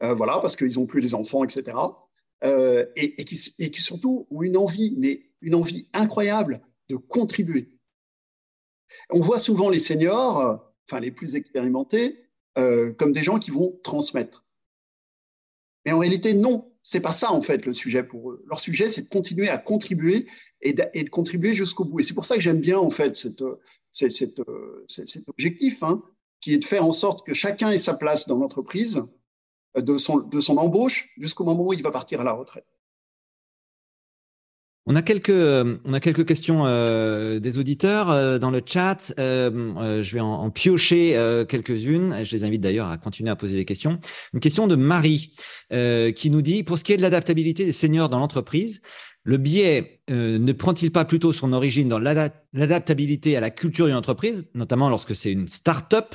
voilà, 0.00 0.38
parce 0.38 0.56
qu'ils 0.56 0.74
n'ont 0.74 0.86
plus 0.86 1.00
les 1.00 1.14
enfants, 1.14 1.44
etc. 1.44 1.76
et, 2.96 3.24
qui, 3.24 3.54
et 3.58 3.70
qui 3.70 3.80
surtout 3.80 4.26
ont 4.30 4.42
une 4.42 4.56
envie, 4.56 4.94
mais 4.96 5.30
une 5.40 5.54
envie 5.54 5.88
incroyable 5.92 6.62
de 6.88 6.96
contribuer. 6.96 7.78
On 9.10 9.20
voit 9.20 9.40
souvent 9.40 9.68
les 9.68 9.80
seniors, 9.80 10.72
enfin 10.88 11.00
les 11.00 11.10
plus 11.10 11.34
expérimentés, 11.34 12.24
comme 12.54 13.12
des 13.12 13.24
gens 13.24 13.38
qui 13.38 13.50
vont 13.50 13.78
transmettre. 13.82 14.42
Mais 15.84 15.92
en 15.92 15.98
réalité, 15.98 16.34
non, 16.34 16.72
c'est 16.82 17.00
pas 17.00 17.12
ça 17.12 17.32
en 17.32 17.42
fait 17.42 17.66
le 17.66 17.72
sujet 17.72 18.02
pour 18.02 18.30
eux. 18.30 18.44
Leur 18.46 18.60
sujet, 18.60 18.88
c'est 18.88 19.02
de 19.02 19.08
continuer 19.08 19.48
à 19.48 19.58
contribuer 19.58 20.26
et 20.60 20.72
de, 20.72 21.08
contribuer 21.08 21.54
jusqu'au 21.54 21.84
bout. 21.84 22.00
Et 22.00 22.02
c'est 22.02 22.14
pour 22.14 22.24
ça 22.24 22.34
que 22.36 22.40
j'aime 22.40 22.60
bien 22.60 22.78
en 22.78 22.90
fait 22.90 23.16
cette, 23.16 23.44
cet 23.90 25.28
objectif, 25.28 25.82
hein, 25.82 26.02
qui 26.40 26.54
est 26.54 26.58
de 26.58 26.64
faire 26.64 26.84
en 26.84 26.92
sorte 26.92 27.26
que 27.26 27.34
chacun 27.34 27.70
ait 27.70 27.78
sa 27.78 27.94
place 27.94 28.26
dans 28.26 28.38
l'entreprise, 28.38 29.02
son, 29.98 30.18
de 30.18 30.40
son 30.40 30.56
embauche 30.56 31.08
jusqu'au 31.18 31.44
moment 31.44 31.66
où 31.66 31.72
il 31.72 31.82
va 31.82 31.90
partir 31.90 32.20
à 32.20 32.24
la 32.24 32.32
retraite. 32.32 32.66
On 34.84 34.96
a 34.96 35.02
quelques, 35.02 35.30
euh, 35.30 35.76
on 35.84 35.92
a 35.92 36.00
quelques 36.00 36.26
questions 36.26 36.66
euh, 36.66 37.38
des 37.38 37.56
auditeurs 37.58 38.10
euh, 38.10 38.38
dans 38.38 38.50
le 38.50 38.60
chat. 38.66 39.14
je 39.16 40.12
vais 40.12 40.20
en, 40.20 40.50
piocher 40.50 41.44
quelques-unes. 41.48 42.24
Je 42.24 42.30
les 42.32 42.44
invite 42.44 42.60
d'ailleurs 42.60 42.88
à 42.88 42.98
continuer 42.98 43.30
à 43.30 43.36
poser 43.36 43.56
des 43.56 43.64
questions. 43.64 44.00
Une 44.34 44.40
question 44.40 44.66
de 44.66 44.74
Marie 44.74 45.34
qui 45.70 46.30
nous 46.30 46.42
dit, 46.42 46.62
pour 46.62 46.78
ce 46.78 46.84
qui 46.84 46.92
est 46.92 46.96
de 46.96 47.02
l'adaptabilité 47.02 47.64
des 47.64 47.72
seniors 47.72 48.08
dans 48.08 48.18
l'entreprise, 48.18 48.82
le 49.24 49.36
biais 49.36 50.00
ne 50.08 50.52
prend-il 50.52 50.90
pas 50.90 51.04
plutôt 51.04 51.32
son 51.32 51.52
origine 51.52 51.88
dans 51.88 51.98
l'adaptabilité 51.98 53.36
à 53.36 53.40
la 53.40 53.50
culture 53.50 53.86
d'une 53.86 53.94
entreprise, 53.94 54.50
notamment 54.54 54.88
lorsque 54.88 55.14
c'est 55.14 55.30
une 55.30 55.48
start-up, 55.48 56.14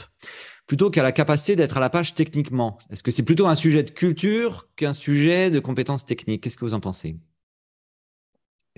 plutôt 0.67 0.89
qu'à 0.89 1.03
la 1.03 1.13
capacité 1.13 1.55
d'être 1.55 1.77
à 1.77 1.79
la 1.79 1.89
page 1.89 2.13
techniquement? 2.13 2.77
Est-ce 2.91 3.01
que 3.01 3.11
c'est 3.11 3.23
plutôt 3.23 3.47
un 3.47 3.55
sujet 3.55 3.83
de 3.83 3.91
culture 3.91 4.67
qu'un 4.75 4.93
sujet 4.93 5.49
de 5.49 5.59
compétences 5.59 6.05
techniques? 6.05 6.43
Qu'est-ce 6.43 6.57
que 6.57 6.65
vous 6.65 6.73
en 6.73 6.81
pensez? 6.81 7.17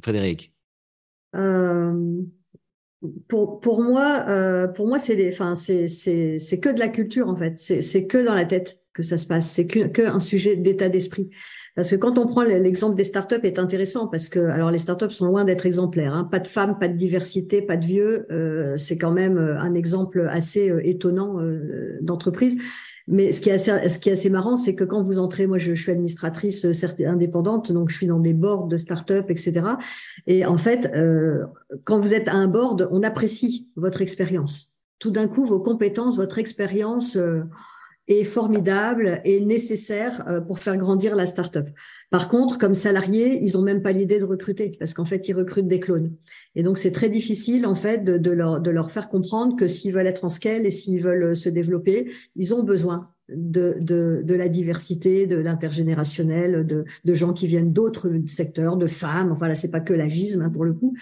Frédéric? 0.02 0.54
Euh, 1.36 2.22
pour, 3.28 3.82
moi, 3.82 4.26
euh, 4.28 4.68
pour 4.68 4.88
moi, 4.88 5.00
c'est 5.00 5.16
que 5.16 6.74
de 6.74 6.80
la 6.80 6.88
culture 6.89 7.28
en 7.28 7.36
fait. 7.36 7.58
C'est 7.58 8.08
que 8.08 8.18
dans 8.18 8.34
la 8.34 8.45
tête 8.45 8.84
que 8.93 9.04
ça 9.04 9.18
se 9.18 9.28
passe. 9.28 9.50
C'est 9.50 9.68
qu'un 9.68 9.89
que 9.89 10.20
sujet 10.20 10.56
d'état 10.56 10.89
d'esprit. 10.89 11.30
Parce 11.76 11.91
que 11.91 11.95
quand 11.95 12.18
on 12.18 12.28
prend 12.28 12.43
l'exemple 12.43 12.95
des 12.95 13.06
startups, 13.06 13.39
est 13.43 13.60
intéressant 13.60 14.08
parce 14.08 14.28
que 14.28 14.39
alors 14.39 14.72
les 14.72 14.80
startups 14.80 15.12
sont 15.12 15.28
loin 15.28 15.45
d'être 15.45 15.66
exemplaires. 15.66 16.14
Hein. 16.14 16.26
Pas 16.26 16.39
de 16.39 16.47
femmes, 16.47 16.78
pas 16.80 16.89
de 16.89 16.97
diversité, 16.97 17.62
pas 17.62 17.78
de 17.78 17.86
vieux. 17.86 18.26
Euh, 18.32 18.76
c'est 18.76 18.97
quand 18.97 19.12
même 19.12 19.38
un 19.38 19.74
exemple 19.76 20.28
assez 20.30 20.74
étonnant 20.84 21.39
d'entreprise. 22.02 22.60
Mais 23.12 23.32
ce 23.32 23.41
qui 23.41 23.49
est 23.49 23.53
assez, 23.53 23.89
ce 23.89 23.97
qui 23.97 24.10
est 24.10 24.12
assez 24.12 24.30
marrant, 24.30 24.55
c'est 24.55 24.76
que 24.76 24.84
quand 24.84 25.01
vous 25.01 25.18
entrez, 25.18 25.47
moi 25.47 25.57
je, 25.57 25.74
suis 25.74 25.91
administratrice 25.91 26.64
euh, 26.66 27.07
indépendante, 27.07 27.72
donc 27.72 27.89
je 27.89 27.95
suis 27.95 28.05
dans 28.05 28.20
des 28.20 28.34
boards 28.34 28.68
de 28.68 28.78
start-up, 28.78 29.32
etc. 29.32 29.62
Et 30.28 30.45
en 30.45 30.57
fait, 30.57 30.91
euh, 30.93 31.43
quand 31.86 31.99
vous 31.99 32.14
êtes 32.14 32.28
à 32.28 32.34
un 32.34 32.47
board, 32.47 32.88
on 32.91 33.01
apprécie 33.01 33.68
votre 33.76 34.03
expérience. 34.03 34.76
Tout 34.99 35.10
d'un 35.10 35.28
coup, 35.28 35.43
vos 35.43 35.60
compétences, 35.60 36.18
votre 36.18 36.38
expérience 36.38 37.16
euh, 37.16 37.41
est 38.10 38.24
formidable 38.24 39.22
et 39.24 39.39
nécessaire 39.39 40.26
euh, 40.28 40.41
pour 40.41 40.60
faire 40.60 40.76
grandir 40.78 41.16
la 41.16 41.26
start-up. 41.26 41.70
Par 42.10 42.28
contre, 42.28 42.57
comme 42.57 42.74
salariés, 42.74 43.39
ils 43.41 43.57
ont 43.57 43.62
même 43.62 43.84
pas 43.84 43.91
l'idée 43.91 44.20
de 44.20 44.26
recruter 44.26 44.72
parce 44.80 44.95
qu'en 44.95 45.05
fait, 45.05 45.30
ils 45.30 45.34
recrutent 45.34 45.68
des 45.68 45.80
clones. 45.80 46.16
Et 46.55 46.64
donc, 46.64 46.80
c'est 46.80 46.91
très 46.91 47.10
difficile 47.10 47.68
en 47.68 47.76
fait 47.76 48.03
de, 48.03 48.32
leur, 48.32 48.91
faire 48.91 49.10
comprendre 49.10 49.55
que 49.55 49.68
s'ils 49.68 49.93
veulent 49.93 50.07
être 50.07 50.26
en 50.26 50.30
scale 50.30 50.66
et 50.66 50.72
s'ils 50.72 51.01
veulent 51.01 51.24
euh, 51.24 51.36
se 51.36 51.49
développer, 51.49 52.12
ils 52.36 52.53
ont 52.53 52.64
besoin 52.64 53.03
de, 53.30 53.78
de, 53.80 54.34
la 54.34 54.49
diversité, 54.49 55.28
de 55.28 55.36
l'intergénérationnel, 55.36 56.66
de, 56.66 56.86
de 57.05 57.14
gens 57.14 57.32
qui 57.32 57.45
viennent 57.45 57.74
d'autres 57.74 58.12
secteurs, 58.26 58.76
de 58.76 58.88
femmes. 58.88 59.32
Enfin 59.32 59.47
là, 59.47 59.53
c'est 59.53 59.70
pas 59.70 59.82
que 59.82 59.93
l'agisme 59.93 60.41
hein, 60.41 60.49
pour 60.49 60.66
le 60.66 60.74
coup. 60.74 60.95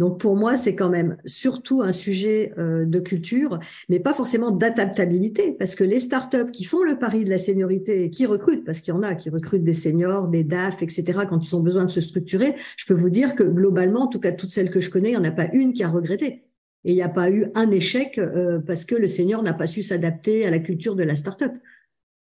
Donc 0.00 0.18
pour 0.18 0.34
moi, 0.34 0.56
c'est 0.56 0.74
quand 0.74 0.88
même 0.88 1.18
surtout 1.26 1.82
un 1.82 1.92
sujet 1.92 2.54
euh, 2.56 2.86
de 2.86 3.00
culture, 3.00 3.60
mais 3.90 4.00
pas 4.00 4.14
forcément 4.14 4.50
d'adaptabilité, 4.50 5.54
parce 5.58 5.74
que 5.74 5.84
les 5.84 6.00
startups 6.00 6.50
qui 6.50 6.64
font 6.64 6.82
le 6.82 6.98
pari 6.98 7.26
de 7.26 7.28
la 7.28 7.36
seniorité 7.36 8.04
et 8.04 8.10
qui 8.10 8.24
recrutent, 8.24 8.64
parce 8.64 8.80
qu'il 8.80 8.94
y 8.94 8.96
en 8.96 9.02
a 9.02 9.14
qui 9.14 9.28
recrutent 9.28 9.62
des 9.62 9.74
seniors, 9.74 10.28
des 10.28 10.42
DAF, 10.42 10.82
etc., 10.82 11.04
quand 11.28 11.46
ils 11.46 11.54
ont 11.54 11.60
besoin 11.60 11.84
de 11.84 11.90
se 11.90 12.00
structurer, 12.00 12.54
je 12.78 12.86
peux 12.86 12.94
vous 12.94 13.10
dire 13.10 13.34
que 13.34 13.42
globalement, 13.42 14.04
en 14.04 14.06
tout 14.06 14.20
cas 14.20 14.32
toutes 14.32 14.48
celles 14.48 14.70
que 14.70 14.80
je 14.80 14.88
connais, 14.88 15.10
il 15.10 15.18
n'y 15.18 15.18
en 15.18 15.24
a 15.24 15.32
pas 15.32 15.50
une 15.52 15.74
qui 15.74 15.82
a 15.82 15.90
regretté. 15.90 16.44
Et 16.84 16.92
il 16.92 16.94
n'y 16.94 17.02
a 17.02 17.10
pas 17.10 17.30
eu 17.30 17.48
un 17.54 17.70
échec 17.70 18.16
euh, 18.16 18.58
parce 18.58 18.86
que 18.86 18.94
le 18.94 19.06
senior 19.06 19.42
n'a 19.42 19.52
pas 19.52 19.66
su 19.66 19.82
s'adapter 19.82 20.46
à 20.46 20.50
la 20.50 20.60
culture 20.60 20.96
de 20.96 21.02
la 21.02 21.14
startup, 21.14 21.52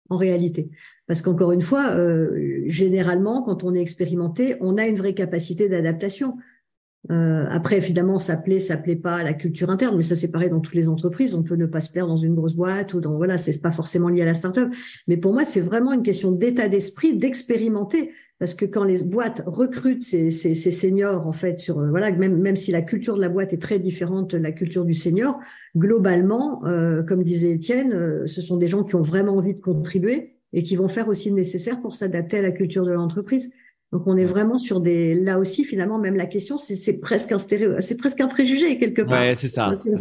en 0.08 0.16
réalité. 0.16 0.70
Parce 1.06 1.20
qu'encore 1.20 1.52
une 1.52 1.60
fois, 1.60 1.90
euh, 1.90 2.62
généralement, 2.64 3.42
quand 3.42 3.64
on 3.64 3.74
est 3.74 3.82
expérimenté, 3.82 4.56
on 4.60 4.78
a 4.78 4.86
une 4.86 4.96
vraie 4.96 5.12
capacité 5.12 5.68
d'adaptation. 5.68 6.38
Euh, 7.10 7.46
après, 7.50 7.76
évidemment, 7.76 8.18
ça 8.18 8.36
plaît, 8.36 8.60
ça 8.60 8.76
plaît 8.76 8.96
pas 8.96 9.16
à 9.16 9.22
la 9.22 9.32
culture 9.32 9.70
interne, 9.70 9.96
mais 9.96 10.02
ça 10.02 10.16
c'est 10.16 10.30
pareil 10.30 10.50
dans 10.50 10.60
toutes 10.60 10.74
les 10.74 10.88
entreprises. 10.88 11.34
On 11.34 11.42
peut 11.42 11.54
ne 11.54 11.66
pas 11.66 11.80
se 11.80 11.90
plaire 11.90 12.06
dans 12.06 12.16
une 12.16 12.34
grosse 12.34 12.54
boîte 12.54 12.94
ou 12.94 13.00
dans 13.00 13.16
voilà, 13.16 13.38
c'est 13.38 13.60
pas 13.60 13.70
forcément 13.70 14.08
lié 14.08 14.22
à 14.22 14.24
la 14.24 14.34
startup. 14.34 14.68
Mais 15.06 15.16
pour 15.16 15.32
moi, 15.32 15.44
c'est 15.44 15.60
vraiment 15.60 15.92
une 15.92 16.02
question 16.02 16.32
d'état 16.32 16.68
d'esprit, 16.68 17.16
d'expérimenter. 17.16 18.12
Parce 18.38 18.52
que 18.52 18.66
quand 18.66 18.84
les 18.84 19.02
boîtes 19.02 19.42
recrutent 19.46 20.02
ces, 20.02 20.30
ces, 20.30 20.54
seniors, 20.70 21.26
en 21.26 21.32
fait, 21.32 21.58
sur 21.58 21.78
euh, 21.78 21.88
voilà, 21.88 22.10
même 22.10 22.38
même 22.38 22.56
si 22.56 22.70
la 22.70 22.82
culture 22.82 23.16
de 23.16 23.20
la 23.22 23.30
boîte 23.30 23.54
est 23.54 23.62
très 23.62 23.78
différente 23.78 24.32
de 24.32 24.38
la 24.38 24.52
culture 24.52 24.84
du 24.84 24.92
senior, 24.92 25.38
globalement, 25.74 26.62
euh, 26.66 27.02
comme 27.02 27.22
disait 27.22 27.52
Étienne, 27.52 28.26
ce 28.26 28.42
sont 28.42 28.58
des 28.58 28.66
gens 28.66 28.84
qui 28.84 28.94
ont 28.94 29.02
vraiment 29.02 29.36
envie 29.36 29.54
de 29.54 29.60
contribuer 29.60 30.36
et 30.52 30.62
qui 30.62 30.76
vont 30.76 30.88
faire 30.88 31.08
aussi 31.08 31.30
le 31.30 31.36
nécessaire 31.36 31.80
pour 31.80 31.94
s'adapter 31.94 32.38
à 32.38 32.42
la 32.42 32.50
culture 32.50 32.84
de 32.84 32.92
l'entreprise. 32.92 33.52
Donc 33.92 34.02
on 34.06 34.16
est 34.16 34.24
vraiment 34.24 34.58
sur 34.58 34.80
des 34.80 35.14
là 35.14 35.38
aussi 35.38 35.62
finalement 35.62 35.98
même 35.98 36.16
la 36.16 36.26
question 36.26 36.58
c'est 36.58 37.00
presque 37.00 37.30
un 37.30 37.38
stéréo 37.38 37.76
c'est 37.78 37.96
presque 37.96 38.20
un 38.20 38.26
préjugé 38.26 38.78
quelque 38.78 39.02
part. 39.02 39.20
Ouais 39.20 39.36
c'est 39.36 39.46
ça. 39.46 39.78
il 39.84 39.92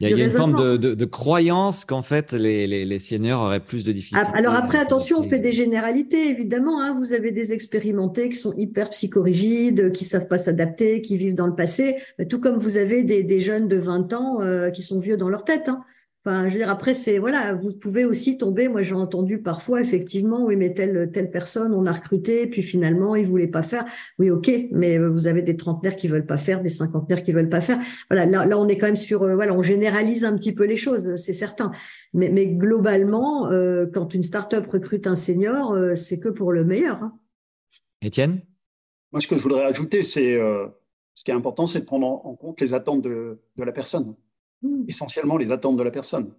y 0.00 0.12
a, 0.12 0.24
une 0.24 0.30
forme 0.30 0.54
de, 0.54 0.76
de, 0.76 1.04
croyance 1.06 1.86
qu'en 1.86 2.02
fait 2.02 2.34
les, 2.34 2.66
les, 2.66 2.84
les, 2.84 2.98
seniors 2.98 3.40
auraient 3.40 3.60
plus 3.60 3.84
de 3.84 3.92
difficultés. 3.92 4.26
Ah, 4.30 4.36
alors 4.36 4.54
après 4.54 4.76
attention 4.76 5.18
on 5.18 5.22
fait 5.22 5.38
des 5.38 5.52
généralités 5.52 6.28
évidemment 6.28 6.82
hein, 6.82 6.94
vous 6.94 7.14
avez 7.14 7.32
des 7.32 7.54
expérimentés 7.54 8.28
qui 8.28 8.36
sont 8.36 8.52
hyper 8.58 8.90
psychorigides 8.90 9.92
qui 9.92 10.04
savent 10.04 10.28
pas 10.28 10.38
s'adapter 10.38 11.00
qui 11.00 11.16
vivent 11.16 11.34
dans 11.34 11.46
le 11.46 11.54
passé 11.54 11.96
tout 12.28 12.38
comme 12.38 12.58
vous 12.58 12.76
avez 12.76 13.02
des, 13.02 13.22
des 13.22 13.40
jeunes 13.40 13.66
de 13.66 13.76
20 13.76 14.12
ans 14.12 14.42
euh, 14.42 14.70
qui 14.70 14.82
sont 14.82 15.00
vieux 15.00 15.16
dans 15.16 15.30
leur 15.30 15.44
tête. 15.44 15.68
Hein. 15.68 15.84
Enfin, 16.26 16.48
je 16.48 16.52
veux 16.52 16.58
dire, 16.58 16.68
après, 16.68 16.92
c'est 16.92 17.18
voilà, 17.18 17.54
vous 17.54 17.72
pouvez 17.72 18.04
aussi 18.04 18.36
tomber. 18.36 18.68
Moi, 18.68 18.82
j'ai 18.82 18.94
entendu 18.94 19.40
parfois, 19.40 19.80
effectivement, 19.80 20.44
oui, 20.44 20.54
mais 20.54 20.74
telle 20.74 21.10
telle 21.10 21.30
personne, 21.30 21.72
on 21.72 21.86
a 21.86 21.92
recruté, 21.92 22.46
puis 22.46 22.62
finalement, 22.62 23.16
ils 23.16 23.26
voulaient 23.26 23.46
pas 23.46 23.62
faire. 23.62 23.86
Oui, 24.18 24.28
ok, 24.28 24.50
mais 24.70 24.98
euh, 24.98 25.08
vous 25.08 25.28
avez 25.28 25.40
des 25.40 25.56
trentenaires 25.56 25.96
qui 25.96 26.08
veulent 26.08 26.26
pas 26.26 26.36
faire, 26.36 26.60
des 26.60 26.68
cinquantenaires 26.68 27.22
qui 27.22 27.32
veulent 27.32 27.48
pas 27.48 27.62
faire. 27.62 27.78
Voilà, 28.10 28.26
là, 28.26 28.44
là 28.44 28.58
on 28.58 28.68
est 28.68 28.76
quand 28.76 28.86
même 28.86 28.96
sur, 28.96 29.22
euh, 29.22 29.34
voilà, 29.34 29.54
on 29.54 29.62
généralise 29.62 30.24
un 30.24 30.36
petit 30.36 30.52
peu 30.52 30.64
les 30.64 30.76
choses, 30.76 31.16
c'est 31.16 31.32
certain. 31.32 31.70
Mais, 32.12 32.28
mais 32.28 32.48
globalement, 32.48 33.50
euh, 33.50 33.86
quand 33.86 34.12
une 34.12 34.22
start-up 34.22 34.66
recrute 34.66 35.06
un 35.06 35.16
senior, 35.16 35.74
c'est 35.94 36.20
que 36.20 36.28
pour 36.28 36.52
le 36.52 36.64
meilleur. 36.64 37.02
Hein. 37.02 37.18
Étienne? 38.02 38.42
Moi, 39.12 39.22
ce 39.22 39.26
que 39.26 39.38
je 39.38 39.42
voudrais 39.42 39.64
ajouter, 39.64 40.04
c'est 40.04 40.38
ce 41.14 41.24
qui 41.24 41.30
est 41.30 41.34
important, 41.34 41.66
c'est 41.66 41.80
de 41.80 41.84
prendre 41.86 42.06
en 42.06 42.34
compte 42.36 42.60
les 42.60 42.74
attentes 42.74 43.02
de, 43.02 43.40
de 43.56 43.64
la 43.64 43.72
personne. 43.72 44.14
Hmm. 44.62 44.84
essentiellement 44.88 45.38
les 45.38 45.52
attentes 45.52 45.76
de 45.76 45.82
la 45.82 45.90
personne. 45.90 46.34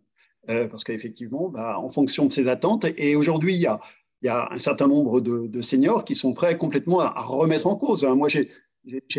Euh, 0.50 0.68
parce 0.68 0.84
qu'effectivement, 0.84 1.50
bah, 1.50 1.78
en 1.80 1.90
fonction 1.90 2.26
de 2.26 2.32
ces 2.32 2.48
attentes, 2.48 2.86
et 2.98 3.16
aujourd'hui, 3.16 3.54
il 3.56 3.62
y 3.62 3.68
a, 3.68 3.80
y 4.24 4.28
a, 4.28 4.48
un 4.52 4.58
certain 4.58 4.88
nombre 4.88 5.22
de, 5.22 5.48
de, 5.48 5.62
seniors 5.62 6.04
qui 6.04 6.16
sont 6.16 6.34
prêts 6.34 6.58
complètement 6.58 7.00
à, 7.00 7.22
remettre 7.22 7.68
en 7.68 7.76
cause. 7.76 8.04
Hein. 8.06 8.16
Moi, 8.16 8.30
j'ai 8.30 8.50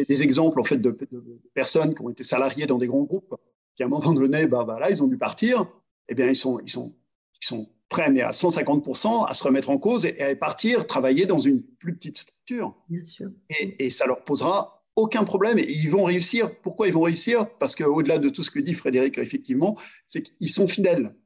des 0.04 0.22
exemples 0.22 0.60
en 0.60 0.64
fait 0.64 0.78
de, 0.78 0.90
de, 0.90 1.40
personnes 1.54 1.94
qui 1.94 2.02
ont 2.02 2.10
été 2.10 2.24
salariées 2.24 2.66
dans 2.66 2.78
des 2.78 2.88
grands 2.88 3.02
groupes, 3.04 3.34
qui 3.76 3.82
à 3.82 3.86
un 3.86 3.88
moment 3.88 4.12
donné, 4.12 4.46
bah, 4.46 4.64
bah, 4.64 4.78
là, 4.80 4.90
ils 4.90 5.02
ont 5.02 5.06
dû 5.06 5.18
partir. 5.18 5.66
Eh 6.08 6.14
bien, 6.14 6.28
ils 6.28 6.36
sont, 6.36 6.58
ils 6.60 6.70
sont, 6.70 6.92
ils 7.40 7.46
sont 7.46 7.68
prêts, 7.88 8.10
mais 8.10 8.22
à 8.22 8.30
150% 8.30 9.26
à 9.28 9.34
se 9.34 9.44
remettre 9.44 9.70
en 9.70 9.78
cause 9.78 10.06
et, 10.06 10.20
à 10.20 10.34
partir 10.34 10.86
travailler 10.86 11.26
dans 11.26 11.38
une 11.38 11.62
plus 11.62 11.94
petite 11.94 12.18
structure. 12.18 12.74
Bien 12.88 13.04
sûr. 13.04 13.30
Et, 13.50 13.84
et 13.84 13.90
ça 13.90 14.06
leur 14.06 14.24
posera 14.24 14.81
aucun 14.96 15.24
problème 15.24 15.58
et 15.58 15.68
ils 15.68 15.90
vont 15.90 16.04
réussir. 16.04 16.50
Pourquoi 16.60 16.88
ils 16.88 16.94
vont 16.94 17.02
réussir? 17.02 17.48
Parce 17.58 17.74
qu'au-delà 17.74 18.18
de 18.18 18.28
tout 18.28 18.42
ce 18.42 18.50
que 18.50 18.58
dit 18.58 18.74
Frédéric, 18.74 19.18
effectivement, 19.18 19.76
c'est 20.06 20.22
qu'ils 20.22 20.50
sont 20.50 20.66
fidèles. 20.66 21.16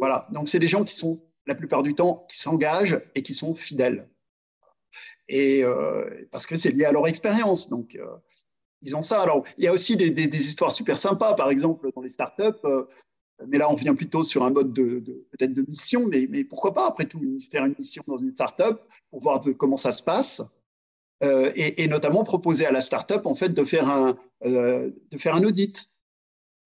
Voilà, 0.00 0.28
donc 0.32 0.48
c'est 0.48 0.58
des 0.58 0.68
gens 0.68 0.84
qui 0.84 0.94
sont, 0.94 1.22
la 1.46 1.54
plupart 1.54 1.82
du 1.82 1.94
temps, 1.94 2.26
qui 2.28 2.38
s'engagent 2.38 3.00
et 3.14 3.22
qui 3.22 3.34
sont 3.34 3.54
fidèles. 3.54 4.08
Et 5.28 5.64
euh, 5.64 6.26
parce 6.30 6.46
que 6.46 6.56
c'est 6.56 6.70
lié 6.70 6.84
à 6.84 6.92
leur 6.92 7.06
expérience. 7.06 7.68
Donc, 7.68 7.96
euh, 7.96 8.06
ils 8.82 8.96
ont 8.96 9.02
ça. 9.02 9.22
Alors, 9.22 9.44
il 9.58 9.64
y 9.64 9.66
a 9.66 9.72
aussi 9.72 9.96
des, 9.96 10.10
des, 10.10 10.26
des, 10.26 10.46
histoires 10.46 10.70
super 10.70 10.96
sympas, 10.96 11.34
par 11.34 11.50
exemple, 11.50 11.90
dans 11.94 12.02
les 12.02 12.08
startups. 12.08 12.64
Euh, 12.64 12.84
mais 13.46 13.58
là, 13.58 13.70
on 13.70 13.74
vient 13.74 13.94
plutôt 13.94 14.24
sur 14.24 14.44
un 14.44 14.50
mode 14.50 14.72
de, 14.72 15.00
de 15.00 15.26
peut-être 15.30 15.52
de 15.52 15.62
mission, 15.62 16.06
mais, 16.06 16.26
mais, 16.28 16.44
pourquoi 16.44 16.74
pas, 16.74 16.86
après 16.86 17.04
tout, 17.04 17.20
faire 17.50 17.64
une 17.64 17.74
mission 17.78 18.02
dans 18.06 18.18
une 18.18 18.34
startup 18.34 18.80
pour 19.10 19.20
voir 19.20 19.40
comment 19.58 19.76
ça 19.76 19.92
se 19.92 20.02
passe. 20.02 20.42
Euh, 21.24 21.50
et, 21.56 21.88
notamment 21.88 22.22
proposer 22.22 22.64
à 22.64 22.70
la 22.70 22.80
startup 22.80 23.26
en 23.26 23.34
fait 23.34 23.48
de 23.48 23.64
faire 23.64 23.88
un, 23.88 24.16
euh, 24.46 24.90
de 25.10 25.18
faire 25.18 25.34
un 25.34 25.42
audit. 25.44 25.90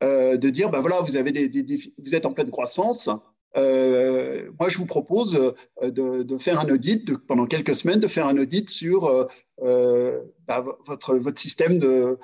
De 0.02 0.50
dire, 0.50 0.68
ben 0.68 0.80
voilà, 0.80 1.00
vous, 1.00 1.14
avez 1.14 1.30
des, 1.30 1.92
vous 2.04 2.12
êtes 2.12 2.26
en 2.26 2.32
pleine 2.32 2.50
croissance. 2.50 3.06
moi, 3.06 4.68
je 4.68 4.76
vous 4.76 4.84
propose 4.84 5.54
de, 5.80 6.38
faire 6.38 6.58
un 6.58 6.68
audit 6.68 7.16
pendant 7.28 7.46
quelques 7.46 7.76
semaines, 7.76 8.00
de 8.00 8.08
faire 8.08 8.26
un 8.26 8.36
audit 8.36 8.68
sur 8.68 9.28
bah, 9.60 10.64
votre, 10.86 11.14
votre 11.14 11.40
système 11.40 11.78
de, 11.78 12.18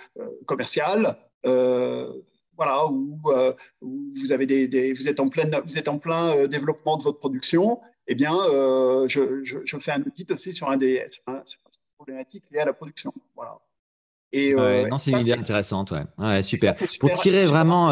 commercial, 0.47 1.17
voilà, 1.45 2.87
où, 2.91 3.17
vous, 3.81 4.33
avez 4.33 4.47
des, 4.47 4.93
vous, 4.93 5.07
êtes 5.07 5.21
en 5.21 5.29
plein, 5.29 5.49
vous 5.65 5.79
êtes 5.79 5.87
en 5.87 5.99
plein 6.01 6.49
développement 6.49 6.97
de 6.97 7.05
votre 7.05 7.21
production, 7.21 7.79
eh 8.09 8.17
bien, 8.17 8.35
je, 9.07 9.45
je, 9.45 9.79
fais 9.79 9.93
un 9.93 10.03
audit 10.03 10.33
aussi 10.33 10.53
sur 10.53 10.69
un 10.69 10.77
des 10.77 11.07
problématiques 11.99 12.45
liées 12.51 12.61
à 12.61 12.65
la 12.65 12.73
production. 12.73 13.13
Voilà. 13.37 13.59
Et, 14.33 14.55
non, 14.55 14.99
c'est 14.99 15.13
une 15.13 15.21
idée 15.21 15.33
intéressante, 15.33 15.93
ouais. 16.19 16.43
super. 16.43 16.73
Pour 17.01 17.13
tirer 17.15 17.45
vraiment 17.45 17.89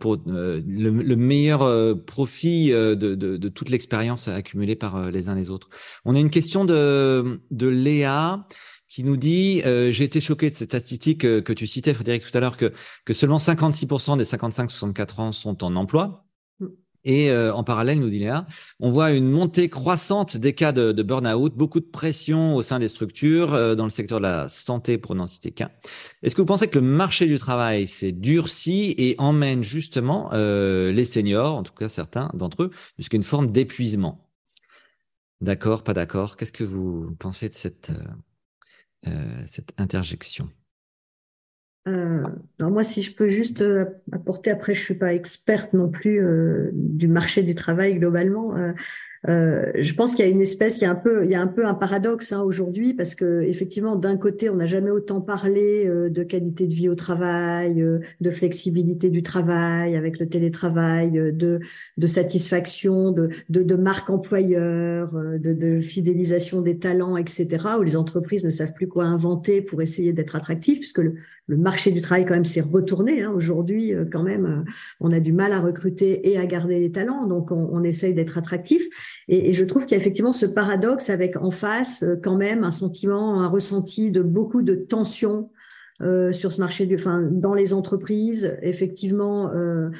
pour 0.00 0.16
le, 0.26 1.14
meilleur 1.14 2.04
profit 2.04 2.70
de, 2.70 2.94
de, 2.94 3.48
toute 3.48 3.68
l'expérience 3.68 4.28
accumulée 4.28 4.76
par 4.76 5.10
les 5.10 5.28
uns 5.28 5.34
les 5.34 5.50
autres. 5.50 5.68
On 6.04 6.14
a 6.14 6.18
une 6.18 6.30
question 6.30 6.64
de, 6.64 7.42
de 7.50 7.68
Léa 7.68 8.46
qui 8.88 9.04
nous 9.04 9.16
dit 9.16 9.62
euh, 9.64 9.92
J'ai 9.92 10.04
été 10.04 10.20
choqué 10.20 10.50
de 10.50 10.54
cette 10.54 10.70
statistique 10.70 11.24
euh, 11.24 11.40
que 11.40 11.52
tu 11.52 11.66
citais, 11.66 11.94
Frédéric, 11.94 12.24
tout 12.26 12.36
à 12.36 12.40
l'heure, 12.40 12.56
que, 12.56 12.72
que 13.04 13.12
seulement 13.12 13.36
56% 13.36 14.16
des 14.16 14.24
55-64 14.24 15.20
ans 15.20 15.32
sont 15.32 15.62
en 15.62 15.76
emploi. 15.76 16.24
Et 17.04 17.30
euh, 17.30 17.54
en 17.54 17.64
parallèle, 17.64 18.00
nous 18.00 18.10
dit 18.10 18.18
Léa, 18.18 18.46
on 18.80 18.90
voit 18.90 19.12
une 19.12 19.28
montée 19.28 19.68
croissante 19.68 20.36
des 20.36 20.52
cas 20.52 20.72
de, 20.72 20.92
de 20.92 21.02
burn-out, 21.02 21.54
beaucoup 21.54 21.80
de 21.80 21.86
pression 21.86 22.56
au 22.56 22.62
sein 22.62 22.78
des 22.78 22.88
structures, 22.88 23.76
dans 23.76 23.84
le 23.84 23.90
secteur 23.90 24.18
de 24.18 24.24
la 24.24 24.48
santé, 24.48 24.98
pour 24.98 25.14
n'en 25.14 25.26
citer 25.26 25.50
qu'un. 25.50 25.70
Est-ce 26.22 26.34
que 26.34 26.42
vous 26.42 26.46
pensez 26.46 26.68
que 26.68 26.78
le 26.78 26.84
marché 26.84 27.26
du 27.26 27.38
travail 27.38 27.88
s'est 27.88 28.12
durci 28.12 28.94
et 28.98 29.14
emmène 29.18 29.62
justement 29.62 30.30
les 30.32 31.04
seniors, 31.04 31.54
en 31.54 31.62
tout 31.62 31.72
cas 31.72 31.88
certains 31.88 32.30
d'entre 32.34 32.64
eux, 32.64 32.70
jusqu'à 32.98 33.16
une 33.16 33.22
forme 33.22 33.50
d'épuisement? 33.50 34.28
D'accord, 35.40 35.84
pas 35.84 35.94
d'accord. 35.94 36.36
Qu'est-ce 36.36 36.52
que 36.52 36.64
vous 36.64 37.14
pensez 37.18 37.48
de 37.48 37.54
cette, 37.54 37.92
euh, 39.06 39.42
cette 39.46 39.72
interjection? 39.78 40.50
Euh, 41.86 42.22
alors 42.58 42.70
moi, 42.70 42.84
si 42.84 43.02
je 43.02 43.14
peux 43.14 43.28
juste 43.28 43.62
euh, 43.62 43.86
apporter, 44.12 44.50
après, 44.50 44.74
je 44.74 44.82
suis 44.82 44.94
pas 44.94 45.14
experte 45.14 45.72
non 45.72 45.88
plus 45.88 46.20
du 46.72 47.08
marché 47.08 47.42
du 47.42 47.54
travail 47.54 47.98
globalement. 47.98 48.54
Euh, 49.26 49.72
je 49.74 49.94
pense 49.94 50.14
qu'il 50.14 50.24
y 50.24 50.28
a 50.28 50.30
une 50.30 50.40
espèce, 50.40 50.78
il 50.78 50.82
y 50.82 50.86
a 50.86 50.90
un 50.90 50.94
peu, 50.94 51.24
il 51.24 51.30
y 51.30 51.34
a 51.34 51.40
un 51.40 51.48
peu 51.48 51.66
un 51.66 51.74
paradoxe 51.74 52.32
hein, 52.32 52.42
aujourd'hui 52.42 52.94
parce 52.94 53.14
que 53.14 53.42
effectivement, 53.42 53.96
d'un 53.96 54.16
côté, 54.16 54.48
on 54.48 54.54
n'a 54.56 54.66
jamais 54.66 54.90
autant 54.90 55.20
parlé 55.20 55.86
euh, 55.86 56.08
de 56.08 56.22
qualité 56.22 56.66
de 56.66 56.74
vie 56.74 56.88
au 56.88 56.94
travail, 56.94 57.82
euh, 57.82 57.98
de 58.20 58.30
flexibilité 58.30 59.10
du 59.10 59.22
travail 59.22 59.96
avec 59.96 60.20
le 60.20 60.28
télétravail, 60.28 61.32
de, 61.32 61.60
de 61.96 62.06
satisfaction, 62.06 63.10
de, 63.10 63.28
de, 63.48 63.62
de 63.62 63.74
marque 63.74 64.08
employeur, 64.10 65.12
de, 65.12 65.52
de, 65.52 65.80
fidélisation 65.80 66.60
des 66.60 66.78
talents, 66.78 67.16
etc. 67.16 67.48
Où 67.78 67.82
les 67.82 67.96
entreprises 67.96 68.44
ne 68.44 68.50
savent 68.50 68.72
plus 68.72 68.88
quoi 68.88 69.04
inventer 69.04 69.62
pour 69.62 69.82
essayer 69.82 70.12
d'être 70.12 70.36
attractifs, 70.36 70.78
puisque 70.78 70.98
le, 70.98 71.14
le 71.46 71.56
marché 71.56 71.90
du 71.90 72.00
travail 72.00 72.26
quand 72.26 72.34
même 72.34 72.44
s'est 72.44 72.60
retourné. 72.60 73.22
Hein. 73.22 73.32
Aujourd'hui, 73.34 73.94
quand 74.12 74.22
même, 74.22 74.64
on 75.00 75.12
a 75.12 75.20
du 75.20 75.32
mal 75.32 75.52
à 75.52 75.60
recruter 75.60 76.30
et 76.30 76.38
à 76.38 76.46
garder 76.46 76.78
les 76.78 76.92
talents, 76.92 77.26
donc 77.26 77.50
on, 77.50 77.68
on 77.72 77.82
essaye 77.82 78.14
d'être 78.14 78.38
attractif. 78.38 78.86
Et, 79.28 79.52
je 79.52 79.64
trouve 79.64 79.84
qu'il 79.84 79.96
y 79.96 79.98
a 79.98 80.00
effectivement 80.00 80.32
ce 80.32 80.46
paradoxe 80.46 81.10
avec 81.10 81.36
en 81.36 81.50
face 81.50 82.02
euh, 82.02 82.16
quand 82.22 82.36
même 82.36 82.64
un 82.64 82.70
sentiment, 82.70 83.40
un 83.40 83.48
ressenti 83.48 84.10
de 84.10 84.22
beaucoup 84.22 84.62
de 84.62 84.74
tension 84.74 85.50
euh, 86.00 86.32
sur 86.32 86.52
ce 86.52 86.60
marché 86.60 86.86
du, 86.86 86.94
enfin, 86.94 87.22
dans 87.22 87.54
les 87.54 87.72
entreprises. 87.72 88.56
Effectivement, 88.62 89.50
euh, 89.52 89.90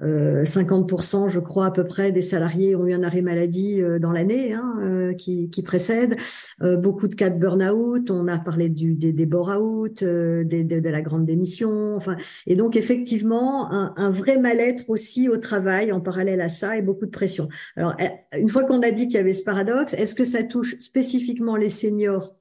50%, 0.00 1.24
euh, 1.24 1.28
je 1.28 1.38
crois, 1.38 1.66
à 1.66 1.70
peu 1.70 1.84
près 1.84 2.10
des 2.10 2.20
salariés 2.20 2.74
ont 2.74 2.86
eu 2.86 2.94
un 2.94 3.02
arrêt 3.04 3.22
maladie 3.22 3.80
euh, 3.80 3.98
dans 4.00 4.10
l'année 4.10 4.52
hein, 4.52 4.78
euh, 4.82 5.14
qui, 5.14 5.50
qui, 5.50 5.62
précède. 5.62 6.16
beaucoup 6.60 7.06
de 7.08 7.14
cas 7.14 7.30
de 7.30 7.38
burn-out. 7.38 8.10
On 8.10 8.26
a 8.26 8.38
parlé 8.38 8.68
du, 8.68 8.94
des, 8.94 9.12
des 9.12 9.26
bore-out, 9.26 10.02
de, 10.02 10.88
la 10.88 11.00
grande 11.00 11.26
démission. 11.26 11.96
Enfin, 11.96 12.16
et 12.46 12.56
donc, 12.56 12.76
effectivement, 12.76 13.72
un, 13.72 13.94
un 13.96 14.10
vrai 14.10 14.38
mal-être 14.38 14.90
aussi 14.90 15.28
au 15.28 15.36
travail 15.36 15.92
en 15.92 16.00
parallèle 16.00 16.40
à 16.40 16.48
ça 16.48 16.76
et 16.76 16.82
beaucoup 16.82 17.06
de 17.06 17.10
pression. 17.10 17.48
Alors, 17.76 17.94
une 18.36 18.48
fois 18.48 18.64
qu'on 18.64 18.82
a 18.82 18.90
dit 18.90 19.06
qu'il 19.06 19.16
y 19.16 19.20
avait 19.20 19.32
ce 19.32 19.44
paradoxe, 19.44 19.94
est-ce 19.94 20.14
que 20.14 20.24
ça 20.24 20.42
touche 20.42 20.78
spécifiquement 20.78 21.56
les 21.56 21.70
seniors 21.70 22.34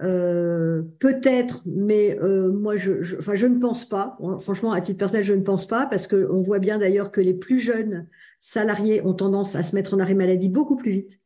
euh, 0.00 0.82
peut-être, 1.00 1.62
mais 1.66 2.18
euh, 2.20 2.52
moi, 2.52 2.76
je, 2.76 3.02
je, 3.02 3.16
enfin, 3.16 3.34
je 3.34 3.46
ne 3.46 3.58
pense 3.58 3.88
pas. 3.88 4.16
Franchement, 4.38 4.72
à 4.72 4.80
titre 4.80 4.98
personnel, 4.98 5.24
je 5.24 5.34
ne 5.34 5.42
pense 5.42 5.66
pas 5.66 5.86
parce 5.86 6.06
que 6.06 6.28
on 6.30 6.40
voit 6.40 6.60
bien 6.60 6.78
d'ailleurs 6.78 7.10
que 7.10 7.20
les 7.20 7.34
plus 7.34 7.58
jeunes 7.58 8.06
salariés 8.38 9.02
ont 9.04 9.14
tendance 9.14 9.56
à 9.56 9.62
se 9.62 9.74
mettre 9.74 9.94
en 9.94 9.98
arrêt 9.98 10.14
maladie 10.14 10.48
beaucoup 10.48 10.76
plus 10.76 10.92
vite 10.92 11.20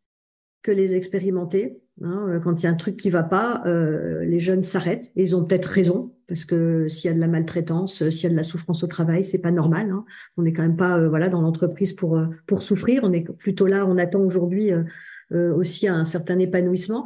que 0.62 0.70
les 0.70 0.94
expérimentés. 0.94 1.82
Hein. 2.02 2.26
Euh, 2.28 2.40
quand 2.40 2.60
il 2.60 2.64
y 2.64 2.66
a 2.66 2.70
un 2.70 2.74
truc 2.74 2.96
qui 2.96 3.10
va 3.10 3.22
pas, 3.22 3.62
euh, 3.66 4.24
les 4.24 4.40
jeunes 4.40 4.62
s'arrêtent 4.62 5.12
et 5.16 5.22
ils 5.22 5.36
ont 5.36 5.44
peut-être 5.44 5.66
raison 5.66 6.14
parce 6.26 6.46
que 6.46 6.88
s'il 6.88 7.10
y 7.10 7.12
a 7.12 7.14
de 7.14 7.20
la 7.20 7.28
maltraitance, 7.28 8.08
s'il 8.08 8.22
y 8.22 8.26
a 8.26 8.30
de 8.30 8.36
la 8.36 8.42
souffrance 8.42 8.82
au 8.82 8.86
travail, 8.86 9.22
c'est 9.22 9.42
pas 9.42 9.50
normal. 9.50 9.90
Hein. 9.90 10.06
On 10.38 10.42
n'est 10.42 10.54
quand 10.54 10.62
même 10.62 10.76
pas 10.76 11.06
voilà 11.08 11.28
dans 11.28 11.42
l'entreprise 11.42 11.92
pour 11.92 12.18
pour 12.46 12.62
souffrir. 12.62 13.02
On 13.04 13.12
est 13.12 13.30
plutôt 13.36 13.66
là. 13.66 13.84
On 13.86 13.98
attend 13.98 14.20
aujourd'hui 14.20 14.70
aussi 15.30 15.88
un 15.88 16.04
certain 16.04 16.38
épanouissement. 16.38 17.04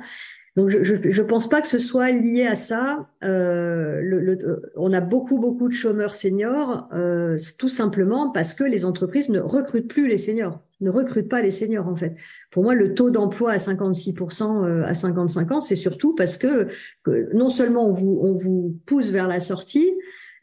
Donc, 0.56 0.70
je 0.70 1.22
ne 1.22 1.26
pense 1.26 1.50
pas 1.50 1.60
que 1.60 1.66
ce 1.66 1.78
soit 1.78 2.10
lié 2.10 2.46
à 2.46 2.54
ça. 2.54 3.10
Euh, 3.22 4.36
on 4.74 4.94
a 4.94 5.02
beaucoup, 5.02 5.38
beaucoup 5.38 5.68
de 5.68 5.74
chômeurs 5.74 6.14
seniors, 6.14 6.88
euh, 6.94 7.36
tout 7.58 7.68
simplement 7.68 8.30
parce 8.32 8.54
que 8.54 8.64
les 8.64 8.86
entreprises 8.86 9.28
ne 9.28 9.38
recrutent 9.38 9.88
plus 9.88 10.08
les 10.08 10.16
seniors, 10.16 10.62
ne 10.80 10.88
recrutent 10.88 11.28
pas 11.28 11.42
les 11.42 11.50
seniors, 11.50 11.86
en 11.86 11.94
fait. 11.94 12.16
Pour 12.50 12.62
moi, 12.62 12.74
le 12.74 12.94
taux 12.94 13.10
d'emploi 13.10 13.52
à 13.52 13.58
56% 13.58 14.64
euh, 14.64 14.82
à 14.84 14.94
55 14.94 15.52
ans, 15.52 15.60
c'est 15.60 15.76
surtout 15.76 16.14
parce 16.14 16.38
que, 16.38 16.68
que, 17.04 17.28
non 17.34 17.50
seulement 17.50 17.86
on 17.86 17.92
vous, 17.92 18.18
on 18.22 18.32
vous 18.32 18.78
pousse 18.86 19.10
vers 19.10 19.28
la 19.28 19.40
sortie, 19.40 19.92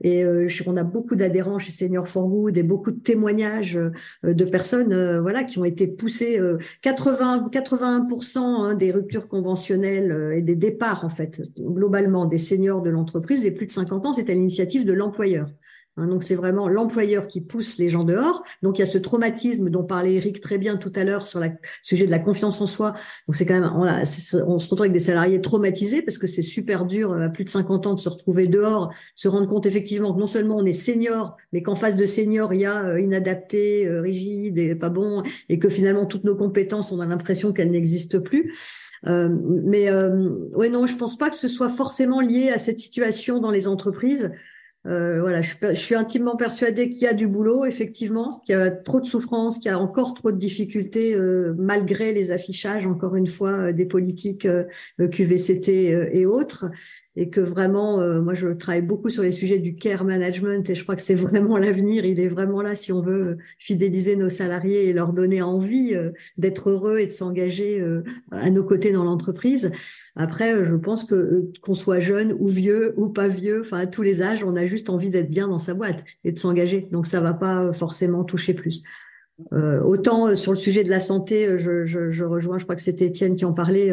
et 0.04 0.24
euh, 0.26 0.47
on 0.68 0.78
a 0.78 0.84
beaucoup 0.84 1.16
d'adhérents 1.16 1.60
chez 1.60 1.72
Senior 1.72 2.08
for 2.08 2.28
Good 2.28 2.58
et 2.58 2.64
beaucoup 2.64 2.91
de 2.91 2.99
témoignages 2.99 3.78
euh, 3.78 4.34
de 4.34 4.45
personnes 4.45 4.93
euh, 4.93 5.22
voilà, 5.22 5.43
qui 5.43 5.58
ont 5.60 5.66
été 5.66 5.88
poussées. 5.88 6.39
80, 6.82 7.49
81% 7.51 8.38
hein, 8.38 8.74
des 8.76 8.91
ruptures 8.91 9.28
conventionnelles 9.28 10.34
et 10.36 10.41
des 10.41 10.56
départs, 10.56 11.06
en 11.06 11.10
fait, 11.10 11.41
globalement, 11.58 12.26
des 12.26 12.38
seniors 12.38 12.82
de 12.82 12.89
l'entreprise, 12.89 13.41
des 13.41 13.51
plus 13.51 13.66
de 13.66 13.72
50 13.72 14.06
ans, 14.06 14.14
c'est 14.14 14.30
à 14.30 14.34
l'initiative 14.34 14.86
de 14.86 14.93
l'employeur. 14.93 15.47
Hein, 15.98 16.08
donc 16.08 16.24
c'est 16.24 16.36
vraiment 16.36 16.68
l'employeur 16.68 17.28
qui 17.28 17.41
pousse 17.41 17.78
les 17.78 17.89
gens 17.89 18.04
dehors. 18.04 18.44
Donc 18.64 18.80
il 18.80 18.82
y 18.82 18.84
a 18.84 18.88
ce 18.88 18.98
traumatisme 18.98 19.70
dont 19.70 19.84
parlait 19.84 20.14
Eric 20.16 20.41
très 20.41 20.58
bien 20.58 20.78
tout 20.78 20.91
à 20.96 21.04
l'heure 21.04 21.26
sur 21.26 21.39
le 21.39 21.52
sujet 21.82 22.06
de 22.06 22.12
la 22.12 22.20
confiance 22.20 22.62
en 22.62 22.66
soi. 22.66 22.94
Donc 23.28 23.36
c'est 23.36 23.46
quand 23.46 23.60
même 23.60 23.72
on, 23.74 24.60
se 24.60 24.70
retrouve 24.70 24.82
avec 24.82 24.94
des 24.94 25.00
salariés 25.00 25.39
traumatisés 25.41 26.02
parce 26.02 26.18
que 26.18 26.28
c'est 26.28 26.41
super 26.41 26.86
dur 26.86 27.12
euh, 27.12 27.28
à 27.28 27.30
plus 27.30 27.44
de 27.44 27.50
50 27.50 27.88
ans 27.88 27.94
de 27.94 28.00
se 28.00 28.10
retrouver 28.10 28.48
dehors, 28.48 28.94
se 29.16 29.28
rendre 29.28 29.48
compte 29.48 29.66
effectivement 29.66 30.14
que 30.14 30.20
non 30.20 30.28
seulement 30.28 30.58
on 30.58 30.66
est 30.66 30.72
senior, 30.72 31.38
mais 31.52 31.62
qu'en 31.62 31.76
face 31.76 31.96
de 31.96 32.06
senior 32.06 32.54
il 32.54 32.62
y 32.62 32.66
a 32.66 32.86
euh, 32.86 33.00
inadapté, 33.00 33.86
euh, 33.86 34.02
rigide 34.02 34.58
et 34.58 34.76
pas 34.76 34.89
bon, 34.89 35.24
et 35.50 35.60
que 35.60 35.70
finalement 35.70 36.06
toutes 36.06 36.24
nos 36.24 36.36
compétences 36.36 36.91
on 36.91 37.00
a 37.00 37.06
l'impression 37.06 37.54
qu'elles 37.54 37.72
n'existent 37.72 38.20
plus. 38.20 38.56
Euh, 39.06 39.30
mais 39.66 39.91
ouais 40.56 40.70
non, 40.70 40.88
je 40.88 40.96
pense 40.96 41.18
pas 41.18 41.30
que 41.30 41.36
ce 41.36 41.48
soit 41.48 41.70
forcément 41.70 42.22
lié 42.22 42.50
à 42.50 42.58
cette 42.58 42.80
situation 42.80 43.39
dans 43.39 43.52
les 43.52 43.68
entreprises. 43.68 44.32
Euh, 44.86 45.22
voilà, 45.22 45.42
je, 45.42 45.74
suis 45.76 45.96
intimement 45.96 46.36
persuadée 46.36 46.90
qu'il 46.90 47.04
y 47.04 47.08
a 47.08 47.14
du 47.14 47.28
boulot, 47.28 47.66
effectivement, 47.66 48.42
qu'il 48.46 48.54
y 48.54 48.58
a 48.58 48.70
trop 48.70 49.00
de 49.00 49.06
souffrance, 49.06 49.60
qu'il 49.60 49.72
y 49.72 49.74
a 49.74 49.80
encore 49.80 50.14
trop 50.14 50.32
de 50.32 50.38
difficultés, 50.38 51.14
euh, 51.16 51.54
malgré 51.58 52.12
les 52.12 52.32
affichages, 52.32 52.86
encore 52.86 53.16
une 53.16 53.28
fois, 53.28 53.52
euh, 53.52 53.72
des 53.72 53.86
politiques 53.86 54.46
euh, 54.46 54.66
QVCT 55.00 56.10
et 56.12 56.26
autres 56.26 56.66
et 57.16 57.30
que 57.30 57.41
vraiment, 57.41 57.99
euh, 57.99 58.22
moi, 58.22 58.34
je 58.34 58.47
travaille 58.47 58.82
beaucoup 58.82 59.09
sur 59.09 59.22
les 59.22 59.32
sujets 59.32 59.59
du 59.59 59.76
care 59.76 60.03
management 60.03 60.68
et 60.68 60.76
je 60.76 60.82
crois 60.84 60.95
que 60.95 61.01
c'est 61.01 61.14
vraiment 61.16 61.57
l'avenir. 61.57 62.05
Il 62.05 62.20
est 62.20 62.28
vraiment 62.28 62.61
là 62.61 62.76
si 62.76 62.91
on 62.91 63.01
veut 63.01 63.38
fidéliser 63.59 64.16
nos 64.16 64.30
salariés 64.30 64.88
et 64.88 64.93
leur 64.93 65.14
donner 65.14 65.41
envie 65.41 65.93
euh, 65.93 66.11
d'être 66.38 66.72
heureux 66.72 66.99
et 66.99 67.05
de 67.05 67.11
s'engager 67.11 67.80
euh, 67.80 68.03
à 68.32 68.49
nos 68.49 68.64
côtés 68.64 68.91
dans 68.91 69.03
l'entreprise. 69.03 69.72
Après, 70.16 70.64
je 70.64 70.76
pense 70.76 71.03
que 71.03 71.51
qu'on 71.61 71.76
soit 71.76 71.99
jeune 71.99 72.36
ou 72.39 72.47
vieux 72.47 72.93
ou 72.97 73.09
pas 73.09 73.28
vieux, 73.28 73.61
enfin 73.61 73.78
à 73.78 73.88
tous 73.88 74.01
les 74.01 74.22
âges, 74.22 74.43
on 74.43 74.55
a 74.55 74.66
juste 74.66 74.89
envie 74.89 75.09
d'être 75.09 75.30
bien 75.30 75.47
dans 75.47 75.57
sa 75.59 75.74
boîte 75.74 76.03
et 76.24 76.32
de 76.32 76.39
s'engager. 76.39 76.88
Donc 76.91 77.05
ça 77.05 77.22
va 77.22 77.34
pas 77.34 77.74
forcément 77.74 78.24
toucher 78.24 78.53
plus. 78.53 78.84
Euh, 79.51 79.82
autant 79.82 80.36
sur 80.36 80.51
le 80.51 80.57
sujet 80.57 80.84
de 80.84 80.89
la 80.89 80.99
santé, 80.99 81.57
je, 81.57 81.84
je, 81.84 82.09
je 82.09 82.24
rejoins, 82.24 82.57
je 82.57 82.64
crois 82.64 82.76
que 82.76 82.82
c'était 82.82 83.05
Étienne 83.05 83.36
qui 83.36 83.45
en 83.45 83.53
parlait. 83.53 83.91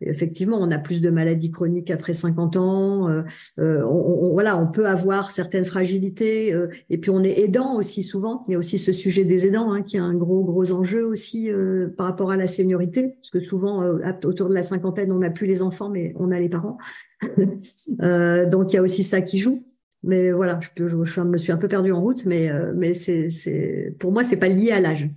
Effectivement, 0.00 0.58
on 0.60 0.70
a 0.70 0.78
plus 0.78 1.00
de 1.00 1.10
maladies 1.10 1.50
chroniques 1.50 1.90
après 1.90 2.12
50 2.12 2.56
ans. 2.56 3.08
Euh, 3.08 3.22
euh, 3.58 3.82
on, 3.84 4.32
voilà, 4.32 4.56
on 4.56 4.68
peut 4.68 4.86
avoir 4.86 5.30
certaines 5.32 5.64
fragilités. 5.64 6.52
Euh, 6.52 6.68
et 6.88 6.98
puis, 6.98 7.10
on 7.10 7.22
est 7.22 7.40
aidant 7.40 7.74
aussi 7.74 8.02
souvent. 8.02 8.44
Il 8.46 8.52
y 8.52 8.54
a 8.54 8.58
aussi 8.58 8.78
ce 8.78 8.92
sujet 8.92 9.24
des 9.24 9.46
aidants 9.46 9.72
hein, 9.72 9.82
qui 9.82 9.96
est 9.96 10.00
un 10.00 10.14
gros, 10.14 10.44
gros 10.44 10.70
enjeu 10.72 11.04
aussi 11.04 11.50
par 11.96 12.06
rapport 12.06 12.30
à 12.30 12.36
la 12.36 12.46
seniorité. 12.46 13.14
Parce 13.20 13.30
que 13.30 13.40
souvent, 13.40 13.82
autour 14.24 14.48
de 14.48 14.54
la 14.54 14.62
cinquantaine, 14.62 15.10
on 15.10 15.18
n'a 15.18 15.30
plus 15.30 15.46
les 15.46 15.62
enfants, 15.62 15.90
mais 15.90 16.14
on 16.16 16.30
a 16.30 16.38
les 16.38 16.48
parents. 16.48 16.78
donc, 17.26 18.72
il 18.72 18.76
y 18.76 18.78
a 18.78 18.82
aussi 18.82 19.02
ça 19.02 19.20
qui 19.20 19.38
joue. 19.38 19.64
Mais 20.04 20.30
voilà, 20.30 20.60
je, 20.76 21.22
me 21.22 21.36
suis 21.36 21.50
un 21.50 21.56
peu 21.56 21.66
perdue 21.66 21.90
en 21.90 22.00
route, 22.00 22.24
mais, 22.24 22.50
mais 22.76 22.94
c'est, 22.94 23.96
pour 23.98 24.12
moi, 24.12 24.22
c'est 24.22 24.36
pas 24.36 24.48
lié 24.48 24.70
à 24.70 24.80
l'âge. 24.80 25.10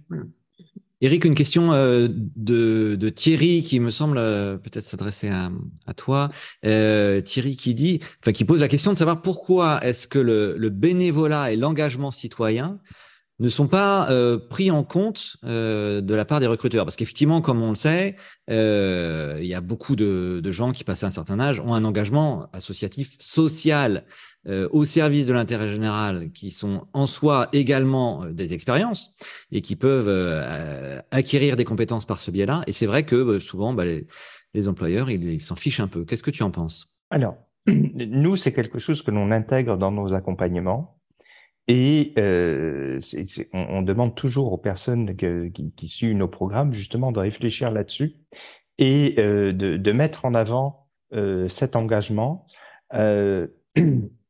Eric, 1.04 1.26
une 1.26 1.34
question 1.34 1.74
euh, 1.74 2.08
de, 2.12 3.10
Thierry 3.10 3.64
qui 3.64 3.80
me 3.80 3.89
semble 3.89 4.20
euh, 4.20 4.58
peut-être 4.58 4.86
s'adresser 4.86 5.30
à, 5.30 5.93
toi. 5.95 6.30
Euh, 6.64 7.22
Thierry 7.22 7.56
qui 7.56 7.74
dit, 7.74 7.99
enfin 8.22 8.32
qui 8.32 8.45
pose 8.45 8.60
la 8.60 8.68
question 8.68 8.93
de 8.93 8.97
savoir 8.97 9.24
pourquoi 9.24 9.84
est-ce 9.84 10.08
que 10.08 10.20
le, 10.20 10.70
bénévolat 10.70 11.52
et 11.52 11.56
l'engagement 11.56 12.12
citoyen 12.12 12.80
ne 13.39 13.49
sont 13.49 13.68
pas 13.68 14.08
pris 14.49 14.70
en 14.70 14.84
compte 14.84 15.38
de 15.43 16.14
la 16.14 16.26
part 16.26 16.39
des 16.39 16.45
recruteurs. 16.45 16.86
Parce 16.86 16.95
qu'effectivement, 16.95 17.41
comme 17.41 17.62
on 17.64 17.70
le 17.70 17.76
sait, 17.76 18.16
il 18.47 19.45
y 19.45 19.54
a 19.56 19.62
beaucoup 19.62 19.95
de, 19.95 20.41
de, 20.43 20.52
gens 20.52 20.72
qui, 20.72 20.84
passent 20.84 21.04
un 21.04 21.12
certain 21.12 21.39
âge, 21.39 21.60
ont 21.60 21.74
un 21.74 21.84
engagement 21.84 22.47
associatif 22.54 23.16
social 23.20 24.06
euh, 24.47 24.67
au 24.71 24.85
service 24.85 25.27
de 25.27 25.33
l'intérêt 25.33 25.69
général, 25.69 26.31
qui 26.31 26.49
sont 26.49 26.87
en 26.93 27.05
soi 27.05 27.47
également 27.53 28.23
euh, 28.23 28.31
des 28.31 28.55
expériences 28.55 29.15
et 29.51 29.61
qui 29.61 29.75
peuvent 29.75 30.07
euh, 30.07 30.99
acquérir 31.11 31.55
des 31.55 31.63
compétences 31.63 32.07
par 32.07 32.17
ce 32.17 32.31
biais-là. 32.31 32.63
Et 32.65 32.71
c'est 32.71 32.87
vrai 32.87 33.03
que 33.03 33.37
souvent, 33.37 33.73
bah, 33.73 33.85
les, 33.85 34.67
employeurs, 34.67 35.11
ils 35.11 35.41
s'en 35.41 35.55
fichent 35.55 35.79
un 35.79 35.87
peu. 35.87 36.05
Qu'est-ce 36.05 36.23
que 36.23 36.31
tu 36.31 36.41
en 36.41 36.49
penses? 36.49 36.91
Alors, 37.11 37.35
nous, 37.67 38.35
c'est 38.35 38.51
quelque 38.51 38.79
chose 38.79 39.03
que 39.03 39.11
l'on 39.11 39.29
intègre 39.29 39.77
dans 39.77 39.91
nos 39.91 40.11
accompagnements. 40.11 40.97
Et 41.67 42.13
on, 42.17 43.81
demande 43.83 44.15
toujours 44.15 44.51
aux 44.51 44.57
personnes 44.57 45.15
qui, 45.15 45.87
suivent 45.87 46.17
nos 46.17 46.27
programmes 46.27 46.73
justement 46.73 47.11
de 47.11 47.19
réfléchir 47.19 47.71
là-dessus 47.71 48.15
et 48.79 49.13
de, 49.17 49.91
mettre 49.91 50.25
en 50.25 50.33
avant 50.33 50.89
cet 51.47 51.75
engagement. 51.77 52.47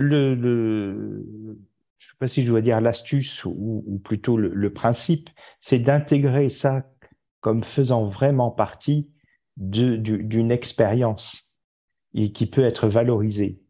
le, 0.00 1.24
je 1.98 2.06
ne 2.06 2.10
sais 2.10 2.16
pas 2.20 2.28
si 2.28 2.42
je 2.42 2.46
dois 2.46 2.60
dire 2.60 2.80
l'astuce 2.80 3.44
ou, 3.44 4.00
plutôt 4.04 4.36
le, 4.36 4.72
principe, 4.72 5.28
c'est 5.60 5.80
d'intégrer 5.80 6.50
ça 6.50 6.84
comme 7.40 7.64
faisant 7.64 8.06
vraiment 8.06 8.50
partie 8.50 9.10
d'une 9.56 10.52
expérience 10.52 11.48
et 12.14 12.30
qui 12.30 12.46
peut 12.46 12.64
être 12.64 12.86
valorisée. 12.88 13.60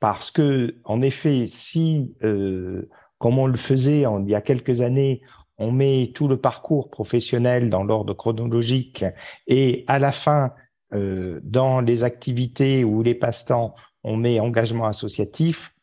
Parce 0.00 0.30
que, 0.30 0.76
en 0.84 1.02
effet, 1.02 1.44
si, 1.46 2.14
euh, 2.22 2.88
comme 3.18 3.38
on 3.38 3.46
le 3.46 3.58
faisait 3.58 4.04
il 4.20 4.28
y 4.28 4.34
a 4.34 4.40
quelques 4.40 4.80
années, 4.80 5.20
on 5.58 5.70
met 5.70 6.12
tout 6.14 6.28
le 6.28 6.38
parcours 6.38 6.90
professionnel 6.90 7.68
dans 7.68 7.84
l'ordre 7.84 8.14
chronologique 8.14 9.04
et 9.46 9.84
à 9.86 9.98
la 9.98 10.12
fin, 10.12 10.52
euh, 10.94 11.40
dans 11.42 11.80
les 11.80 12.04
activités 12.04 12.84
ou 12.84 13.02
les 13.02 13.14
passe-temps, 13.14 13.74
on 14.02 14.16
met 14.16 14.40
engagement 14.40 14.86
associatif, 14.86 15.73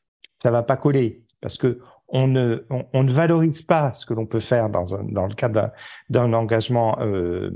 ça 0.41 0.51
va 0.51 0.63
pas 0.63 0.77
coller 0.77 1.23
parce 1.41 1.57
que 1.57 1.79
on 2.11 2.27
ne, 2.27 2.65
on, 2.69 3.03
ne 3.03 3.13
valorise 3.13 3.61
pas 3.61 3.93
ce 3.93 4.05
que 4.05 4.13
l'on 4.13 4.25
peut 4.25 4.41
faire 4.41 4.69
dans, 4.69 4.95
un, 4.95 5.03
dans 5.03 5.27
le 5.27 5.33
cadre 5.33 5.71
d'un 6.09 6.33
engagement 6.33 6.97
euh, 6.99 7.51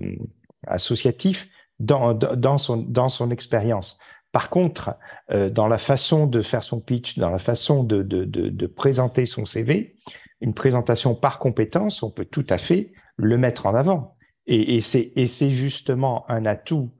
associatif 0.66 1.50
dans, 1.80 2.14
dans, 2.14 2.58
son, 2.58 2.78
dans 2.78 3.10
son 3.10 3.32
expérience. 3.32 4.00
Par 4.32 4.50
contre, 4.50 4.96
euh, 5.32 5.50
dans 5.50 5.68
la 5.68 5.78
façon 5.78 6.26
de 6.26 6.42
faire 6.42 6.64
son 6.64 6.80
pitch, 6.80 7.18
dans 7.18 7.30
la 7.30 7.40
façon 7.40 7.84
de, 7.84 8.02
de, 8.02 8.24
de, 8.24 8.48
de 8.48 8.68
présenter 8.68 9.26
son 9.26 9.46
CV, 9.46 9.98
une 10.40 10.54
présentation 10.54 11.16
par 11.16 11.40
compétence, 11.40 12.02
on 12.02 12.12
peut 12.12 12.26
tout 12.26 12.46
à 12.50 12.58
fait 12.58 12.94
le 13.18 13.38
mettre 13.38 13.66
en 13.66 13.76
avant. 13.76 14.16
Et, 14.48 14.76
et 14.76 15.28
c'est 15.28 15.50
justement 15.50 16.30
un 16.30 16.46
atout. 16.46 16.92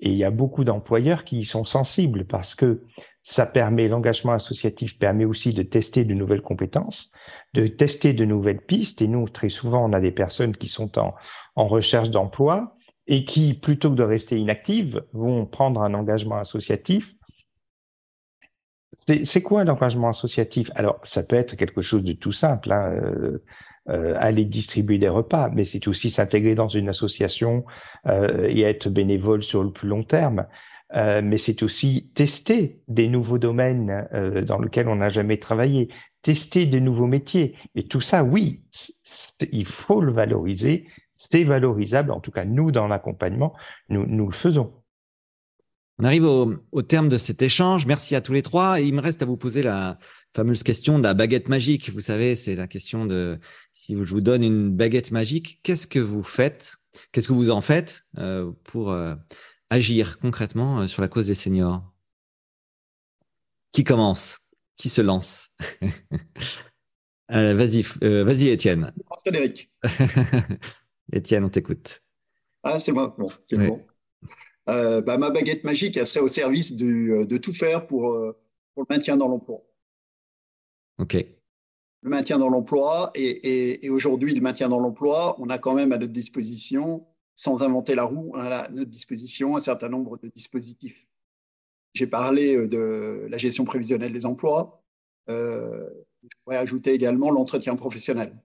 Et 0.00 0.10
il 0.10 0.16
y 0.16 0.24
a 0.24 0.30
beaucoup 0.30 0.64
d'employeurs 0.64 1.24
qui 1.24 1.40
y 1.40 1.44
sont 1.44 1.64
sensibles 1.64 2.26
parce 2.26 2.54
que 2.54 2.82
ça 3.22 3.46
permet, 3.46 3.88
l'engagement 3.88 4.32
associatif 4.32 4.98
permet 4.98 5.24
aussi 5.24 5.52
de 5.52 5.62
tester 5.62 6.04
de 6.04 6.14
nouvelles 6.14 6.42
compétences, 6.42 7.10
de 7.54 7.66
tester 7.66 8.12
de 8.12 8.24
nouvelles 8.24 8.64
pistes. 8.64 9.02
Et 9.02 9.08
nous, 9.08 9.28
très 9.28 9.48
souvent, 9.48 9.84
on 9.84 9.92
a 9.92 10.00
des 10.00 10.12
personnes 10.12 10.56
qui 10.56 10.68
sont 10.68 10.98
en, 10.98 11.14
recherche 11.56 12.10
d'emploi 12.10 12.76
et 13.06 13.24
qui, 13.24 13.54
plutôt 13.54 13.90
que 13.90 13.96
de 13.96 14.02
rester 14.02 14.38
inactives, 14.38 15.04
vont 15.12 15.44
prendre 15.44 15.82
un 15.82 15.94
engagement 15.94 16.38
associatif. 16.38 17.14
C'est 18.96 19.42
quoi 19.42 19.64
l'engagement 19.64 20.08
associatif? 20.08 20.70
Alors, 20.74 20.98
ça 21.02 21.22
peut 21.22 21.36
être 21.36 21.56
quelque 21.56 21.82
chose 21.82 22.04
de 22.04 22.12
tout 22.12 22.32
simple. 22.32 22.72
Hein, 22.72 22.92
euh, 22.92 23.44
euh, 23.90 24.14
aller 24.18 24.44
distribuer 24.44 24.98
des 24.98 25.08
repas, 25.08 25.48
mais 25.48 25.64
c'est 25.64 25.88
aussi 25.88 26.10
s'intégrer 26.10 26.54
dans 26.54 26.68
une 26.68 26.90
association 26.90 27.64
euh, 28.06 28.46
et 28.46 28.60
être 28.60 28.90
bénévole 28.90 29.42
sur 29.42 29.64
le 29.64 29.72
plus 29.72 29.88
long 29.88 30.02
terme. 30.02 30.46
Euh, 30.94 31.20
mais 31.22 31.36
c'est 31.36 31.62
aussi 31.62 32.10
tester 32.14 32.80
des 32.88 33.08
nouveaux 33.08 33.38
domaines 33.38 34.08
euh, 34.14 34.42
dans 34.42 34.58
lesquels 34.58 34.88
on 34.88 34.96
n'a 34.96 35.10
jamais 35.10 35.38
travaillé, 35.38 35.88
tester 36.22 36.64
de 36.66 36.78
nouveaux 36.78 37.06
métiers. 37.06 37.56
Et 37.74 37.86
tout 37.86 38.00
ça, 38.00 38.24
oui, 38.24 38.62
il 39.52 39.66
faut 39.66 40.00
le 40.00 40.12
valoriser. 40.12 40.86
C'est 41.16 41.44
valorisable, 41.44 42.10
en 42.10 42.20
tout 42.20 42.30
cas, 42.30 42.44
nous, 42.44 42.70
dans 42.70 42.88
l'accompagnement, 42.88 43.54
nous, 43.90 44.06
nous 44.06 44.26
le 44.26 44.32
faisons. 44.32 44.72
On 46.00 46.04
arrive 46.04 46.24
au, 46.24 46.82
terme 46.82 47.08
de 47.08 47.18
cet 47.18 47.42
échange. 47.42 47.84
Merci 47.84 48.14
à 48.14 48.20
tous 48.20 48.32
les 48.32 48.42
trois. 48.42 48.80
Il 48.80 48.94
me 48.94 49.00
reste 49.00 49.20
à 49.22 49.26
vous 49.26 49.36
poser 49.36 49.64
la 49.64 49.98
fameuse 50.34 50.62
question 50.62 50.96
de 50.98 51.02
la 51.02 51.12
baguette 51.12 51.48
magique. 51.48 51.90
Vous 51.90 52.00
savez, 52.00 52.36
c'est 52.36 52.54
la 52.54 52.68
question 52.68 53.04
de 53.04 53.40
si 53.72 53.94
je 53.96 54.14
vous 54.14 54.20
donne 54.20 54.44
une 54.44 54.70
baguette 54.70 55.10
magique, 55.10 55.58
qu'est-ce 55.64 55.88
que 55.88 55.98
vous 55.98 56.22
faites? 56.22 56.76
Qu'est-ce 57.10 57.26
que 57.26 57.32
vous 57.32 57.50
en 57.50 57.60
faites 57.60 58.06
euh, 58.16 58.52
pour 58.62 58.96
agir 59.70 60.18
concrètement 60.18 60.80
euh, 60.80 60.86
sur 60.86 61.02
la 61.02 61.08
cause 61.08 61.26
des 61.26 61.34
seniors 61.34 61.82
Qui 63.72 63.84
commence? 63.84 64.38
Qui 64.76 64.88
se 64.88 65.02
lance? 65.02 65.50
Vas-y, 67.30 67.84
euh, 68.02 68.24
vas-y, 68.24 68.48
Étienne. 68.48 68.90
Frédéric. 69.20 69.70
Étienne, 71.12 71.44
on 71.44 71.50
t'écoute. 71.50 72.02
Ah, 72.62 72.80
c'est 72.80 72.92
moi. 72.92 73.14
Bon, 73.18 73.28
c'est 73.46 73.58
bon. 73.58 73.84
Euh, 74.70 75.02
bah, 75.02 75.18
ma 75.18 75.28
baguette 75.28 75.62
magique, 75.62 75.98
elle 75.98 76.06
serait 76.06 76.20
au 76.20 76.28
service 76.28 76.72
de 76.72 77.36
tout 77.36 77.52
faire 77.52 77.86
pour, 77.86 78.16
pour, 78.74 78.86
le 78.88 78.94
maintien 78.94 79.18
dans 79.18 79.28
l'emploi. 79.28 79.62
OK. 80.96 81.12
Le 81.12 82.08
maintien 82.10 82.38
dans 82.38 82.48
l'emploi. 82.48 83.10
Et, 83.14 83.84
et 83.84 83.90
aujourd'hui, 83.90 84.34
le 84.34 84.40
maintien 84.40 84.70
dans 84.70 84.80
l'emploi, 84.80 85.36
on 85.38 85.50
a 85.50 85.58
quand 85.58 85.74
même 85.74 85.92
à 85.92 85.98
notre 85.98 86.14
disposition 86.14 87.06
sans 87.38 87.62
inventer 87.62 87.94
la 87.94 88.02
roue, 88.02 88.32
on 88.34 88.38
a 88.38 88.56
à 88.56 88.68
notre 88.68 88.90
disposition 88.90 89.56
un 89.56 89.60
certain 89.60 89.88
nombre 89.88 90.18
de 90.18 90.28
dispositifs. 90.28 91.06
J'ai 91.94 92.08
parlé 92.08 92.56
euh, 92.56 92.66
de 92.66 93.28
la 93.30 93.38
gestion 93.38 93.64
prévisionnelle 93.64 94.12
des 94.12 94.26
emplois. 94.26 94.82
Euh, 95.30 95.88
je 96.24 96.34
pourrais 96.42 96.56
ajouter 96.56 96.92
également 96.92 97.30
l'entretien 97.30 97.76
professionnel. 97.76 98.36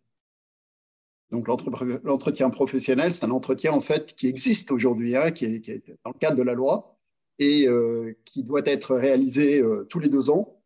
Donc 1.31 1.47
l'entretien 1.47 2.51
professionnel, 2.51 3.11
c'est 3.11 3.25
un 3.25 3.31
entretien 3.31 3.71
en 3.71 3.81
fait 3.81 4.13
qui 4.13 4.27
existe 4.27 4.71
aujourd'hui, 4.71 5.15
hein, 5.15 5.31
qui, 5.31 5.45
est, 5.45 5.83
dans 6.05 6.11
le 6.11 6.19
cadre 6.19 6.37
de 6.37 6.43
la 6.43 6.53
loi 6.53 6.95
et 7.39 7.67
euh, 7.67 8.15
qui 8.25 8.43
doit 8.43 8.61
être 8.65 8.93
réalisé 8.93 9.63
tous 9.89 9.97
les 9.97 10.09
deux 10.09 10.29
ans 10.29 10.61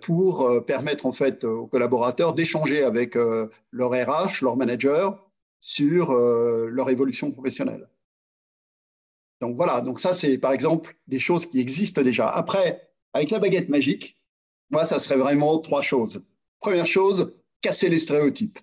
pour 0.00 0.64
permettre 0.64 1.04
en 1.04 1.12
fait 1.12 1.44
aux 1.44 1.66
collaborateurs 1.66 2.32
d'échanger 2.32 2.82
avec 2.82 3.14
leur 3.14 3.90
RH, 3.90 4.40
leur 4.42 4.56
manager, 4.56 5.23
sur 5.64 6.10
euh, 6.10 6.66
leur 6.68 6.90
évolution 6.90 7.30
professionnelle. 7.32 7.88
Donc 9.40 9.56
voilà, 9.56 9.80
donc 9.80 9.98
ça 9.98 10.12
c'est 10.12 10.36
par 10.36 10.52
exemple 10.52 10.94
des 11.06 11.18
choses 11.18 11.46
qui 11.46 11.58
existent 11.58 12.02
déjà. 12.02 12.28
Après, 12.28 12.90
avec 13.14 13.30
la 13.30 13.38
baguette 13.38 13.70
magique, 13.70 14.20
moi 14.68 14.84
ça 14.84 14.98
serait 14.98 15.16
vraiment 15.16 15.58
trois 15.58 15.80
choses. 15.80 16.22
Première 16.60 16.84
chose, 16.84 17.40
casser 17.62 17.88
les 17.88 17.98
stéréotypes 17.98 18.58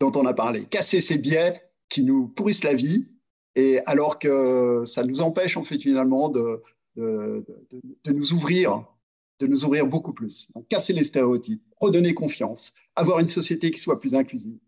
dont 0.00 0.10
on 0.16 0.24
a 0.24 0.32
parlé, 0.32 0.64
casser 0.64 1.02
ces 1.02 1.18
biais 1.18 1.60
qui 1.90 2.02
nous 2.04 2.26
pourrissent 2.28 2.64
la 2.64 2.72
vie, 2.72 3.06
et 3.54 3.80
alors 3.80 4.18
que 4.18 4.84
ça 4.86 5.04
nous 5.04 5.20
empêche 5.20 5.58
en 5.58 5.64
fait 5.64 5.78
finalement 5.78 6.30
de, 6.30 6.62
de, 6.96 7.44
de, 8.04 8.12
nous 8.12 8.32
ouvrir, 8.32 8.86
de 9.40 9.46
nous 9.46 9.66
ouvrir 9.66 9.86
beaucoup 9.86 10.14
plus. 10.14 10.48
Donc 10.54 10.68
casser 10.68 10.94
les 10.94 11.04
stéréotypes, 11.04 11.62
redonner 11.78 12.14
confiance, 12.14 12.72
avoir 12.96 13.18
une 13.18 13.28
société 13.28 13.70
qui 13.70 13.80
soit 13.80 14.00
plus 14.00 14.14
inclusive 14.14 14.58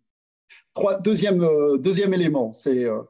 deuxième, 1.00 1.42
euh, 1.42 1.76
deuxième 1.78 2.14
élément, 2.14 2.52
c'est 2.52 2.84
euh, 2.84 3.02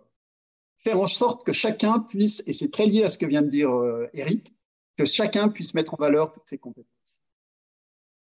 faire 0.78 1.00
en 1.00 1.06
sorte 1.06 1.44
que 1.44 1.52
chacun 1.52 2.00
puisse, 2.00 2.42
et 2.46 2.52
c'est 2.52 2.70
très 2.70 2.86
lié 2.86 3.04
à 3.04 3.08
ce 3.08 3.18
que 3.18 3.26
vient 3.26 3.42
de 3.42 3.50
dire 3.50 3.70
euh, 3.70 4.08
Eric, 4.14 4.54
que 4.96 5.04
chacun 5.04 5.48
puisse 5.48 5.74
mettre 5.74 5.94
en 5.94 5.96
valeur 5.98 6.32
toutes 6.32 6.48
ses 6.48 6.58
compétences. 6.58 7.22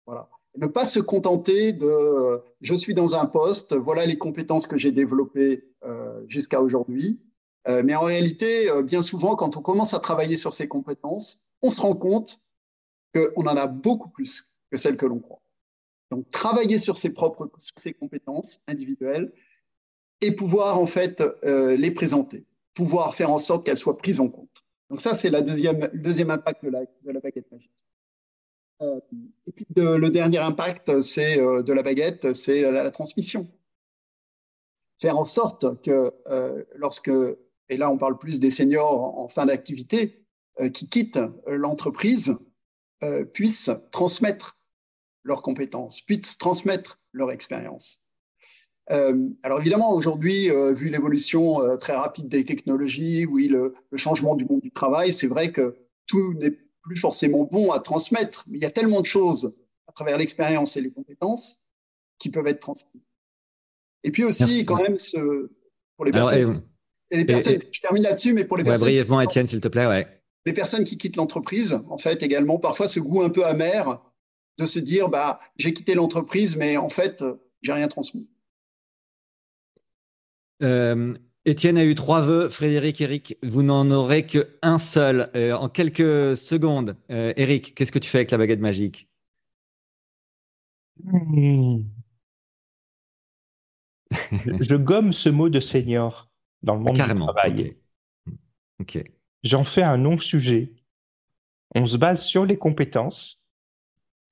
Voilà. 0.05 0.29
Ne 0.55 0.67
pas 0.67 0.85
se 0.85 0.99
contenter 0.99 1.71
de 1.71 2.41
je 2.61 2.73
suis 2.73 2.93
dans 2.93 3.15
un 3.15 3.25
poste, 3.25 3.75
voilà 3.75 4.05
les 4.05 4.17
compétences 4.17 4.65
que 4.65 4.77
j'ai 4.77 4.91
développées 4.91 5.63
jusqu'à 6.27 6.61
aujourd'hui. 6.61 7.19
mais 7.67 7.93
en 7.93 8.01
réalité, 8.01 8.67
bien 8.83 9.03
souvent, 9.03 9.35
quand 9.35 9.55
on 9.55 9.61
commence 9.61 9.93
à 9.93 9.99
travailler 9.99 10.35
sur 10.35 10.53
ces 10.53 10.67
compétences, 10.67 11.43
on 11.61 11.69
se 11.69 11.81
rend 11.81 11.95
compte 11.95 12.39
qu'on 13.13 13.45
en 13.45 13.55
a 13.55 13.67
beaucoup 13.67 14.09
plus 14.09 14.45
que 14.71 14.77
celles 14.77 14.97
que 14.97 15.05
l'on 15.05 15.19
croit. 15.19 15.41
Donc, 16.11 16.29
travailler 16.31 16.77
sur 16.77 16.97
ses 16.97 17.09
propres 17.09 17.49
compétences 17.99 18.61
individuelles 18.67 19.31
et 20.21 20.31
pouvoir 20.31 20.79
en 20.79 20.87
fait 20.87 21.21
euh, 21.43 21.75
les 21.75 21.91
présenter, 21.91 22.45
pouvoir 22.73 23.13
faire 23.13 23.29
en 23.29 23.37
sorte 23.37 23.65
qu'elles 23.65 23.77
soient 23.77 23.97
prises 23.97 24.19
en 24.19 24.29
compte. 24.29 24.63
Donc 24.89 25.01
ça, 25.01 25.15
c'est 25.15 25.29
la 25.29 25.41
deuxième, 25.41 25.89
le 25.91 25.99
deuxième 25.99 26.31
impact 26.31 26.63
de 26.63 26.69
la, 26.69 27.19
baguette 27.19 27.51
magique. 27.51 27.71
et 28.81 29.51
puis 29.51 29.67
le 29.75 30.07
dernier 30.07 30.37
impact, 30.37 31.01
c'est 31.01 31.37
de 31.37 31.73
la 31.73 31.83
baguette, 31.83 32.33
c'est 32.33 32.61
la, 32.61 32.89
transmission. 32.89 33.47
Faire 34.99 35.17
en 35.17 35.25
sorte 35.25 35.81
que 35.81 36.13
lorsque, 36.75 37.11
et 37.69 37.75
là 37.75 37.91
on 37.91 37.97
parle 37.97 38.17
plus 38.17 38.39
des 38.39 38.49
seniors 38.49 39.19
en 39.19 39.27
fin 39.27 39.45
d'activité, 39.45 40.25
qui 40.73 40.87
quittent 40.87 41.19
l'entreprise, 41.47 42.37
puissent 43.33 43.71
transmettre 43.91 44.56
leurs 45.23 45.41
compétences, 45.41 46.01
puissent 46.01 46.37
transmettre 46.37 46.99
leur 47.11 47.31
expérience. 47.31 48.07
Euh, 48.91 49.29
alors 49.43 49.59
évidemment, 49.59 49.93
aujourd'hui, 49.93 50.49
euh, 50.49 50.73
vu 50.73 50.89
l'évolution 50.89 51.61
euh, 51.61 51.75
très 51.75 51.93
rapide 51.93 52.29
des 52.29 52.45
technologies, 52.45 53.25
oui, 53.25 53.47
le, 53.47 53.73
changement 53.95 54.35
du 54.35 54.45
monde 54.45 54.61
du 54.61 54.71
travail, 54.71 55.11
c'est 55.11 55.27
vrai 55.27 55.51
que 55.51 55.75
tout 56.05 56.33
n'est 56.35 56.57
plus 56.81 56.95
forcément 56.95 57.43
bon 57.43 57.71
à 57.71 57.79
transmettre, 57.79 58.45
mais 58.47 58.57
il 58.59 58.61
y 58.61 58.65
a 58.65 58.71
tellement 58.71 59.01
de 59.01 59.05
choses 59.05 59.57
à 59.87 59.91
travers 59.91 60.17
l'expérience 60.17 60.77
et 60.77 60.81
les 60.81 60.91
compétences 60.91 61.65
qui 62.17 62.29
peuvent 62.29 62.47
être 62.47 62.61
transmises. 62.61 63.01
Et 64.03 64.11
puis 64.11 64.23
aussi, 64.23 64.63
quand 64.63 64.81
même, 64.81 64.97
ce, 64.97 65.51
pour 65.97 66.05
les 66.05 66.11
personnes, 66.13 66.57
et, 67.11 67.17
les 67.17 67.25
personnes 67.25 67.59
je 67.71 67.79
termine 67.81 68.03
là-dessus, 68.03 68.31
mais 68.31 68.45
pour 68.45 68.55
les 68.55 68.63
personnes... 68.63 68.87
Brièvement, 68.87 69.19
Étienne, 69.19 69.47
s'il 69.47 69.59
te 69.59 69.67
plaît, 69.67 69.85
ouais. 69.85 70.07
Les 70.45 70.53
personnes 70.53 70.85
qui 70.85 70.97
quittent 70.97 71.17
l'entreprise, 71.17 71.77
en 71.89 71.97
fait, 71.97 72.23
également, 72.23 72.57
parfois 72.57 72.87
ce 72.87 73.01
goût 73.01 73.21
un 73.21 73.29
peu 73.29 73.45
amer 73.45 74.01
de 74.57 74.65
se 74.65 74.79
dire, 74.79 75.09
bah, 75.09 75.39
j'ai 75.57 75.73
quitté 75.73 75.93
l'entreprise, 75.93 76.55
mais 76.55 76.77
en 76.77 76.89
fait, 76.89 77.23
j'ai 77.61 77.73
rien 77.73 77.87
transmis. 77.87 78.27
Euh, 80.63 81.13
Étienne 81.45 81.77
a 81.77 81.85
eu 81.85 81.95
trois 81.95 82.21
vœux. 82.21 82.49
Frédéric, 82.49 82.99
Eric, 83.01 83.37
vous 83.43 83.63
n'en 83.63 83.89
aurez 83.91 84.25
qu'un 84.25 84.77
seul. 84.77 85.29
Euh, 85.35 85.53
en 85.53 85.69
quelques 85.69 86.35
secondes, 86.35 86.97
euh, 87.11 87.33
Eric, 87.37 87.73
qu'est-ce 87.75 87.91
que 87.91 87.99
tu 87.99 88.09
fais 88.09 88.17
avec 88.19 88.31
la 88.31 88.37
baguette 88.37 88.59
magique? 88.59 89.07
Je 94.33 94.75
gomme 94.75 95.13
ce 95.13 95.29
mot 95.29 95.49
de 95.49 95.59
senior 95.59 96.29
dans 96.63 96.73
le 96.75 96.81
monde 96.81 96.95
du 96.95 97.01
travail. 97.01 97.77
J'en 99.43 99.63
fais 99.63 99.83
un 99.83 99.97
non-sujet. 99.97 100.73
On 101.75 101.85
se 101.85 101.97
base 101.97 102.23
sur 102.23 102.45
les 102.45 102.57
compétences 102.57 103.39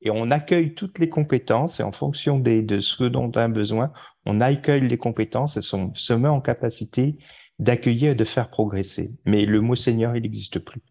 et 0.05 0.11
on 0.11 0.29
accueille 0.31 0.75
toutes 0.75 0.99
les 0.99 1.09
compétences 1.09 1.79
et 1.79 1.83
en 1.83 1.91
fonction 1.91 2.39
de 2.39 2.79
ce 2.79 3.03
dont 3.03 3.31
on 3.35 3.39
a 3.39 3.47
besoin, 3.47 3.91
on 4.25 4.39
accueille 4.39 4.87
les 4.87 4.97
compétences 4.97 5.57
et 5.57 5.75
on 5.75 5.93
se 5.95 6.13
met 6.13 6.29
en 6.29 6.41
capacité 6.41 7.17
d'accueillir 7.57 8.11
et 8.11 8.15
de 8.15 8.23
faire 8.23 8.49
progresser. 8.49 9.11
Mais 9.25 9.45
le 9.45 9.61
mot 9.61 9.75
seigneur, 9.75 10.15
il 10.15 10.21
n'existe 10.21 10.59
plus. 10.59 10.81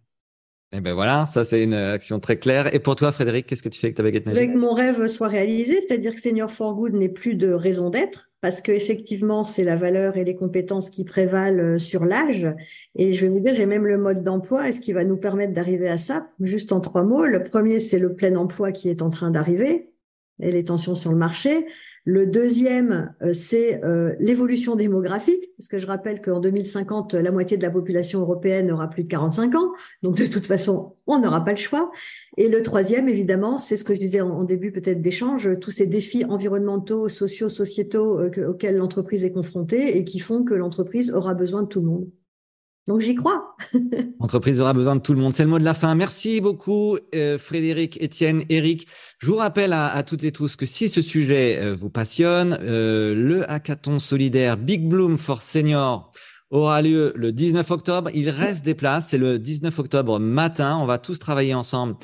Et 0.74 0.78
eh 0.78 0.80
ben 0.80 0.92
voilà, 0.92 1.28
ça 1.28 1.44
c'est 1.44 1.62
une 1.62 1.72
action 1.72 2.18
très 2.18 2.36
claire. 2.36 2.74
Et 2.74 2.80
pour 2.80 2.96
toi, 2.96 3.12
Frédéric, 3.12 3.46
qu'est-ce 3.46 3.62
que 3.62 3.68
tu 3.68 3.78
fais 3.78 3.86
avec 3.86 3.96
ta 3.96 4.02
baguette 4.02 4.26
magique? 4.26 4.42
Avec 4.42 4.56
mon 4.56 4.74
rêve 4.74 5.06
soit 5.06 5.28
réalisé, 5.28 5.80
c'est-à-dire 5.80 6.12
que 6.16 6.20
Senior 6.20 6.50
for 6.50 6.74
Good 6.74 6.94
n'est 6.94 7.08
plus 7.08 7.36
de 7.36 7.52
raison 7.52 7.90
d'être, 7.90 8.28
parce 8.40 8.60
qu'effectivement, 8.60 9.44
c'est 9.44 9.62
la 9.62 9.76
valeur 9.76 10.16
et 10.16 10.24
les 10.24 10.34
compétences 10.34 10.90
qui 10.90 11.04
prévalent 11.04 11.60
euh, 11.60 11.78
sur 11.78 12.04
l'âge. 12.04 12.48
Et 12.96 13.12
je 13.12 13.24
vais 13.24 13.30
vous 13.30 13.38
dire, 13.38 13.54
j'ai 13.54 13.66
même 13.66 13.86
le 13.86 13.98
mode 13.98 14.24
d'emploi. 14.24 14.68
Et 14.68 14.72
ce 14.72 14.80
qui 14.80 14.92
va 14.92 15.04
nous 15.04 15.16
permettre 15.16 15.52
d'arriver 15.52 15.88
à 15.88 15.96
ça, 15.96 16.26
juste 16.40 16.72
en 16.72 16.80
trois 16.80 17.04
mots. 17.04 17.24
Le 17.24 17.44
premier, 17.44 17.78
c'est 17.78 18.00
le 18.00 18.12
plein 18.12 18.34
emploi 18.34 18.72
qui 18.72 18.88
est 18.88 19.00
en 19.00 19.10
train 19.10 19.30
d'arriver 19.30 19.90
et 20.42 20.50
les 20.50 20.64
tensions 20.64 20.96
sur 20.96 21.12
le 21.12 21.18
marché. 21.18 21.66
Le 22.06 22.26
deuxième, 22.26 23.14
euh, 23.22 23.32
c'est 23.32 23.82
euh, 23.82 24.14
l'évolution 24.20 24.76
démographique, 24.76 25.50
parce 25.56 25.68
que 25.68 25.78
je 25.78 25.86
rappelle 25.86 26.20
qu'en 26.20 26.38
2050, 26.38 27.14
la 27.14 27.32
moitié 27.32 27.56
de 27.56 27.62
la 27.62 27.70
population 27.70 28.20
européenne 28.20 28.70
aura 28.70 28.90
plus 28.90 29.04
de 29.04 29.08
45 29.08 29.54
ans, 29.54 29.72
donc 30.02 30.18
de 30.18 30.26
toute 30.26 30.44
façon, 30.44 30.96
on 31.06 31.18
n'aura 31.18 31.42
pas 31.42 31.52
le 31.52 31.56
choix. 31.56 31.90
Et 32.36 32.48
le 32.48 32.62
troisième, 32.62 33.08
évidemment, 33.08 33.56
c'est 33.56 33.78
ce 33.78 33.84
que 33.84 33.94
je 33.94 34.00
disais 34.00 34.20
en, 34.20 34.44
début 34.44 34.70
peut-être 34.70 35.00
d'échange, 35.00 35.58
tous 35.60 35.70
ces 35.70 35.86
défis 35.86 36.26
environnementaux, 36.26 37.08
sociaux, 37.08 37.48
sociétaux 37.48 38.20
euh, 38.20 38.48
auxquels 38.48 38.76
l'entreprise 38.76 39.24
est 39.24 39.32
confrontée 39.32 39.96
et 39.96 40.04
qui 40.04 40.18
font 40.18 40.44
que 40.44 40.52
l'entreprise 40.52 41.10
aura 41.10 41.32
besoin 41.32 41.62
de 41.62 41.68
tout 41.68 41.80
le 41.80 41.86
monde. 41.86 42.10
Donc 42.86 43.00
j'y 43.00 43.14
crois. 43.14 43.56
L'entreprise 44.20 44.60
aura 44.60 44.74
besoin 44.74 44.96
de 44.96 45.00
tout 45.00 45.14
le 45.14 45.20
monde. 45.20 45.32
C'est 45.32 45.44
le 45.44 45.48
mot 45.48 45.58
de 45.58 45.64
la 45.64 45.72
fin. 45.72 45.94
Merci 45.94 46.42
beaucoup, 46.42 46.98
euh, 47.14 47.38
Frédéric, 47.38 48.00
Étienne, 48.02 48.42
Eric. 48.50 48.86
Je 49.20 49.26
vous 49.26 49.36
rappelle 49.36 49.72
à, 49.72 50.02
toutes 50.02 50.24
et 50.24 50.32
tous 50.32 50.56
que 50.56 50.66
si 50.66 50.90
ce 50.90 51.00
sujet 51.00 51.58
euh, 51.58 51.74
vous 51.74 51.88
passionne, 51.88 52.58
euh, 52.60 53.14
le 53.14 53.50
hackathon 53.50 53.98
solidaire 53.98 54.58
Big 54.58 54.86
Bloom 54.86 55.16
for 55.16 55.40
Senior 55.40 56.10
aura 56.50 56.82
lieu 56.82 57.14
le 57.16 57.32
19 57.32 57.70
octobre. 57.70 58.10
Il 58.12 58.28
reste 58.28 58.66
des 58.66 58.74
places. 58.74 59.08
C'est 59.08 59.18
le 59.18 59.38
19 59.38 59.78
octobre 59.78 60.20
matin. 60.20 60.76
On 60.76 60.84
va 60.84 60.98
tous 60.98 61.18
travailler 61.18 61.54
ensemble 61.54 61.96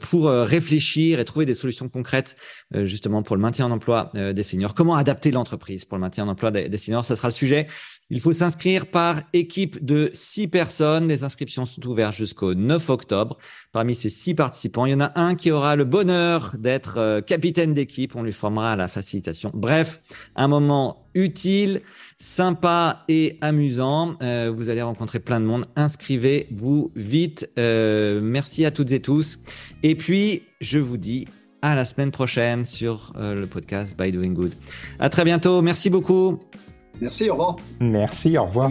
pour 0.00 0.30
réfléchir 0.30 1.20
et 1.20 1.24
trouver 1.26 1.44
des 1.44 1.54
solutions 1.54 1.90
concrètes 1.90 2.36
justement 2.72 3.22
pour 3.22 3.36
le 3.36 3.42
maintien 3.42 3.66
en 3.66 3.72
emploi 3.72 4.12
des 4.14 4.44
seniors. 4.44 4.74
Comment 4.74 4.94
adapter 4.94 5.30
l'entreprise 5.30 5.84
pour 5.84 5.98
le 5.98 6.00
maintien 6.00 6.24
en 6.24 6.28
emploi 6.28 6.50
des, 6.52 6.70
des 6.70 6.78
seniors? 6.78 7.04
Ça 7.04 7.16
sera 7.16 7.28
le 7.28 7.34
sujet 7.34 7.66
il 8.08 8.20
faut 8.20 8.32
s'inscrire 8.32 8.86
par 8.86 9.22
équipe 9.32 9.84
de 9.84 10.10
six 10.12 10.46
personnes. 10.46 11.08
Les 11.08 11.24
inscriptions 11.24 11.66
sont 11.66 11.84
ouvertes 11.86 12.14
jusqu'au 12.14 12.54
9 12.54 12.88
octobre. 12.90 13.36
Parmi 13.72 13.96
ces 13.96 14.10
six 14.10 14.34
participants, 14.34 14.86
il 14.86 14.92
y 14.92 14.94
en 14.94 15.00
a 15.00 15.12
un 15.18 15.34
qui 15.34 15.50
aura 15.50 15.74
le 15.74 15.84
bonheur 15.84 16.54
d'être 16.58 16.98
euh, 16.98 17.20
capitaine 17.20 17.74
d'équipe. 17.74 18.14
On 18.14 18.22
lui 18.22 18.32
formera 18.32 18.76
la 18.76 18.86
facilitation. 18.86 19.50
Bref, 19.54 20.00
un 20.36 20.46
moment 20.46 21.08
utile, 21.14 21.82
sympa 22.16 23.04
et 23.08 23.38
amusant. 23.40 24.16
Euh, 24.22 24.52
vous 24.54 24.68
allez 24.68 24.82
rencontrer 24.82 25.18
plein 25.18 25.40
de 25.40 25.46
monde. 25.46 25.66
Inscrivez-vous 25.74 26.92
vite. 26.94 27.50
Euh, 27.58 28.20
merci 28.22 28.64
à 28.64 28.70
toutes 28.70 28.92
et 28.92 29.00
tous. 29.00 29.40
Et 29.82 29.96
puis, 29.96 30.44
je 30.60 30.78
vous 30.78 30.96
dis 30.96 31.26
à 31.60 31.74
la 31.74 31.84
semaine 31.84 32.12
prochaine 32.12 32.64
sur 32.64 33.12
le 33.16 33.46
podcast 33.46 33.96
By 33.98 34.12
Doing 34.12 34.34
Good. 34.34 34.52
À 35.00 35.08
très 35.08 35.24
bientôt. 35.24 35.62
Merci 35.62 35.90
beaucoup. 35.90 36.38
Merci, 37.00 37.30
au 37.30 37.34
revoir. 37.34 37.56
Merci, 37.80 38.38
au 38.38 38.44
revoir. 38.44 38.70